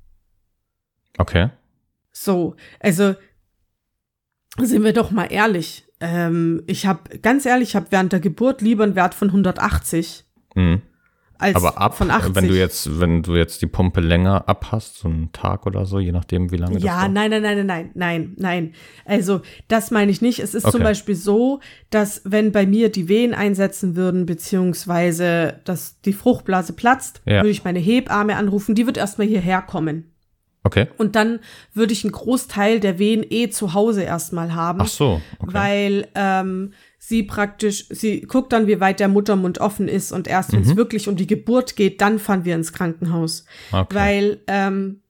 Okay. 1.18 1.48
So, 2.12 2.54
also 2.78 3.14
sind 4.58 4.84
wir 4.84 4.92
doch 4.92 5.10
mal 5.10 5.26
ehrlich. 5.26 5.86
Ähm, 6.00 6.62
ich 6.66 6.86
habe, 6.86 7.18
ganz 7.18 7.46
ehrlich, 7.46 7.70
ich 7.70 7.76
habe 7.76 7.86
während 7.90 8.12
der 8.12 8.20
Geburt 8.20 8.60
lieber 8.60 8.84
einen 8.84 8.94
Wert 8.94 9.14
von 9.14 9.28
180 9.28 10.24
Mhm. 10.54 10.82
Als 11.40 11.56
Aber 11.56 11.78
ab, 11.78 11.96
von 11.96 12.10
80. 12.10 12.34
wenn 12.34 12.48
du 12.48 12.54
jetzt, 12.56 13.00
wenn 13.00 13.22
du 13.22 13.34
jetzt 13.36 13.62
die 13.62 13.66
Pumpe 13.66 14.00
länger 14.00 14.48
abhast, 14.48 14.98
so 14.98 15.08
einen 15.08 15.32
Tag 15.32 15.66
oder 15.66 15.86
so, 15.86 15.98
je 15.98 16.12
nachdem, 16.12 16.50
wie 16.52 16.56
lange 16.56 16.74
das 16.74 16.82
Ja, 16.82 17.00
dauert. 17.00 17.12
nein, 17.12 17.30
nein, 17.30 17.42
nein, 17.42 17.56
nein, 17.56 17.66
nein, 17.66 17.90
nein, 17.94 18.34
nein. 18.38 18.74
Also, 19.04 19.40
das 19.68 19.90
meine 19.90 20.10
ich 20.10 20.20
nicht. 20.22 20.38
Es 20.40 20.54
ist 20.54 20.62
zum 20.64 20.76
Okay. 20.80 20.84
Beispiel 20.84 21.14
so, 21.16 21.60
dass 21.90 22.22
wenn 22.24 22.52
bei 22.52 22.66
mir 22.66 22.90
die 22.90 23.08
Wehen 23.08 23.34
einsetzen 23.34 23.96
würden, 23.96 24.26
beziehungsweise 24.26 25.60
dass 25.64 26.00
die 26.02 26.12
Fruchtblase 26.12 26.72
platzt, 26.72 27.22
Ja. 27.24 27.36
würde 27.42 27.50
ich 27.50 27.64
meine 27.64 27.78
Hebamme 27.78 28.36
anrufen, 28.36 28.74
die 28.74 28.86
wird 28.86 28.96
erstmal 28.96 29.26
hierher 29.26 29.62
kommen. 29.62 30.04
Okay. 30.62 30.88
Und 30.98 31.16
dann 31.16 31.40
würde 31.72 31.92
ich 31.94 32.04
einen 32.04 32.12
Großteil 32.12 32.80
der 32.80 32.98
Wehen 32.98 33.24
eh 33.28 33.48
zu 33.48 33.72
Hause 33.72 34.02
erstmal 34.02 34.54
haben. 34.54 34.80
Ach 34.82 34.88
so. 34.88 35.20
Okay. 35.38 35.54
Weil 35.54 36.08
ähm, 36.14 36.72
sie 37.02 37.22
praktisch, 37.22 37.86
sie 37.88 38.20
guckt 38.20 38.52
dann, 38.52 38.66
wie 38.66 38.78
weit 38.78 39.00
der 39.00 39.08
Muttermund 39.08 39.58
offen 39.58 39.88
ist 39.88 40.12
und 40.12 40.28
erst 40.28 40.52
wenn 40.52 40.60
es 40.62 40.68
Mhm. 40.68 40.76
wirklich 40.76 41.08
um 41.08 41.16
die 41.16 41.26
Geburt 41.26 41.74
geht, 41.74 42.00
dann 42.02 42.18
fahren 42.18 42.44
wir 42.44 42.54
ins 42.54 42.72
Krankenhaus. 42.74 43.46
okay. 43.72 43.94
Weil 43.94 44.40
ähm, 44.46 45.00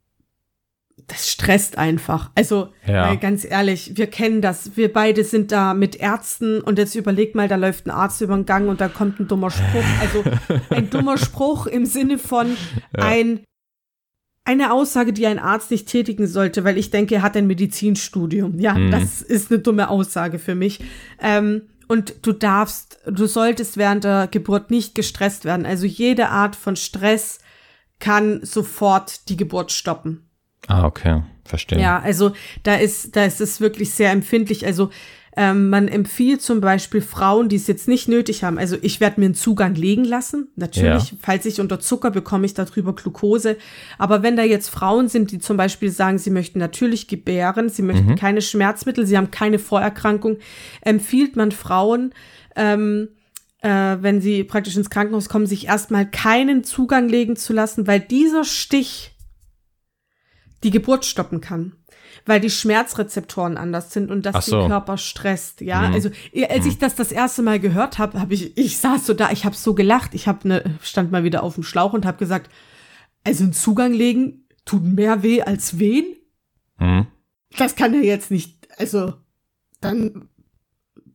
das 1.09 1.29
stresst 1.29 1.77
einfach. 1.79 2.31
Also, 2.37 2.69
Ja. 2.87 3.13
ganz 3.17 3.45
ehrlich, 3.45 3.97
wir 3.97 4.07
kennen 4.07 4.41
das. 4.41 4.77
Wir 4.77 4.93
beide 4.93 5.25
sind 5.25 5.51
da 5.51 5.75
mit 5.75 5.97
Ärzten 5.97 6.61
und 6.61 6.79
jetzt 6.79 6.95
überleg 6.95 7.35
mal, 7.35 7.49
da 7.49 7.57
läuft 7.57 7.87
ein 7.87 7.91
Arzt 7.91 8.21
über 8.21 8.37
den 8.37 8.47
Gang 8.47 8.69
und 8.69 8.81
da 8.81 8.87
kommt 8.89 9.19
ein 9.19 9.27
dummer 9.27 9.51
Spruch. 9.51 9.85
Also 10.01 10.23
ein 10.71 10.89
dummer 10.91 11.19
Spruch 11.19 11.67
im 11.67 11.87
Sinne 11.87 12.19
von 12.19 12.57
ein 12.93 13.41
eine 14.45 14.73
Aussage, 14.73 15.13
die 15.13 15.27
ein 15.27 15.39
Arzt 15.39 15.71
nicht 15.71 15.87
tätigen 15.89 16.27
sollte, 16.27 16.65
weil 16.65 16.79
ich 16.79 16.91
denke, 16.91 17.17
er 17.17 17.23
hat 17.23 17.37
ein 17.37 17.47
Medizinstudium. 17.47 18.59
Ja, 18.59 18.75
Mhm. 18.75 18.91
das 18.91 19.23
ist 19.23 19.51
eine 19.51 19.61
dumme 19.61 19.91
Aussage 19.91 20.39
für 20.39 20.55
mich. 20.55 20.81
Ähm, 21.21 21.63
und 21.91 22.25
du 22.25 22.33
darfst, 22.33 23.01
du 23.05 23.27
solltest 23.27 23.77
während 23.77 24.05
der 24.05 24.29
Geburt 24.29 24.71
nicht 24.71 24.95
gestresst 24.95 25.45
werden. 25.45 25.67
Also 25.67 25.87
jede 25.87 26.29
Art 26.29 26.55
von 26.55 26.77
Stress 26.77 27.41
kann 27.99 28.39
sofort 28.45 29.29
die 29.29 29.37
Geburt 29.37 29.73
stoppen. 29.73 30.31
ah, 30.69 30.85
okay. 30.85 31.25
Verstehe. 31.45 31.81
Ja, 31.81 31.99
also 31.99 32.31
da 32.63 32.77
ist, 32.77 33.17
da 33.17 33.25
ist 33.25 33.41
es 33.41 33.61
wirklich 33.61 33.91
sehr 33.91 34.13
empfindlich. 34.13 34.65
Also 34.65 34.91
ähm, 35.37 35.71
man 35.71 35.87
empfiehlt 35.87 36.43
zum 36.43 36.61
Beispiel 36.61 37.01
Frauen, 37.01 37.49
die 37.49 37.57
es 37.57 37.69
jetzt 37.69 37.87
nicht 37.87 38.09
nötig 38.09 38.43
haben. 38.43 38.59
Also 38.59 38.77
ich 38.83 38.99
werde 39.01 39.21
mir 39.21 39.27
einen 39.27 39.35
Zugang 39.35 39.75
legen 39.77 40.05
lassen. 40.05 40.49
Natürlich, 40.57 41.13
Ja. 41.13 41.17
falls 41.21 41.47
ich 41.47 41.61
unter 41.61 41.79
Zucker 41.79 42.11
bekomme 42.11 42.47
ich 42.47 42.55
darüber 42.55 42.95
Glucose. 42.95 43.57
Aber 43.97 44.23
wenn 44.25 44.37
da 44.37 44.43
jetzt 44.43 44.69
Frauen 44.71 45.09
sind, 45.09 45.31
die 45.31 45.39
zum 45.39 45.57
Beispiel 45.57 45.91
sagen, 45.91 46.19
sie 46.19 46.31
möchten 46.31 46.59
natürlich 46.59 47.07
gebären, 47.07 47.69
sie 47.69 47.83
möchten 47.83 48.17
keine 48.17 48.43
Schmerzmittel, 48.43 49.07
sie 49.07 49.17
haben 49.17 49.31
keine 49.31 49.61
Vorerkrankung, 49.61 50.39
empfiehlt 50.81 51.37
man 51.37 51.53
Frauen, 51.53 52.13
ähm, 52.57 53.09
äh, 53.63 53.69
wenn 54.01 54.21
sie 54.21 54.43
praktisch 54.43 54.77
ins 54.77 54.91
Krankenhaus 54.91 55.29
kommen, 55.29 55.47
sich 55.47 55.67
erstmal 55.69 56.11
keinen 56.11 56.65
Zugang 56.65 57.09
legen 57.09 57.37
zu 57.37 57.53
lassen, 57.53 57.87
weil 57.87 58.01
dieser 58.01 58.43
Stich 58.45 59.13
die 60.65 60.71
Geburt 60.71 61.05
stoppen 61.05 61.41
kann. 61.41 61.75
Weil 62.27 62.41
die 62.41 62.51
Schmerzrezeptoren 62.51 63.57
anders 63.57 63.93
sind 63.93 64.11
und 64.11 64.27
das 64.27 64.47
so. 64.47 64.61
den 64.61 64.69
Körper 64.69 64.99
stresst, 64.99 65.61
ja. 65.61 65.89
Mhm. 65.89 65.95
Also 65.95 66.11
als 66.49 66.67
ich 66.67 66.79
das 66.79 66.95
das 66.95 67.13
erste 67.13 67.43
Mal 67.43 67.61
gehört 67.61 67.99
habe, 67.99 68.21
habe 68.21 68.35
ich, 68.35 68.57
ich 68.57 68.79
saß 68.79 69.07
so 69.07 69.15
da, 69.15 69.31
ich 69.31 69.45
habe 69.45 69.57
so 69.57 69.75
gelacht, 69.75 70.15
ich 70.15 70.29
habe 70.29 70.47
ne, 70.47 70.79
stand 70.83 71.11
mal 71.11 71.25
wieder 71.25 71.43
auf 71.43 71.55
dem 71.55 71.65
Schlauch 71.65 71.93
und 71.93 72.07
habe 72.07 72.19
gesagt, 72.19 72.51
also 73.25 73.45
einen 73.45 73.53
Zugang 73.53 73.93
legen 73.93 74.45
tut 74.65 74.83
mehr 74.85 75.23
weh 75.23 75.43
als 75.43 75.79
wehen. 75.79 76.17
Mhm. 76.79 77.07
Das 77.57 77.77
kann 77.77 77.95
ja 77.95 78.01
jetzt 78.01 78.31
nicht, 78.31 78.69
also 78.79 79.15
dann 79.81 80.29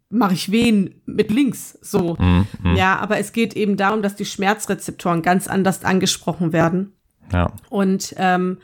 mache 0.09 0.33
ich 0.33 0.51
Wehen 0.51 1.01
mit 1.05 1.31
links, 1.31 1.77
so. 1.81 2.15
Mhm. 2.19 2.47
Mhm. 2.61 2.75
Ja, 2.75 2.97
aber 2.97 3.17
es 3.17 3.33
geht 3.33 3.55
eben 3.55 3.77
darum, 3.77 4.01
dass 4.01 4.15
die 4.15 4.25
Schmerzrezeptoren 4.25 5.21
ganz 5.21 5.47
anders 5.47 5.83
angesprochen 5.83 6.53
werden. 6.53 6.93
Ja. 7.31 7.51
Und 7.69 8.13
ähm, 8.17 8.59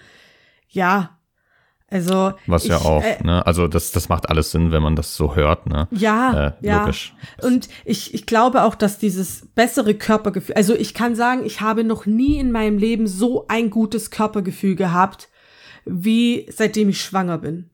ja, 0.68 1.18
also 1.92 2.34
Was 2.48 2.66
ja 2.66 2.78
ich, 2.78 2.86
auch, 2.86 3.04
äh, 3.04 3.22
ne? 3.22 3.46
Also 3.46 3.68
das, 3.68 3.92
das 3.92 4.10
macht 4.10 4.30
alles 4.30 4.52
Sinn, 4.52 4.72
wenn 4.72 4.82
man 4.82 4.96
das 4.96 5.16
so 5.16 5.36
hört, 5.36 5.68
ne? 5.68 5.88
ja, 5.92 6.48
Äh, 6.48 6.54
ja. 6.66 6.80
Logisch. 6.80 7.14
Und 7.44 7.68
ich, 7.86 8.14
ich 8.14 8.26
glaube 8.26 8.64
auch, 8.64 8.76
dass 8.76 8.98
dieses 8.98 9.48
bessere 9.54 9.94
Körpergefühl, 9.94 10.56
also 10.56 10.74
ich 10.74 10.94
kann 10.94 11.16
sagen, 11.16 11.46
ich 11.46 11.62
habe 11.62 11.84
noch 11.84 12.06
nie 12.06 12.38
in 12.40 12.52
meinem 12.52 12.78
Leben 12.78 13.08
so 13.08 13.46
ein 13.50 13.70
gutes 13.70 14.10
Körpergefühl 14.10 14.76
gehabt, 14.76 15.30
wie 15.86 16.48
seitdem 16.50 16.90
ich 16.90 17.02
schwanger 17.02 17.38
bin. 17.38 17.70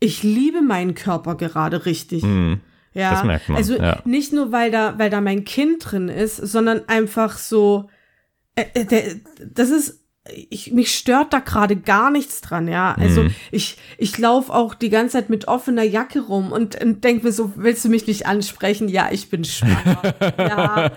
Ich 0.00 0.22
liebe 0.22 0.62
meinen 0.62 0.94
Körper 0.94 1.34
gerade 1.34 1.84
richtig. 1.84 2.22
Mhm. 2.22 2.60
Ja, 2.94 3.10
Das 3.10 3.24
merkt 3.24 3.48
man, 3.48 3.58
Also 3.58 3.76
ja. 3.76 4.00
nicht 4.04 4.32
nur, 4.32 4.50
weil 4.52 4.70
da, 4.70 4.98
weil 4.98 5.10
da 5.10 5.20
mein 5.20 5.44
Kind 5.44 5.90
drin 5.90 6.08
ist, 6.08 6.36
sondern 6.36 6.88
einfach 6.88 7.38
so, 7.38 7.88
äh, 8.56 8.64
äh, 8.74 8.84
der, 8.84 9.02
das 9.52 9.70
ist, 9.70 9.99
ich, 10.28 10.72
mich 10.72 10.94
stört 10.94 11.32
da 11.32 11.38
gerade 11.38 11.76
gar 11.76 12.10
nichts 12.10 12.40
dran, 12.40 12.68
ja. 12.68 12.94
Also 12.98 13.24
Mhm. 13.24 13.34
ich, 13.50 13.78
ich 13.98 14.18
laufe 14.18 14.52
auch 14.52 14.74
die 14.74 14.90
ganze 14.90 15.12
Zeit 15.14 15.30
mit 15.30 15.48
offener 15.48 15.82
Jacke 15.82 16.20
rum 16.20 16.52
und, 16.52 16.80
und 16.82 17.02
denke 17.04 17.26
mir 17.26 17.32
so, 17.32 17.52
willst 17.56 17.84
du 17.84 17.88
mich 17.88 18.06
nicht 18.06 18.26
ansprechen? 18.26 18.88
Ja, 18.88 19.08
ich 19.10 19.30
bin 19.30 19.44
schwanger. 19.44 20.02
ja, 20.38 20.90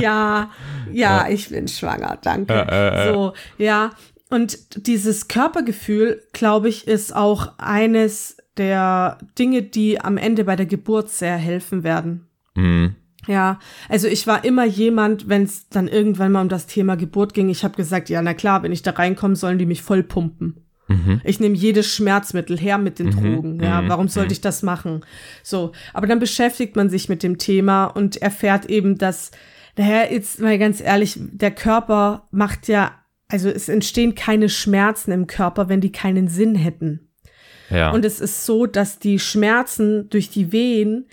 ja, 0.00 0.50
ja, 0.92 1.28
ich 1.28 1.48
bin 1.50 1.68
schwanger, 1.68 2.18
danke. 2.20 2.52
Äh, 2.54 3.08
äh. 3.10 3.12
So, 3.14 3.32
ja. 3.58 3.90
Und 4.30 4.86
dieses 4.86 5.28
Körpergefühl, 5.28 6.22
glaube 6.32 6.68
ich, 6.68 6.88
ist 6.88 7.14
auch 7.14 7.52
eines 7.58 8.36
der 8.56 9.18
Dinge, 9.38 9.62
die 9.62 10.00
am 10.00 10.16
Ende 10.16 10.44
bei 10.44 10.56
der 10.56 10.66
Geburt 10.66 11.10
sehr 11.10 11.36
helfen 11.36 11.84
werden. 11.84 12.26
Mhm. 12.54 12.96
Ja, 13.26 13.58
also 13.88 14.06
ich 14.06 14.26
war 14.26 14.44
immer 14.44 14.64
jemand, 14.64 15.28
wenn 15.28 15.44
es 15.44 15.68
dann 15.68 15.88
irgendwann 15.88 16.32
mal 16.32 16.42
um 16.42 16.48
das 16.48 16.66
Thema 16.66 16.96
Geburt 16.96 17.34
ging, 17.34 17.48
ich 17.48 17.64
habe 17.64 17.76
gesagt, 17.76 18.08
ja, 18.10 18.20
na 18.22 18.34
klar, 18.34 18.62
wenn 18.62 18.72
ich 18.72 18.82
da 18.82 18.90
reinkomme, 18.90 19.36
sollen 19.36 19.58
die 19.58 19.66
mich 19.66 19.82
voll 19.82 20.02
pumpen. 20.02 20.64
Mhm. 20.88 21.20
Ich 21.24 21.40
nehme 21.40 21.56
jedes 21.56 21.86
Schmerzmittel 21.86 22.58
her 22.58 22.78
mit 22.78 22.98
den 22.98 23.10
Drogen. 23.10 23.60
Ja, 23.62 23.80
mhm, 23.80 23.88
warum 23.88 24.08
sollte 24.08 24.32
ich 24.32 24.40
das 24.40 24.62
machen? 24.62 25.00
So, 25.42 25.72
aber 25.92 26.06
dann 26.06 26.18
beschäftigt 26.18 26.76
man 26.76 26.90
sich 26.90 27.08
mit 27.08 27.22
dem 27.22 27.38
Thema 27.38 27.86
und 27.86 28.20
erfährt 28.20 28.66
eben, 28.66 28.98
dass, 28.98 29.30
daher 29.76 30.12
jetzt 30.12 30.40
mal 30.40 30.58
ganz 30.58 30.80
ehrlich, 30.80 31.18
der 31.18 31.50
Körper 31.50 32.28
macht 32.30 32.68
ja, 32.68 32.92
also 33.28 33.48
es 33.48 33.68
entstehen 33.68 34.14
keine 34.14 34.48
Schmerzen 34.48 35.10
im 35.12 35.26
Körper, 35.26 35.68
wenn 35.68 35.80
die 35.80 35.92
keinen 35.92 36.28
Sinn 36.28 36.54
hätten. 36.54 37.08
Ja. 37.70 37.90
Und 37.90 38.04
es 38.04 38.20
ist 38.20 38.44
so, 38.44 38.66
dass 38.66 38.98
die 38.98 39.18
Schmerzen 39.18 40.10
durch 40.10 40.28
die 40.28 40.52
Wehen 40.52 41.06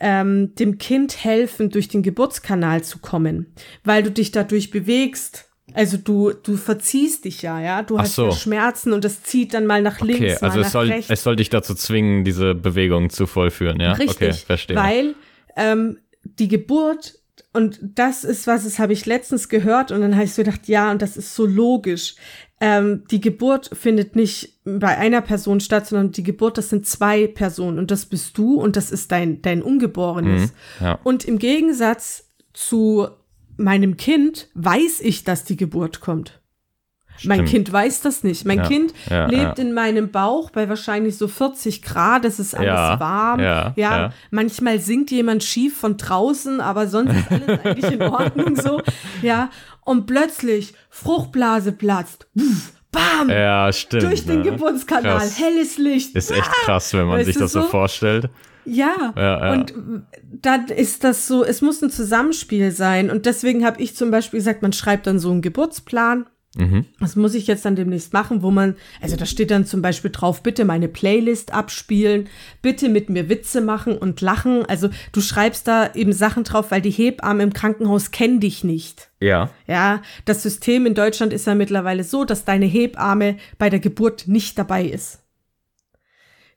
ähm, 0.00 0.54
dem 0.56 0.78
Kind 0.78 1.24
helfen, 1.24 1.70
durch 1.70 1.88
den 1.88 2.02
Geburtskanal 2.02 2.82
zu 2.84 2.98
kommen, 2.98 3.46
weil 3.84 4.02
du 4.02 4.10
dich 4.10 4.30
dadurch 4.30 4.70
bewegst. 4.70 5.44
Also 5.74 5.96
du, 5.96 6.32
du 6.32 6.56
verziehst 6.56 7.24
dich 7.24 7.42
ja, 7.42 7.60
ja. 7.60 7.82
Du 7.82 7.96
Ach 7.96 8.02
hast 8.02 8.14
so. 8.14 8.30
Schmerzen 8.30 8.92
und 8.92 9.04
das 9.04 9.22
zieht 9.22 9.52
dann 9.52 9.66
mal 9.66 9.82
nach 9.82 10.00
links, 10.00 10.20
okay, 10.20 10.36
mal 10.40 10.46
also 10.48 10.58
nach 10.60 10.66
es 10.66 10.72
soll, 10.72 10.86
rechts. 10.88 11.10
es 11.10 11.22
soll 11.22 11.36
dich 11.36 11.50
dazu 11.50 11.74
zwingen, 11.74 12.24
diese 12.24 12.54
Bewegung 12.54 13.10
zu 13.10 13.26
vollführen, 13.26 13.80
ja? 13.80 13.92
Richtig, 13.92 14.16
Okay, 14.16 14.32
verstehe. 14.32 14.76
weil 14.76 15.14
ähm, 15.56 15.98
die 16.22 16.48
Geburt 16.48 17.18
und 17.52 17.80
das 17.82 18.22
ist 18.24 18.46
was, 18.46 18.64
das 18.64 18.78
habe 18.78 18.92
ich 18.92 19.06
letztens 19.06 19.48
gehört 19.48 19.90
und 19.90 20.02
dann 20.02 20.14
habe 20.14 20.24
ich 20.24 20.34
so 20.34 20.42
gedacht, 20.42 20.68
ja, 20.68 20.90
und 20.90 21.00
das 21.00 21.16
ist 21.16 21.34
so 21.34 21.46
logisch. 21.46 22.14
Ähm, 22.60 23.04
die 23.10 23.20
Geburt 23.20 23.70
findet 23.74 24.16
nicht 24.16 24.60
bei 24.64 24.96
einer 24.96 25.20
Person 25.20 25.60
statt, 25.60 25.86
sondern 25.86 26.12
die 26.12 26.22
Geburt, 26.22 26.56
das 26.56 26.70
sind 26.70 26.86
zwei 26.86 27.26
Personen 27.26 27.78
und 27.78 27.90
das 27.90 28.06
bist 28.06 28.38
du 28.38 28.54
und 28.54 28.76
das 28.76 28.90
ist 28.90 29.12
dein 29.12 29.42
dein 29.42 29.62
Ungeborenes. 29.62 30.52
Mhm, 30.80 30.84
ja. 30.84 30.98
Und 31.04 31.24
im 31.24 31.38
Gegensatz 31.38 32.30
zu 32.54 33.08
meinem 33.58 33.96
Kind 33.96 34.48
weiß 34.54 35.00
ich, 35.00 35.24
dass 35.24 35.44
die 35.44 35.56
Geburt 35.56 36.00
kommt. 36.00 36.40
Mein. 37.24 37.44
Kind 37.44 37.72
weiß 37.72 38.00
das 38.02 38.22
nicht. 38.24 38.44
Mein 38.44 38.58
Ja, 38.58 38.66
Kind 38.68 38.92
ja, 39.10 39.26
lebt 39.26 39.58
ja. 39.58 39.64
in 39.64 39.72
meinem 39.72 40.10
Bauch 40.10 40.50
bei 40.50 40.68
wahrscheinlich 40.68 41.16
so 41.16 41.28
40 41.28 41.82
Grad. 41.82 42.24
Es 42.24 42.38
ist 42.38 42.54
alles 42.54 43.00
warm. 43.00 43.40
ja, 43.40 44.12
manchmal 44.30 44.78
singt 44.78 45.10
jemand 45.10 45.42
schief 45.44 45.76
von 45.76 45.96
draußen, 45.96 46.60
aber 46.60 46.86
sonst 46.88 47.14
ist 47.14 47.30
alles 47.30 47.60
eigentlich 47.64 47.92
in 47.92 48.02
Ordnung 48.02 48.56
so. 48.56 48.80
Ja, 49.22 49.50
und 49.84 50.06
plötzlich 50.06 50.74
Fruchtblase 50.90 51.72
platzt. 51.72 52.26
Puff, 52.36 52.72
bam! 52.90 53.30
Ja, 53.30 53.72
stimmt. 53.72 54.02
durch 54.04 54.24
den 54.26 54.42
ne? 54.42 54.50
Geburtskanal. 54.50 55.18
Krass. 55.18 55.38
Helles 55.38 55.78
Licht. 55.78 56.14
Ist 56.16 56.30
echt 56.30 56.50
krass, 56.64 56.92
wenn 56.94 57.06
man 57.06 57.18
Weißt 57.18 57.26
sich 57.26 57.36
das 57.36 57.52
so 57.52 57.62
so? 57.62 57.68
vorstellt. 57.68 58.28
Ja, 58.64 59.12
Ja, 59.14 59.46
ja. 59.46 59.52
und 59.52 59.74
dann 60.42 60.66
ist 60.66 61.04
das 61.04 61.28
so, 61.28 61.44
es 61.44 61.62
muss 61.62 61.80
ein 61.82 61.90
Zusammenspiel 61.90 62.72
sein. 62.72 63.10
Und 63.10 63.24
deswegen 63.26 63.64
habe 63.64 63.80
ich 63.80 63.94
zum 63.96 64.10
Beispiel 64.10 64.40
gesagt, 64.40 64.62
man 64.62 64.72
schreibt 64.72 65.06
dann 65.06 65.20
so 65.20 65.30
einen 65.30 65.40
Geburtsplan. 65.40 66.26
Mhm. 66.56 66.86
Das 67.00 67.16
muss 67.16 67.34
ich 67.34 67.46
jetzt 67.46 67.64
dann 67.64 67.76
demnächst 67.76 68.12
machen, 68.12 68.42
wo 68.42 68.50
man, 68.50 68.76
also 69.00 69.16
da 69.16 69.26
steht 69.26 69.50
dann 69.50 69.66
zum 69.66 69.82
Beispiel 69.82 70.10
drauf, 70.10 70.42
bitte 70.42 70.64
meine 70.64 70.88
Playlist 70.88 71.52
abspielen, 71.52 72.28
bitte 72.62 72.88
mit 72.88 73.10
mir 73.10 73.28
Witze 73.28 73.60
machen 73.60 73.96
und 73.98 74.20
lachen. 74.20 74.64
Also 74.66 74.88
du 75.12 75.20
schreibst 75.20 75.68
da 75.68 75.92
eben 75.94 76.12
Sachen 76.12 76.44
drauf, 76.44 76.70
weil 76.70 76.80
die 76.80 76.90
Hebammen 76.90 77.40
im 77.48 77.52
Krankenhaus 77.52 78.10
kennen 78.10 78.40
dich 78.40 78.64
nicht. 78.64 79.10
Ja. 79.20 79.50
Ja, 79.66 80.02
das 80.24 80.42
System 80.42 80.86
in 80.86 80.94
Deutschland 80.94 81.32
ist 81.32 81.46
ja 81.46 81.54
mittlerweile 81.54 82.04
so, 82.04 82.24
dass 82.24 82.44
deine 82.44 82.66
Hebamme 82.66 83.36
bei 83.58 83.70
der 83.70 83.80
Geburt 83.80 84.28
nicht 84.28 84.58
dabei 84.58 84.84
ist. 84.84 85.20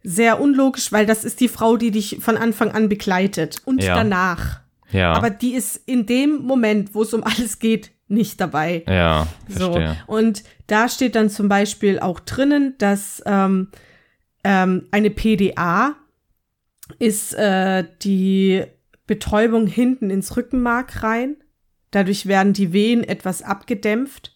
Sehr 0.01 0.39
unlogisch, 0.39 0.91
weil 0.91 1.05
das 1.05 1.25
ist 1.25 1.41
die 1.41 1.49
Frau, 1.49 1.75
die 1.75 1.91
dich 1.91 2.17
von 2.21 2.37
Anfang 2.37 2.71
an 2.71 2.87
begleitet 2.87 3.61
und 3.65 3.83
Ja. 3.83 3.95
danach. 3.95 4.61
Ja. 4.91 5.11
Aber 5.13 5.29
die 5.29 5.53
ist 5.53 5.75
in 5.85 6.05
dem 6.05 6.37
Moment, 6.43 6.95
wo 6.95 7.01
es 7.03 7.13
um 7.13 7.23
alles 7.23 7.59
geht, 7.59 7.91
nicht 8.09 8.41
dabei. 8.41 8.83
ja, 8.87 9.27
So. 9.47 9.71
verstehe. 9.73 9.95
Und 10.07 10.43
da 10.67 10.89
steht 10.89 11.15
dann 11.15 11.29
zum 11.29 11.47
Beispiel 11.49 11.99
auch 11.99 12.19
drinnen, 12.19 12.75
dass 12.77 13.21
ähm, 13.25 13.69
ähm, 14.43 14.87
eine 14.91 15.09
PDA 15.09 15.95
ist 16.97 17.33
äh, 17.35 17.83
die 18.01 18.63
Betäubung 19.07 19.67
hinten 19.67 20.09
ins 20.09 20.35
Rückenmark 20.35 21.03
rein. 21.03 21.35
Dadurch 21.91 22.25
werden 22.27 22.53
die 22.53 22.73
Wehen 22.73 23.03
etwas 23.03 23.41
abgedämpft. 23.41 24.35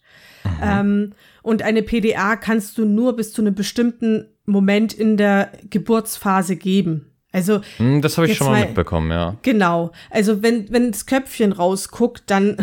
Ähm, 0.62 1.12
und 1.42 1.62
eine 1.62 1.82
PDA 1.82 2.36
kannst 2.36 2.76
du 2.78 2.84
nur 2.84 3.16
bis 3.16 3.32
zu 3.32 3.40
einem 3.42 3.54
bestimmten 3.54 4.26
Moment 4.44 4.92
in 4.92 5.16
der 5.16 5.52
Geburtsphase 5.70 6.56
geben. 6.56 7.10
Also 7.32 7.60
Hm, 7.78 8.02
Das 8.02 8.18
habe 8.18 8.28
ich 8.28 8.36
schon 8.36 8.48
mal 8.48 8.60
mal- 8.60 8.66
mitbekommen, 8.66 9.10
ja. 9.10 9.36
genau. 9.42 9.90
Also 10.10 10.42
wenn 10.42 10.70
wenn 10.70 10.92
das 10.92 11.06
Köpfchen 11.06 11.52
rausguckt, 11.52 12.24
dann 12.26 12.56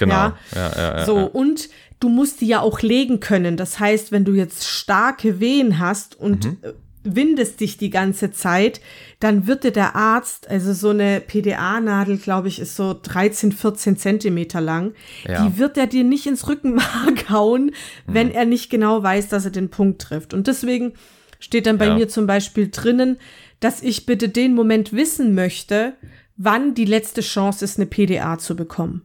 Genau. 0.00 0.14
Ja. 0.14 0.36
Ja, 0.54 0.72
ja, 0.76 0.98
ja, 0.98 1.06
so 1.06 1.16
ja. 1.18 1.24
und 1.24 1.68
du 2.00 2.08
musst 2.08 2.40
die 2.40 2.46
ja 2.46 2.60
auch 2.60 2.80
legen 2.82 3.20
können. 3.20 3.56
Das 3.56 3.78
heißt, 3.78 4.10
wenn 4.10 4.24
du 4.24 4.32
jetzt 4.34 4.66
starke 4.66 5.38
Wehen 5.40 5.78
hast 5.78 6.18
und 6.18 6.44
Mhm. 6.46 6.56
äh, 6.62 6.72
windest 7.02 7.60
dich 7.60 7.78
die 7.78 7.88
ganze 7.88 8.30
Zeit, 8.30 8.80
dann 9.20 9.46
wird 9.46 9.64
dir 9.64 9.70
der 9.70 9.96
Arzt, 9.96 10.50
also 10.50 10.74
so 10.74 10.90
eine 10.90 11.20
PDA-Nadel, 11.20 12.18
glaube 12.18 12.48
ich, 12.48 12.58
ist 12.58 12.76
so 12.76 12.94
13, 13.00 13.52
14 13.52 13.96
Zentimeter 13.96 14.60
lang, 14.60 14.92
Ja. 15.26 15.46
die 15.46 15.56
wird 15.58 15.78
er 15.78 15.86
dir 15.86 16.04
nicht 16.04 16.26
ins 16.26 16.46
Rückenmark 16.46 16.80
hauen, 17.30 17.72
wenn 18.06 18.28
Mhm. 18.28 18.34
er 18.34 18.44
nicht 18.44 18.68
genau 18.70 19.02
weiß, 19.02 19.28
dass 19.28 19.46
er 19.46 19.50
den 19.50 19.70
Punkt 19.70 20.02
trifft. 20.02 20.34
Und 20.34 20.46
deswegen 20.46 20.92
steht 21.38 21.64
dann 21.66 21.78
bei 21.78 21.86
Ja. 21.86 21.94
mir 21.94 22.08
zum 22.08 22.26
Beispiel 22.26 22.68
drinnen, 22.70 23.16
dass 23.60 23.82
ich 23.82 24.04
bitte 24.04 24.28
den 24.28 24.54
Moment 24.54 24.92
wissen 24.92 25.34
möchte, 25.34 25.94
wann 26.36 26.74
die 26.74 26.84
letzte 26.86 27.20
Chance 27.22 27.64
ist, 27.64 27.78
eine 27.78 27.86
PDA 27.86 28.38
zu 28.38 28.56
bekommen. 28.56 29.02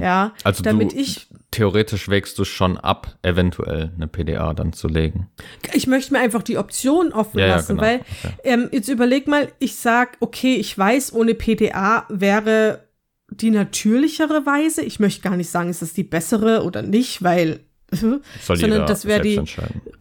Ja, 0.00 0.32
Also 0.44 0.62
damit 0.62 0.92
du, 0.92 0.96
ich 0.96 1.28
theoretisch 1.50 2.08
wägst 2.08 2.38
du 2.38 2.44
schon 2.44 2.76
ab, 2.78 3.16
eventuell 3.22 3.90
eine 3.96 4.06
PDA 4.06 4.54
dann 4.54 4.72
zu 4.72 4.86
legen. 4.88 5.28
ich 5.72 5.86
möchte 5.86 6.12
mir 6.12 6.20
einfach 6.20 6.42
die 6.42 6.58
Option 6.58 7.12
offen 7.12 7.38
Ja, 7.40 7.46
ja, 7.46 7.56
lassen, 7.56 7.76
genau. 7.76 7.82
weil 7.82 8.00
Okay. 8.24 8.34
ähm, 8.44 8.68
jetzt 8.72 8.88
überleg 8.88 9.26
mal, 9.26 9.48
ich 9.58 9.76
sag, 9.76 10.16
okay, 10.20 10.54
ich 10.56 10.76
weiß, 10.76 11.12
ohne 11.12 11.34
PDA 11.34 12.06
wäre 12.08 12.84
die 13.30 13.50
natürlichere 13.50 14.44
Weise. 14.46 14.82
Ich 14.82 15.00
möchte 15.00 15.22
gar 15.22 15.36
nicht 15.36 15.50
sagen, 15.50 15.70
ist 15.70 15.82
das 15.82 15.92
die 15.92 16.02
bessere 16.04 16.62
oder 16.64 16.82
nicht, 16.82 17.22
weil 17.22 17.60
Soll 17.92 18.56
sondern 18.56 18.86
das 18.86 19.04
wäre 19.04 19.20
die 19.20 19.40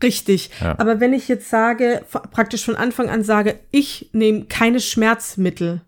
richtig. 0.04 0.52
Ja. 0.62 0.78
Aber 0.78 1.00
wenn 1.00 1.14
ich 1.14 1.28
jetzt 1.28 1.50
sage, 1.50 2.04
praktisch 2.32 2.64
von 2.66 2.76
Anfang 2.76 3.10
an 3.10 3.24
sage, 3.24 3.60
ich 3.72 4.10
nehme 4.14 4.46
keine 4.46 4.80
Schmerzmittel, 4.80 5.82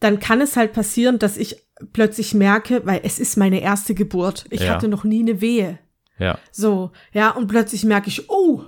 dann 0.00 0.20
kann 0.20 0.42
es 0.42 0.56
halt 0.56 0.74
passieren, 0.74 1.18
dass 1.18 1.38
ich 1.38 1.63
plötzlich 1.92 2.34
merke, 2.34 2.82
weil 2.84 3.00
es 3.04 3.18
ist 3.18 3.36
meine 3.36 3.60
erste 3.60 3.94
Geburt. 3.94 4.44
Ich 4.50 4.60
Ja. 4.62 4.74
hatte 4.74 4.88
noch 4.88 5.04
nie 5.04 5.20
eine 5.20 5.40
Wehe. 5.40 5.78
Ja, 6.18 6.38
So, 6.52 6.92
ja, 7.12 7.30
und 7.30 7.48
plötzlich 7.48 7.84
merke 7.84 8.08
ich, 8.08 8.30
oh, 8.30 8.62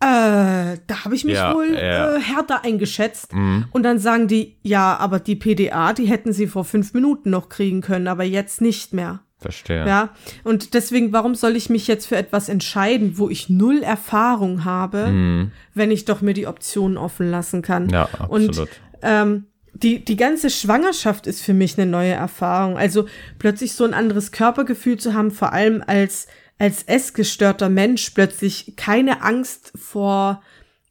äh, 0.00 0.76
da 0.86 1.04
habe 1.04 1.14
ich 1.14 1.24
mich 1.24 1.34
Ja, 1.34 1.54
wohl 1.54 1.74
ja. 1.74 2.10
Mhm. 2.10 2.16
Äh, 2.16 2.20
härter 2.20 2.64
eingeschätzt. 2.64 3.32
Und 3.72 3.82
dann 3.84 3.98
sagen 3.98 4.26
die, 4.28 4.58
ja, 4.62 4.96
aber 4.98 5.20
die 5.20 5.36
PDA, 5.36 5.92
die 5.92 6.06
hätten 6.06 6.32
sie 6.32 6.46
vor 6.48 6.64
fünf 6.64 6.92
Minuten 6.92 7.30
noch 7.30 7.48
kriegen 7.48 7.80
können, 7.80 8.08
aber 8.08 8.24
jetzt 8.24 8.60
nicht 8.60 8.92
mehr. 8.92 9.20
verstehe. 9.40 9.84
Ja, 9.86 10.10
und 10.44 10.74
deswegen, 10.74 11.12
warum 11.12 11.34
soll 11.34 11.56
ich 11.56 11.68
mich 11.68 11.88
jetzt 11.88 12.06
für 12.06 12.16
etwas 12.16 12.48
entscheiden, 12.48 13.18
wo 13.18 13.28
ich 13.28 13.48
null 13.48 13.82
Erfahrung 13.82 14.64
habe, 14.64 15.50
wenn 15.74 15.90
ich 15.90 16.04
doch 16.04 16.20
mir 16.20 16.32
die 16.32 16.46
Optionen 16.46 16.96
offen 16.96 17.28
lassen 17.28 17.60
kann? 17.62 17.84
Mhm. 17.86 17.90
Ja, 17.90 18.08
Und 18.28 18.48
absolut. 18.50 18.68
ähm, 19.02 19.46
die, 19.74 20.04
die 20.04 20.16
ganze 20.16 20.50
Schwangerschaft 20.50 21.26
ist 21.26 21.42
für 21.42 21.54
mich 21.54 21.78
eine 21.78 21.90
neue 21.90 22.12
Erfahrung. 22.12 22.76
Also 22.76 23.06
plötzlich 23.38 23.72
so 23.72 23.84
ein 23.84 23.94
anderes 23.94 24.32
Körpergefühl 24.32 24.98
zu 24.98 25.14
haben, 25.14 25.30
vor 25.30 25.52
allem 25.52 25.82
als, 25.86 26.26
als 26.58 26.82
essgestörter 26.84 27.68
Mensch, 27.68 28.10
plötzlich 28.10 28.74
keine 28.76 29.22
Angst 29.22 29.72
vor 29.74 30.42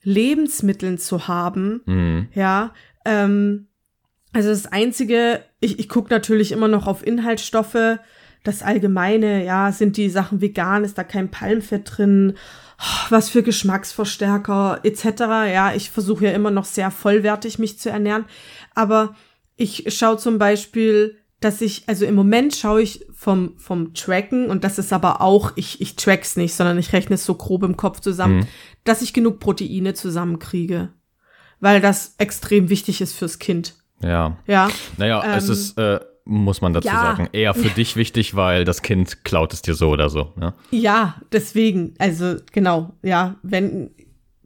Lebensmitteln 0.03 0.97
zu 0.97 1.27
haben. 1.27 1.81
Mhm. 1.85 2.27
Ja, 2.33 2.73
ähm, 3.05 3.67
also 4.33 4.49
das 4.49 4.65
Einzige, 4.65 5.43
ich, 5.59 5.79
ich 5.79 5.89
gucke 5.89 6.09
natürlich 6.09 6.51
immer 6.51 6.67
noch 6.67 6.87
auf 6.87 7.05
Inhaltsstoffe. 7.05 7.99
Das 8.43 8.63
Allgemeine, 8.63 9.45
ja, 9.45 9.71
sind 9.71 9.97
die 9.97 10.09
Sachen 10.09 10.41
vegan, 10.41 10.83
ist 10.83 10.97
da 10.97 11.03
kein 11.03 11.29
Palmfett 11.29 11.97
drin, 11.97 12.33
Oh, 12.83 13.05
was 13.11 13.29
für 13.29 13.43
Geschmacksverstärker 13.43 14.79
etc. 14.81 15.05
Ja, 15.53 15.73
ich 15.75 15.91
versuche 15.91 16.25
ja 16.25 16.31
immer 16.31 16.49
noch 16.49 16.65
sehr 16.65 16.89
vollwertig 16.89 17.59
mich 17.59 17.77
zu 17.77 17.91
ernähren. 17.91 18.25
Aber 18.75 19.15
ich 19.55 19.85
schaue 19.95 20.17
zum 20.17 20.37
Beispiel, 20.37 21.17
dass 21.39 21.61
ich, 21.61 21.83
also 21.87 22.05
im 22.05 22.15
Moment 22.15 22.55
schaue 22.55 22.81
ich 22.81 23.05
vom, 23.13 23.57
vom 23.57 23.93
Tracken, 23.93 24.49
und 24.49 24.63
das 24.63 24.77
ist 24.77 24.93
aber 24.93 25.21
auch, 25.21 25.53
ich, 25.55 25.81
ich 25.81 25.95
track's 25.95 26.37
nicht, 26.37 26.53
sondern 26.53 26.77
ich 26.77 26.93
rechne 26.93 27.15
es 27.15 27.25
so 27.25 27.35
grob 27.35 27.63
im 27.63 27.77
Kopf 27.77 27.99
zusammen, 27.99 28.47
dass 28.83 29.01
ich 29.01 29.13
genug 29.13 29.39
Proteine 29.39 29.93
zusammenkriege. 29.93 30.89
Weil 31.59 31.81
das 31.81 32.15
extrem 32.17 32.69
wichtig 32.69 33.01
ist 33.01 33.13
fürs 33.13 33.39
Kind. 33.39 33.75
Ja. 34.01 34.37
Ja. 34.47 34.69
Naja, 34.97 35.35
es 35.35 35.45
Ähm, 35.45 35.51
ist, 35.51 35.77
äh, 35.77 35.99
muss 36.25 36.61
man 36.61 36.73
dazu 36.73 36.87
ja. 36.87 37.01
sagen, 37.01 37.29
eher 37.33 37.53
für 37.53 37.69
dich 37.69 37.95
wichtig, 37.95 38.35
weil 38.35 38.63
das 38.63 38.81
Kind 38.81 39.23
klaut 39.23 39.53
es 39.53 39.61
dir 39.61 39.73
so 39.73 39.89
oder 39.89 40.09
so. 40.09 40.33
Ja? 40.39 40.53
Ja, 40.71 41.15
deswegen, 41.31 41.93
also 41.97 42.35
genau, 42.51 42.93
ja, 43.03 43.35
wenn 43.43 43.91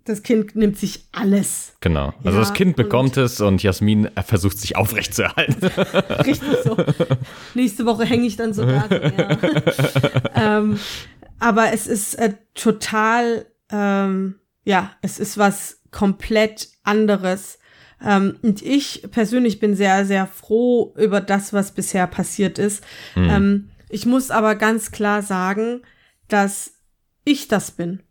das 0.05 0.21
Kind 0.23 0.55
nimmt 0.55 0.77
sich 0.77 1.07
alles. 1.11 1.73
Genau. 1.81 2.13
Also 2.23 2.37
Ja, 2.37 2.39
das 2.39 2.53
Kind 2.53 2.69
und- 2.69 2.75
bekommt 2.77 3.17
es 3.17 3.41
und 3.41 3.61
Jasmin 3.63 4.09
versucht 4.25 4.57
sich 4.59 4.75
aufrechtzuerhalten. 4.77 5.65
Richtig 6.25 6.57
so. 6.63 6.77
Nächste 7.55 7.85
Woche 7.85 8.05
hänge 8.05 8.25
ich 8.25 8.37
dann 8.37 8.53
so 8.53 8.65
da. 8.65 8.85
Ja. 8.87 9.37
ähm, 10.59 10.79
aber 11.39 11.73
es 11.73 11.87
ist 11.87 12.15
äh, 12.15 12.35
total, 12.53 13.45
ähm, 13.71 14.35
ja, 14.63 14.91
es 15.01 15.19
ist 15.19 15.37
was 15.37 15.81
komplett 15.91 16.69
anderes. 16.83 17.57
Ähm, 18.03 18.37
und 18.43 18.61
ich 18.61 19.07
persönlich 19.11 19.59
bin 19.59 19.75
sehr, 19.75 20.05
sehr 20.05 20.27
froh 20.27 20.93
über 20.97 21.19
das, 21.19 21.51
was 21.51 21.71
bisher 21.71 22.05
passiert 22.07 22.59
ist. 22.59 22.83
Ähm, 23.15 23.69
ich 23.89 24.05
muss 24.05 24.29
aber 24.31 24.55
ganz 24.55 24.91
klar 24.91 25.23
sagen, 25.23 25.81
dass 26.27 26.73
ich 27.23 27.47
das 27.47 27.71
bin. 27.71 28.03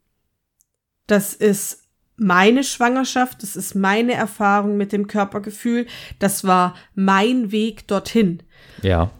Das 1.06 1.34
ist 1.34 1.83
meine 2.16 2.64
Schwangerschaft, 2.64 3.42
das 3.42 3.56
ist 3.56 3.74
meine 3.74 4.14
Erfahrung 4.14 4.76
mit 4.76 4.92
dem 4.92 5.06
Körpergefühl, 5.06 5.86
das 6.18 6.44
war 6.44 6.74
mein 6.94 7.50
Weg 7.52 7.86
dorthin. 7.88 8.42
ja. 8.82 9.10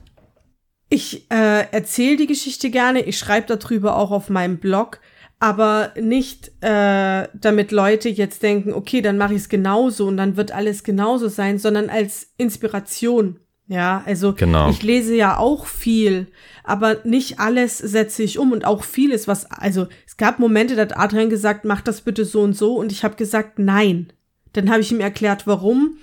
Ich 0.90 1.28
äh, 1.30 1.66
erzähle 1.72 2.16
die 2.16 2.28
Geschichte 2.28 2.70
gerne, 2.70 3.01
ich 3.01 3.18
schreibe 3.18 3.57
darüber 3.57 3.97
auch 3.97 4.12
auf 4.12 4.28
meinem 4.28 4.59
Blog, 4.59 5.01
aber 5.40 5.92
nicht 6.01 6.53
äh, 6.62 7.26
damit 7.34 7.72
Leute 7.72 8.09
jetzt 8.09 8.42
denken, 8.42 8.72
okay, 8.72 9.03
dann 9.03 9.18
mache 9.18 9.34
ich 9.34 9.40
es 9.40 9.49
genauso 9.49 10.07
und 10.07 10.16
dann 10.16 10.36
wird 10.36 10.53
alles 10.53 10.84
genauso 10.84 11.28
sein, 11.28 11.59
sondern 11.59 11.90
als 11.90 12.32
Inspiration. 12.36 13.40
Ja, 13.66 14.02
also 14.04 14.34
Genau. 14.34 14.68
ich 14.68 14.82
lese 14.82 15.14
ja 15.14 15.38
auch 15.38 15.66
viel, 15.66 16.26
aber 16.64 16.98
nicht 17.04 17.40
alles 17.40 17.78
setze 17.78 18.22
ich 18.22 18.38
um 18.38 18.52
und 18.52 18.64
auch 18.64 18.84
vieles, 18.84 19.26
was, 19.26 19.50
also 19.50 19.86
es 20.06 20.18
gab 20.18 20.38
Momente, 20.38 20.76
da 20.76 20.82
hat 20.82 20.96
Adrian 20.96 21.30
gesagt, 21.30 21.64
mach 21.64 21.80
das 21.80 22.02
bitte 22.02 22.24
so 22.26 22.42
und 22.42 22.54
so 22.54 22.76
und 22.76 22.92
ich 22.92 23.04
habe 23.04 23.16
gesagt, 23.16 23.58
nein. 23.58 24.12
Dann 24.52 24.70
habe 24.70 24.80
ich 24.80 24.92
ihm 24.92 25.00
erklärt, 25.00 25.46
warum 25.46 25.96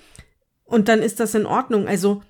und 0.64 0.88
dann 0.88 1.00
ist 1.00 1.20
das 1.20 1.34
in 1.34 1.46
Ordnung. 1.46 1.86
Also 1.86 2.22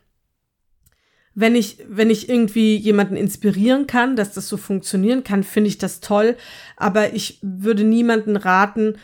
wenn 1.34 1.56
ich, 1.56 1.78
wenn 1.88 2.10
ich 2.10 2.28
irgendwie 2.28 2.76
jemanden 2.76 3.16
inspirieren 3.16 3.86
kann, 3.86 4.16
dass 4.16 4.34
das 4.34 4.48
so 4.48 4.56
funktionieren 4.56 5.24
kann, 5.24 5.44
finde 5.44 5.68
ich 5.68 5.78
das 5.78 6.00
toll. 6.00 6.36
Aber 6.76 7.14
ich 7.14 7.38
würde 7.42 7.84
niemanden 7.84 8.36
raten, 8.36 8.96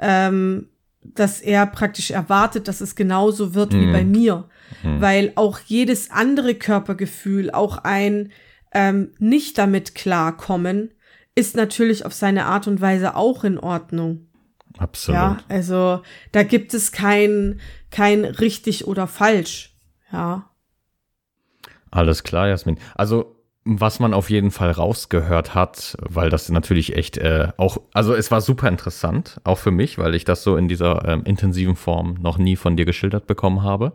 ähm, 0.00 0.68
dass 1.02 1.40
er 1.40 1.66
praktisch 1.66 2.10
erwartet, 2.10 2.66
dass 2.66 2.80
es 2.80 2.96
genauso 2.96 3.54
wird 3.54 3.72
wie 3.72 3.92
bei 3.92 4.04
mir. 4.04 4.48
Weil 4.82 5.32
auch 5.36 5.58
jedes 5.60 6.10
andere 6.10 6.54
Körpergefühl, 6.54 7.50
auch 7.50 7.78
ein 7.78 8.32
ähm, 8.72 9.12
nicht 9.18 9.58
damit 9.58 9.94
klarkommen, 9.94 10.92
ist 11.34 11.56
natürlich 11.56 12.04
auf 12.04 12.14
seine 12.14 12.46
Art 12.46 12.66
und 12.66 12.80
Weise 12.80 13.14
auch 13.14 13.44
in 13.44 13.58
Ordnung. 13.58 14.26
Absolut. 14.78 15.18
Ja, 15.18 15.38
also 15.48 16.02
da 16.32 16.42
gibt 16.42 16.74
es 16.74 16.92
kein, 16.92 17.60
kein 17.90 18.24
richtig 18.24 18.86
oder 18.86 19.06
falsch. 19.06 19.74
Ja. 20.12 20.50
Alles 21.90 22.22
klar, 22.22 22.48
Jasmin. 22.48 22.78
Also, 22.94 23.35
was 23.68 23.98
man 23.98 24.14
auf 24.14 24.30
jeden 24.30 24.52
Fall 24.52 24.70
rausgehört 24.70 25.54
hat, 25.54 25.96
weil 26.00 26.30
das 26.30 26.48
natürlich 26.48 26.94
echt 26.94 27.18
äh, 27.18 27.48
auch, 27.56 27.78
also 27.92 28.14
es 28.14 28.30
war 28.30 28.40
super 28.40 28.68
interessant, 28.68 29.40
auch 29.42 29.58
für 29.58 29.72
mich, 29.72 29.98
weil 29.98 30.14
ich 30.14 30.24
das 30.24 30.44
so 30.44 30.56
in 30.56 30.68
dieser 30.68 31.04
ähm, 31.06 31.24
intensiven 31.24 31.74
Form 31.74 32.14
noch 32.20 32.38
nie 32.38 32.54
von 32.54 32.76
dir 32.76 32.84
geschildert 32.84 33.26
bekommen 33.26 33.64
habe. 33.64 33.92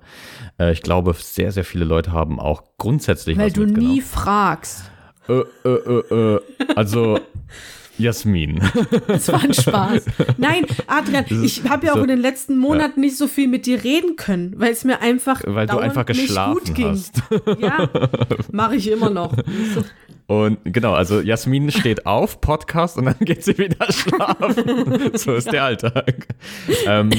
Äh, 0.60 0.74
ich 0.74 0.82
glaube, 0.82 1.14
sehr, 1.14 1.54
sehr 1.54 1.64
viele 1.64 1.86
Leute 1.86 2.12
haben 2.12 2.38
auch 2.38 2.64
grundsätzlich 2.78 3.38
Weil 3.38 3.48
was 3.48 3.54
du 3.54 3.66
nie 3.66 4.02
fragst. 4.02 4.92
Äh, 5.30 5.44
äh, 5.64 5.70
äh, 5.70 6.36
äh, 6.36 6.40
also, 6.76 7.20
Jasmin. 8.02 8.60
Das 9.08 9.28
war 9.32 9.44
ein 9.44 9.54
Spaß. 9.54 10.06
Nein, 10.38 10.66
Adrian, 10.88 11.26
ich 11.44 11.64
habe 11.70 11.86
ja 11.88 11.94
auch 11.94 11.98
so- 11.98 12.02
in 12.04 12.08
den 12.10 12.20
letzten 12.20 12.58
Monaten 12.58 13.02
nicht 13.02 13.18
so 13.18 13.28
viel 13.28 13.48
mit 13.48 13.66
dir 13.66 13.84
reden 13.84 14.16
können, 14.16 14.54
weil 14.58 14.72
es 14.72 14.84
mir 14.84 15.02
einfach 15.02 15.42
Weil 15.46 15.68
du 15.68 15.78
einfach 15.78 16.08
nicht 16.08 16.28
geschlafen 16.28 16.54
gut 16.66 16.76
ging. 16.76 16.88
hast. 16.90 17.22
Ja, 17.60 17.90
mache 18.52 18.76
ich 18.76 18.90
immer 18.92 19.10
noch. 19.10 19.36
Und 20.32 20.60
genau, 20.64 20.94
also 20.94 21.20
Jasmin 21.20 21.72
steht 21.72 22.06
auf, 22.06 22.40
Podcast 22.40 22.98
und 22.98 23.04
dann 23.04 23.18
geht 23.20 23.44
sie 23.44 23.58
wieder 23.58 23.92
schlafen. 23.92 25.12
so 25.18 25.34
ist 25.34 25.52
der 25.52 25.66
Alltag. 25.66 26.26
ähm, 26.86 27.10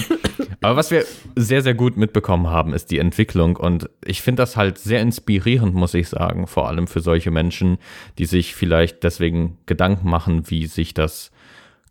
Aber 0.63 0.77
was 0.77 0.91
wir 0.91 1.05
sehr, 1.37 1.61
sehr 1.61 1.75
gut 1.75 1.99
mitbekommen 1.99 2.47
haben, 2.47 2.73
ist 2.73 2.91
die 2.91 2.99
Entwicklung. 2.99 3.57
Und 3.57 3.91
ich 4.03 4.23
finde 4.23 4.41
das 4.41 4.57
halt 4.57 4.79
sehr 4.79 5.03
inspirierend, 5.03 5.75
muss 5.75 5.93
ich 5.93 6.09
sagen. 6.09 6.47
Vor 6.47 6.69
allem 6.69 6.87
für 6.87 7.01
solche 7.01 7.31
Menschen, 7.31 7.77
die 8.17 8.25
sich 8.25 8.55
vielleicht 8.55 9.05
deswegen 9.05 9.59
Gedanken 9.67 10.09
machen, 10.09 10.49
wie 10.49 10.65
sich 10.65 10.95
das 10.95 11.32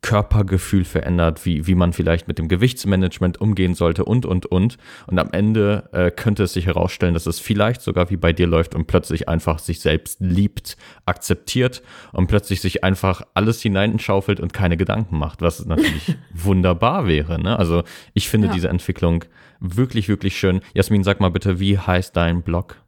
Körpergefühl 0.01 0.83
verändert, 0.83 1.45
wie, 1.45 1.67
wie 1.67 1.75
man 1.75 1.93
vielleicht 1.93 2.27
mit 2.27 2.39
dem 2.39 2.47
Gewichtsmanagement 2.47 3.39
umgehen 3.39 3.75
sollte 3.75 4.03
und, 4.03 4.25
und, 4.25 4.47
und. 4.47 4.77
Und 5.05 5.19
am 5.19 5.29
Ende 5.31 5.89
äh, 5.93 6.09
könnte 6.09 6.43
es 6.43 6.53
sich 6.53 6.65
herausstellen, 6.65 7.13
dass 7.13 7.27
es 7.27 7.39
vielleicht 7.39 7.81
sogar 7.81 8.09
wie 8.09 8.17
bei 8.17 8.33
dir 8.33 8.47
läuft 8.47 8.73
und 8.73 8.87
plötzlich 8.87 9.29
einfach 9.29 9.59
sich 9.59 9.79
selbst 9.79 10.19
liebt, 10.19 10.75
akzeptiert 11.05 11.83
und 12.13 12.27
plötzlich 12.27 12.61
sich 12.61 12.83
einfach 12.83 13.21
alles 13.35 13.61
hineinschaufelt 13.61 14.39
und 14.39 14.53
keine 14.53 14.75
Gedanken 14.75 15.19
macht, 15.19 15.41
was 15.41 15.63
natürlich 15.65 16.15
wunderbar 16.33 17.05
wäre. 17.05 17.39
Ne? 17.39 17.57
Also 17.57 17.83
ich 18.13 18.27
finde 18.27 18.47
ja. 18.47 18.53
diese 18.53 18.69
Entwicklung 18.69 19.25
wirklich, 19.59 20.09
wirklich 20.09 20.37
schön. 20.37 20.61
Jasmin, 20.73 21.03
sag 21.03 21.19
mal 21.19 21.29
bitte, 21.29 21.59
wie 21.59 21.77
heißt 21.77 22.17
dein 22.17 22.41
Blog? 22.41 22.81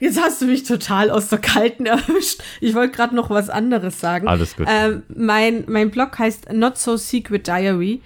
Jetzt 0.00 0.20
hast 0.20 0.40
du 0.42 0.46
mich 0.46 0.64
total 0.64 1.10
aus 1.10 1.28
der 1.28 1.38
Kalten 1.38 1.86
erwischt. 1.86 2.42
Ich 2.60 2.74
wollte 2.74 2.96
gerade 2.96 3.14
noch 3.14 3.30
was 3.30 3.50
anderes 3.50 4.00
sagen. 4.00 4.26
Alles 4.26 4.56
gut. 4.56 4.66
Ähm, 4.68 5.02
mein, 5.14 5.64
mein 5.68 5.90
Blog 5.90 6.18
heißt 6.18 6.52
Not 6.52 6.78
So 6.78 6.96
Secret 6.96 7.46
Diary. 7.46 8.00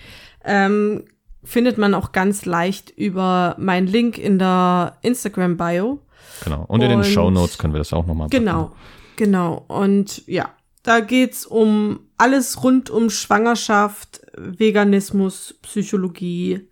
Ähm, 0.45 1.05
findet 1.45 1.78
man 1.78 1.95
auch 1.95 2.12
ganz 2.12 2.45
leicht 2.45 2.90
über 2.90 3.55
meinen 3.59 3.86
Link 3.86 4.18
in 4.18 4.38
der 4.38 4.99
Instagram-Bio. 5.03 6.01
Genau. 6.42 6.64
Und 6.66 6.82
in 6.82 6.90
Und, 6.90 7.05
den 7.05 7.05
Show 7.05 7.30
Notes 7.30 7.59
können 7.59 7.74
wir 7.74 7.78
das 7.78 7.92
auch 7.92 8.07
nochmal 8.07 8.28
Genau, 8.28 8.72
genau. 9.16 9.64
Und 9.68 10.26
ja, 10.26 10.51
da 10.82 11.01
geht's 11.01 11.47
um 11.47 12.01
alles 12.18 12.62
rund 12.62 12.90
um 12.90 13.11
Schwangerschaft, 13.11 14.20
Veganismus, 14.36 15.55
Psychologie, 15.62 16.68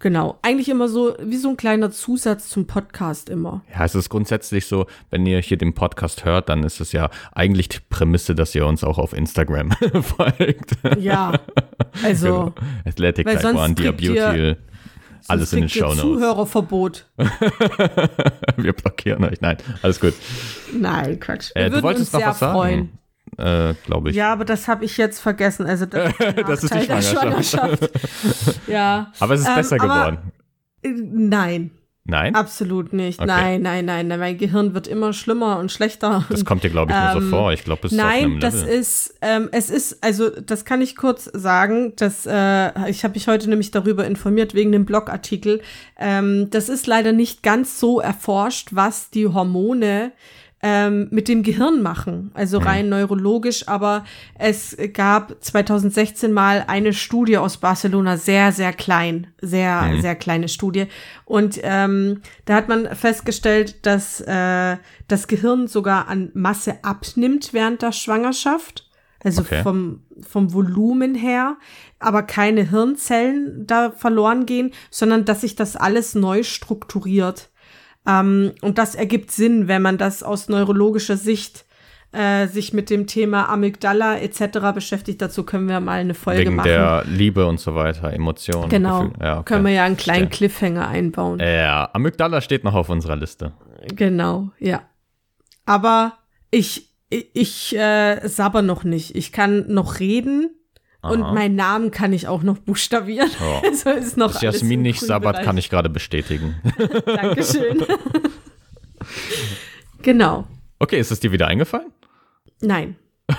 Genau, 0.00 0.38
eigentlich 0.42 0.68
immer 0.68 0.88
so 0.88 1.14
wie 1.20 1.36
so 1.36 1.48
ein 1.48 1.56
kleiner 1.56 1.90
Zusatz 1.90 2.48
zum 2.48 2.66
Podcast 2.66 3.30
immer. 3.30 3.62
Ja, 3.72 3.84
es 3.84 3.94
ist 3.94 4.10
grundsätzlich 4.10 4.66
so, 4.66 4.86
wenn 5.10 5.24
ihr 5.24 5.40
hier 5.40 5.56
den 5.56 5.72
Podcast 5.72 6.24
hört, 6.24 6.48
dann 6.48 6.62
ist 6.62 6.80
es 6.80 6.92
ja 6.92 7.10
eigentlich 7.32 7.68
die 7.68 7.78
Prämisse, 7.88 8.34
dass 8.34 8.54
ihr 8.54 8.66
uns 8.66 8.84
auch 8.84 8.98
auf 8.98 9.12
Instagram 9.12 9.70
folgt. 10.02 10.72
Ja, 10.98 11.32
also 12.02 12.26
genau. 12.26 12.54
Athletic 12.84 13.26
Type 13.26 13.54
One, 13.54 13.74
Dia 13.74 13.92
Beauty, 13.92 14.56
alles 15.28 15.52
in 15.52 15.60
den 15.60 15.68
Show 15.70 15.86
Notes. 15.86 16.00
Zuhörerverbot. 16.00 17.06
Wir 18.56 18.72
blockieren 18.74 19.24
euch. 19.24 19.40
Nein, 19.40 19.56
alles 19.80 20.00
gut. 20.00 20.14
Nein, 20.72 21.18
Quatsch. 21.18 21.50
Wir 21.54 21.62
äh, 21.62 21.70
du 21.70 21.82
wolltest 21.82 22.12
noch 22.12 22.20
was 22.20 22.38
sagen? 22.40 22.52
Freuen 22.52 22.98
äh, 23.38 23.74
glaube 23.84 24.10
ich. 24.10 24.16
Ja, 24.16 24.32
aber 24.32 24.44
das 24.44 24.68
habe 24.68 24.84
ich 24.84 24.96
jetzt 24.96 25.20
vergessen. 25.20 25.66
Also 25.66 25.86
das, 25.86 26.12
das 26.46 26.64
ist 26.64 26.74
die 26.74 27.02
Schwangerschaft. 27.02 27.90
ja. 28.66 29.12
Aber 29.20 29.34
es 29.34 29.40
ist 29.40 29.48
ähm, 29.48 29.54
besser 29.54 29.78
geworden. 29.78 30.18
Äh, 30.82 30.90
nein. 30.90 31.70
Nein? 32.06 32.34
Absolut 32.34 32.92
nicht. 32.92 33.18
Okay. 33.18 33.26
Nein, 33.26 33.62
nein, 33.62 33.86
nein, 33.86 34.08
nein. 34.08 34.20
Mein 34.20 34.36
Gehirn 34.36 34.74
wird 34.74 34.86
immer 34.86 35.14
schlimmer 35.14 35.58
und 35.58 35.72
schlechter. 35.72 36.26
Das 36.28 36.44
kommt 36.44 36.62
dir, 36.62 36.68
glaube 36.68 36.92
ich, 36.92 36.98
nur 36.98 37.12
so 37.12 37.18
ähm, 37.18 37.30
vor. 37.30 37.52
Ich 37.54 37.64
glaube, 37.64 37.86
es 37.86 37.92
ist 37.92 37.98
Nein, 37.98 38.40
das 38.40 38.62
ist, 38.62 39.14
ähm, 39.22 39.48
es 39.52 39.70
ist, 39.70 40.04
also 40.04 40.28
das 40.28 40.66
kann 40.66 40.82
ich 40.82 40.96
kurz 40.96 41.30
sagen, 41.32 41.94
dass 41.96 42.26
äh, 42.26 42.90
ich 42.90 43.04
habe 43.04 43.14
mich 43.14 43.26
heute 43.26 43.48
nämlich 43.48 43.70
darüber 43.70 44.06
informiert 44.06 44.52
wegen 44.52 44.70
dem 44.70 44.84
Blogartikel. 44.84 45.62
Ähm, 45.98 46.50
das 46.50 46.68
ist 46.68 46.86
leider 46.86 47.12
nicht 47.12 47.42
ganz 47.42 47.80
so 47.80 48.00
erforscht, 48.00 48.68
was 48.72 49.08
die 49.08 49.26
Hormone 49.26 50.12
ähm, 50.66 51.08
mit 51.10 51.28
dem 51.28 51.42
Gehirn 51.42 51.82
machen, 51.82 52.30
also 52.32 52.56
rein 52.56 52.88
neurologisch. 52.88 53.68
Aber 53.68 54.02
es 54.38 54.74
gab 54.94 55.36
2016 55.44 56.32
mal 56.32 56.64
eine 56.66 56.94
Studie 56.94 57.36
aus 57.36 57.58
Barcelona, 57.58 58.16
sehr, 58.16 58.50
sehr 58.50 58.72
klein, 58.72 59.26
sehr, 59.42 59.82
mhm. 59.82 60.00
sehr 60.00 60.14
kleine 60.14 60.48
Studie. 60.48 60.86
Und 61.26 61.60
ähm, 61.62 62.22
da 62.46 62.54
hat 62.54 62.68
man 62.68 62.96
festgestellt, 62.96 63.84
dass 63.84 64.22
äh, 64.22 64.78
das 65.06 65.28
Gehirn 65.28 65.66
sogar 65.68 66.08
an 66.08 66.30
Masse 66.32 66.82
abnimmt 66.82 67.52
während 67.52 67.82
der 67.82 67.92
Schwangerschaft. 67.92 68.88
Also 69.22 69.42
okay. 69.42 69.62
vom, 69.62 70.02
vom 70.20 70.52
Volumen 70.52 71.14
her, 71.14 71.56
aber 71.98 72.22
keine 72.22 72.68
Hirnzellen 72.68 73.66
da 73.66 73.90
verloren 73.90 74.44
gehen, 74.44 74.72
sondern 74.90 75.26
dass 75.26 75.42
sich 75.42 75.56
das 75.56 75.76
alles 75.76 76.14
neu 76.14 76.42
strukturiert. 76.42 77.50
Ähm, 78.06 78.52
und 78.60 78.78
das 78.78 78.94
ergibt 78.94 79.30
Sinn, 79.30 79.68
wenn 79.68 79.82
man 79.82 79.98
das 79.98 80.22
aus 80.22 80.48
neurologischer 80.48 81.16
Sicht 81.16 81.64
äh, 82.14 82.46
sich 82.46 82.72
mit 82.72 82.90
dem 82.90 83.06
Thema 83.06 83.48
Amygdala 83.48 84.18
etc. 84.18 84.72
beschäftigt. 84.74 85.20
Dazu 85.20 85.42
können 85.42 85.68
wir 85.68 85.80
mal 85.80 85.98
eine 85.98 86.14
Folge 86.14 86.42
Wegen 86.42 86.56
machen. 86.56 86.68
der 86.68 87.04
Liebe 87.06 87.46
und 87.46 87.58
so 87.58 87.74
weiter, 87.74 88.12
Emotionen. 88.12 88.68
Genau. 88.68 89.10
Ja, 89.20 89.38
okay. 89.38 89.44
Können 89.46 89.64
wir 89.64 89.72
ja 89.72 89.84
einen 89.84 89.96
kleinen 89.96 90.28
Verstehen. 90.28 90.48
Cliffhanger 90.50 90.88
einbauen. 90.88 91.40
Ja, 91.40 91.90
Amygdala 91.92 92.40
steht 92.40 92.62
noch 92.62 92.74
auf 92.74 92.88
unserer 92.88 93.16
Liste. 93.16 93.52
Genau, 93.94 94.50
ja. 94.58 94.82
Aber 95.66 96.12
ich, 96.50 96.90
ich, 97.10 97.30
ich 97.34 97.76
äh, 97.76 98.20
sabber 98.28 98.62
noch 98.62 98.84
nicht. 98.84 99.16
Ich 99.16 99.32
kann 99.32 99.66
noch 99.68 99.98
reden 99.98 100.50
und 101.10 101.34
meinen 101.34 101.56
Namen 101.56 101.90
kann 101.90 102.12
ich 102.12 102.28
auch 102.28 102.42
noch 102.42 102.58
buchstabieren. 102.58 103.30
Oh. 103.40 103.62
Also 103.64 103.90
ist 103.90 104.16
noch 104.16 104.32
Dass 104.32 104.42
Jasmin 104.42 104.82
nicht 104.82 105.00
Sabbat 105.00 105.42
kann 105.42 105.56
ich 105.56 105.70
gerade 105.70 105.88
bestätigen. 105.88 106.56
Dankeschön. 107.06 107.84
genau. 110.02 110.46
Okay, 110.78 110.98
ist 110.98 111.10
es 111.10 111.20
dir 111.20 111.32
wieder 111.32 111.46
eingefallen? 111.46 111.90
Nein. 112.60 112.96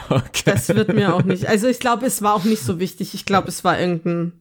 Okay. 0.10 0.44
Das 0.46 0.70
wird 0.70 0.94
mir 0.94 1.14
auch 1.14 1.24
nicht. 1.24 1.48
Also 1.48 1.68
ich 1.68 1.80
glaube, 1.80 2.06
es 2.06 2.22
war 2.22 2.34
auch 2.34 2.44
nicht 2.44 2.64
so 2.64 2.80
wichtig. 2.80 3.14
Ich 3.14 3.26
glaube, 3.26 3.50
es 3.50 3.64
war 3.64 3.80
irgendein 3.80 4.34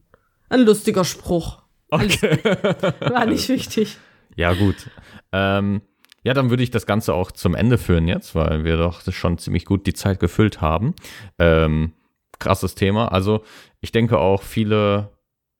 ein 0.49 0.61
lustiger 0.61 1.05
Spruch. 1.05 1.61
Okay. 1.89 2.39
war 2.99 3.25
nicht 3.25 3.47
wichtig. 3.49 3.97
Ja, 4.35 4.53
gut. 4.53 4.89
Ähm, 5.31 5.81
ja, 6.25 6.33
dann 6.33 6.49
würde 6.49 6.63
ich 6.63 6.71
das 6.71 6.87
Ganze 6.87 7.13
auch 7.13 7.31
zum 7.31 7.53
Ende 7.53 7.77
führen 7.77 8.07
jetzt, 8.07 8.33
weil 8.33 8.63
wir 8.63 8.77
doch 8.77 9.01
schon 9.11 9.37
ziemlich 9.37 9.65
gut 9.65 9.85
die 9.85 9.93
Zeit 9.93 10.19
gefüllt 10.19 10.59
haben. 10.59 10.95
Ähm, 11.37 11.93
krasses 12.39 12.75
Thema. 12.75 13.11
Also 13.11 13.43
ich 13.81 13.91
denke 13.91 14.19
auch 14.19 14.41
viele 14.41 15.09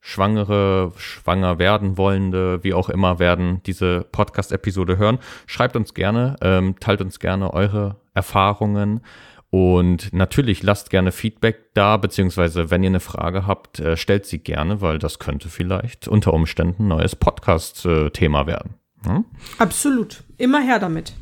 Schwangere, 0.01 0.91
schwanger 0.97 1.57
werden 1.57 1.97
wollende, 1.97 2.63
wie 2.63 2.76
auch 2.76 2.89
immer, 2.89 3.17
werden 3.17 3.61
diese 3.65 4.05
Podcast-Episode 4.11 4.97
hören. 4.97 5.17
Schreibt 5.47 5.76
uns 5.76 5.95
gerne, 5.95 6.36
ähm, 6.41 6.80
teilt 6.80 7.01
uns 7.01 7.19
gerne 7.19 7.53
eure 7.53 7.95
Erfahrungen 8.13 9.01
und 9.49 10.13
natürlich 10.13 10.63
lasst 10.63 10.89
gerne 10.89 11.11
Feedback 11.11 11.73
da, 11.73 11.97
beziehungsweise 11.97 12.69
wenn 12.69 12.84
ihr 12.84 12.89
eine 12.89 12.99
Frage 12.99 13.47
habt, 13.47 13.80
äh, 13.80 13.95
stellt 13.95 14.26
sie 14.26 14.39
gerne, 14.39 14.82
weil 14.82 14.99
das 14.99 15.17
könnte 15.17 15.49
vielleicht 15.49 16.07
unter 16.07 16.34
Umständen 16.34 16.84
ein 16.84 16.88
neues 16.89 17.15
Podcast-Thema 17.15 18.47
werden. 18.47 18.76
Hm? 19.05 19.26
Absolut. 19.57 20.23
Immer 20.38 20.61
her 20.61 20.80
damit. 20.80 21.13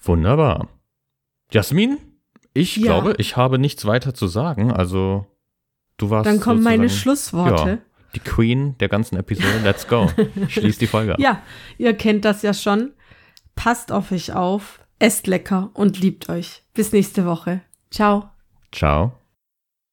Wunderbar. 0.00 0.68
Jasmin, 1.50 1.98
ich 2.54 2.76
ja. 2.76 2.84
glaube, 2.84 3.14
ich 3.18 3.36
habe 3.36 3.58
nichts 3.58 3.84
weiter 3.84 4.14
zu 4.14 4.26
sagen. 4.26 4.72
Also, 4.72 5.26
du 5.96 6.10
warst. 6.10 6.26
Dann 6.26 6.40
kommen 6.40 6.62
meine 6.62 6.88
Schlussworte. 6.88 7.70
Ja, 7.70 7.78
die 8.14 8.20
Queen 8.20 8.76
der 8.78 8.88
ganzen 8.88 9.16
Episode. 9.16 9.60
Let's 9.62 9.86
go. 9.86 10.10
Schließ 10.48 10.78
die 10.78 10.86
Folge 10.86 11.14
ab. 11.14 11.20
Ja, 11.22 11.42
ihr 11.76 11.94
kennt 11.94 12.24
das 12.24 12.42
ja 12.42 12.54
schon. 12.54 12.92
Passt 13.54 13.90
auf 13.90 14.12
euch 14.12 14.32
auf, 14.32 14.80
esst 14.98 15.26
lecker 15.26 15.70
und 15.74 15.98
liebt 15.98 16.28
euch. 16.28 16.62
Bis 16.74 16.92
nächste 16.92 17.26
Woche. 17.26 17.62
Ciao. 17.90 18.30
Ciao. 18.70 19.17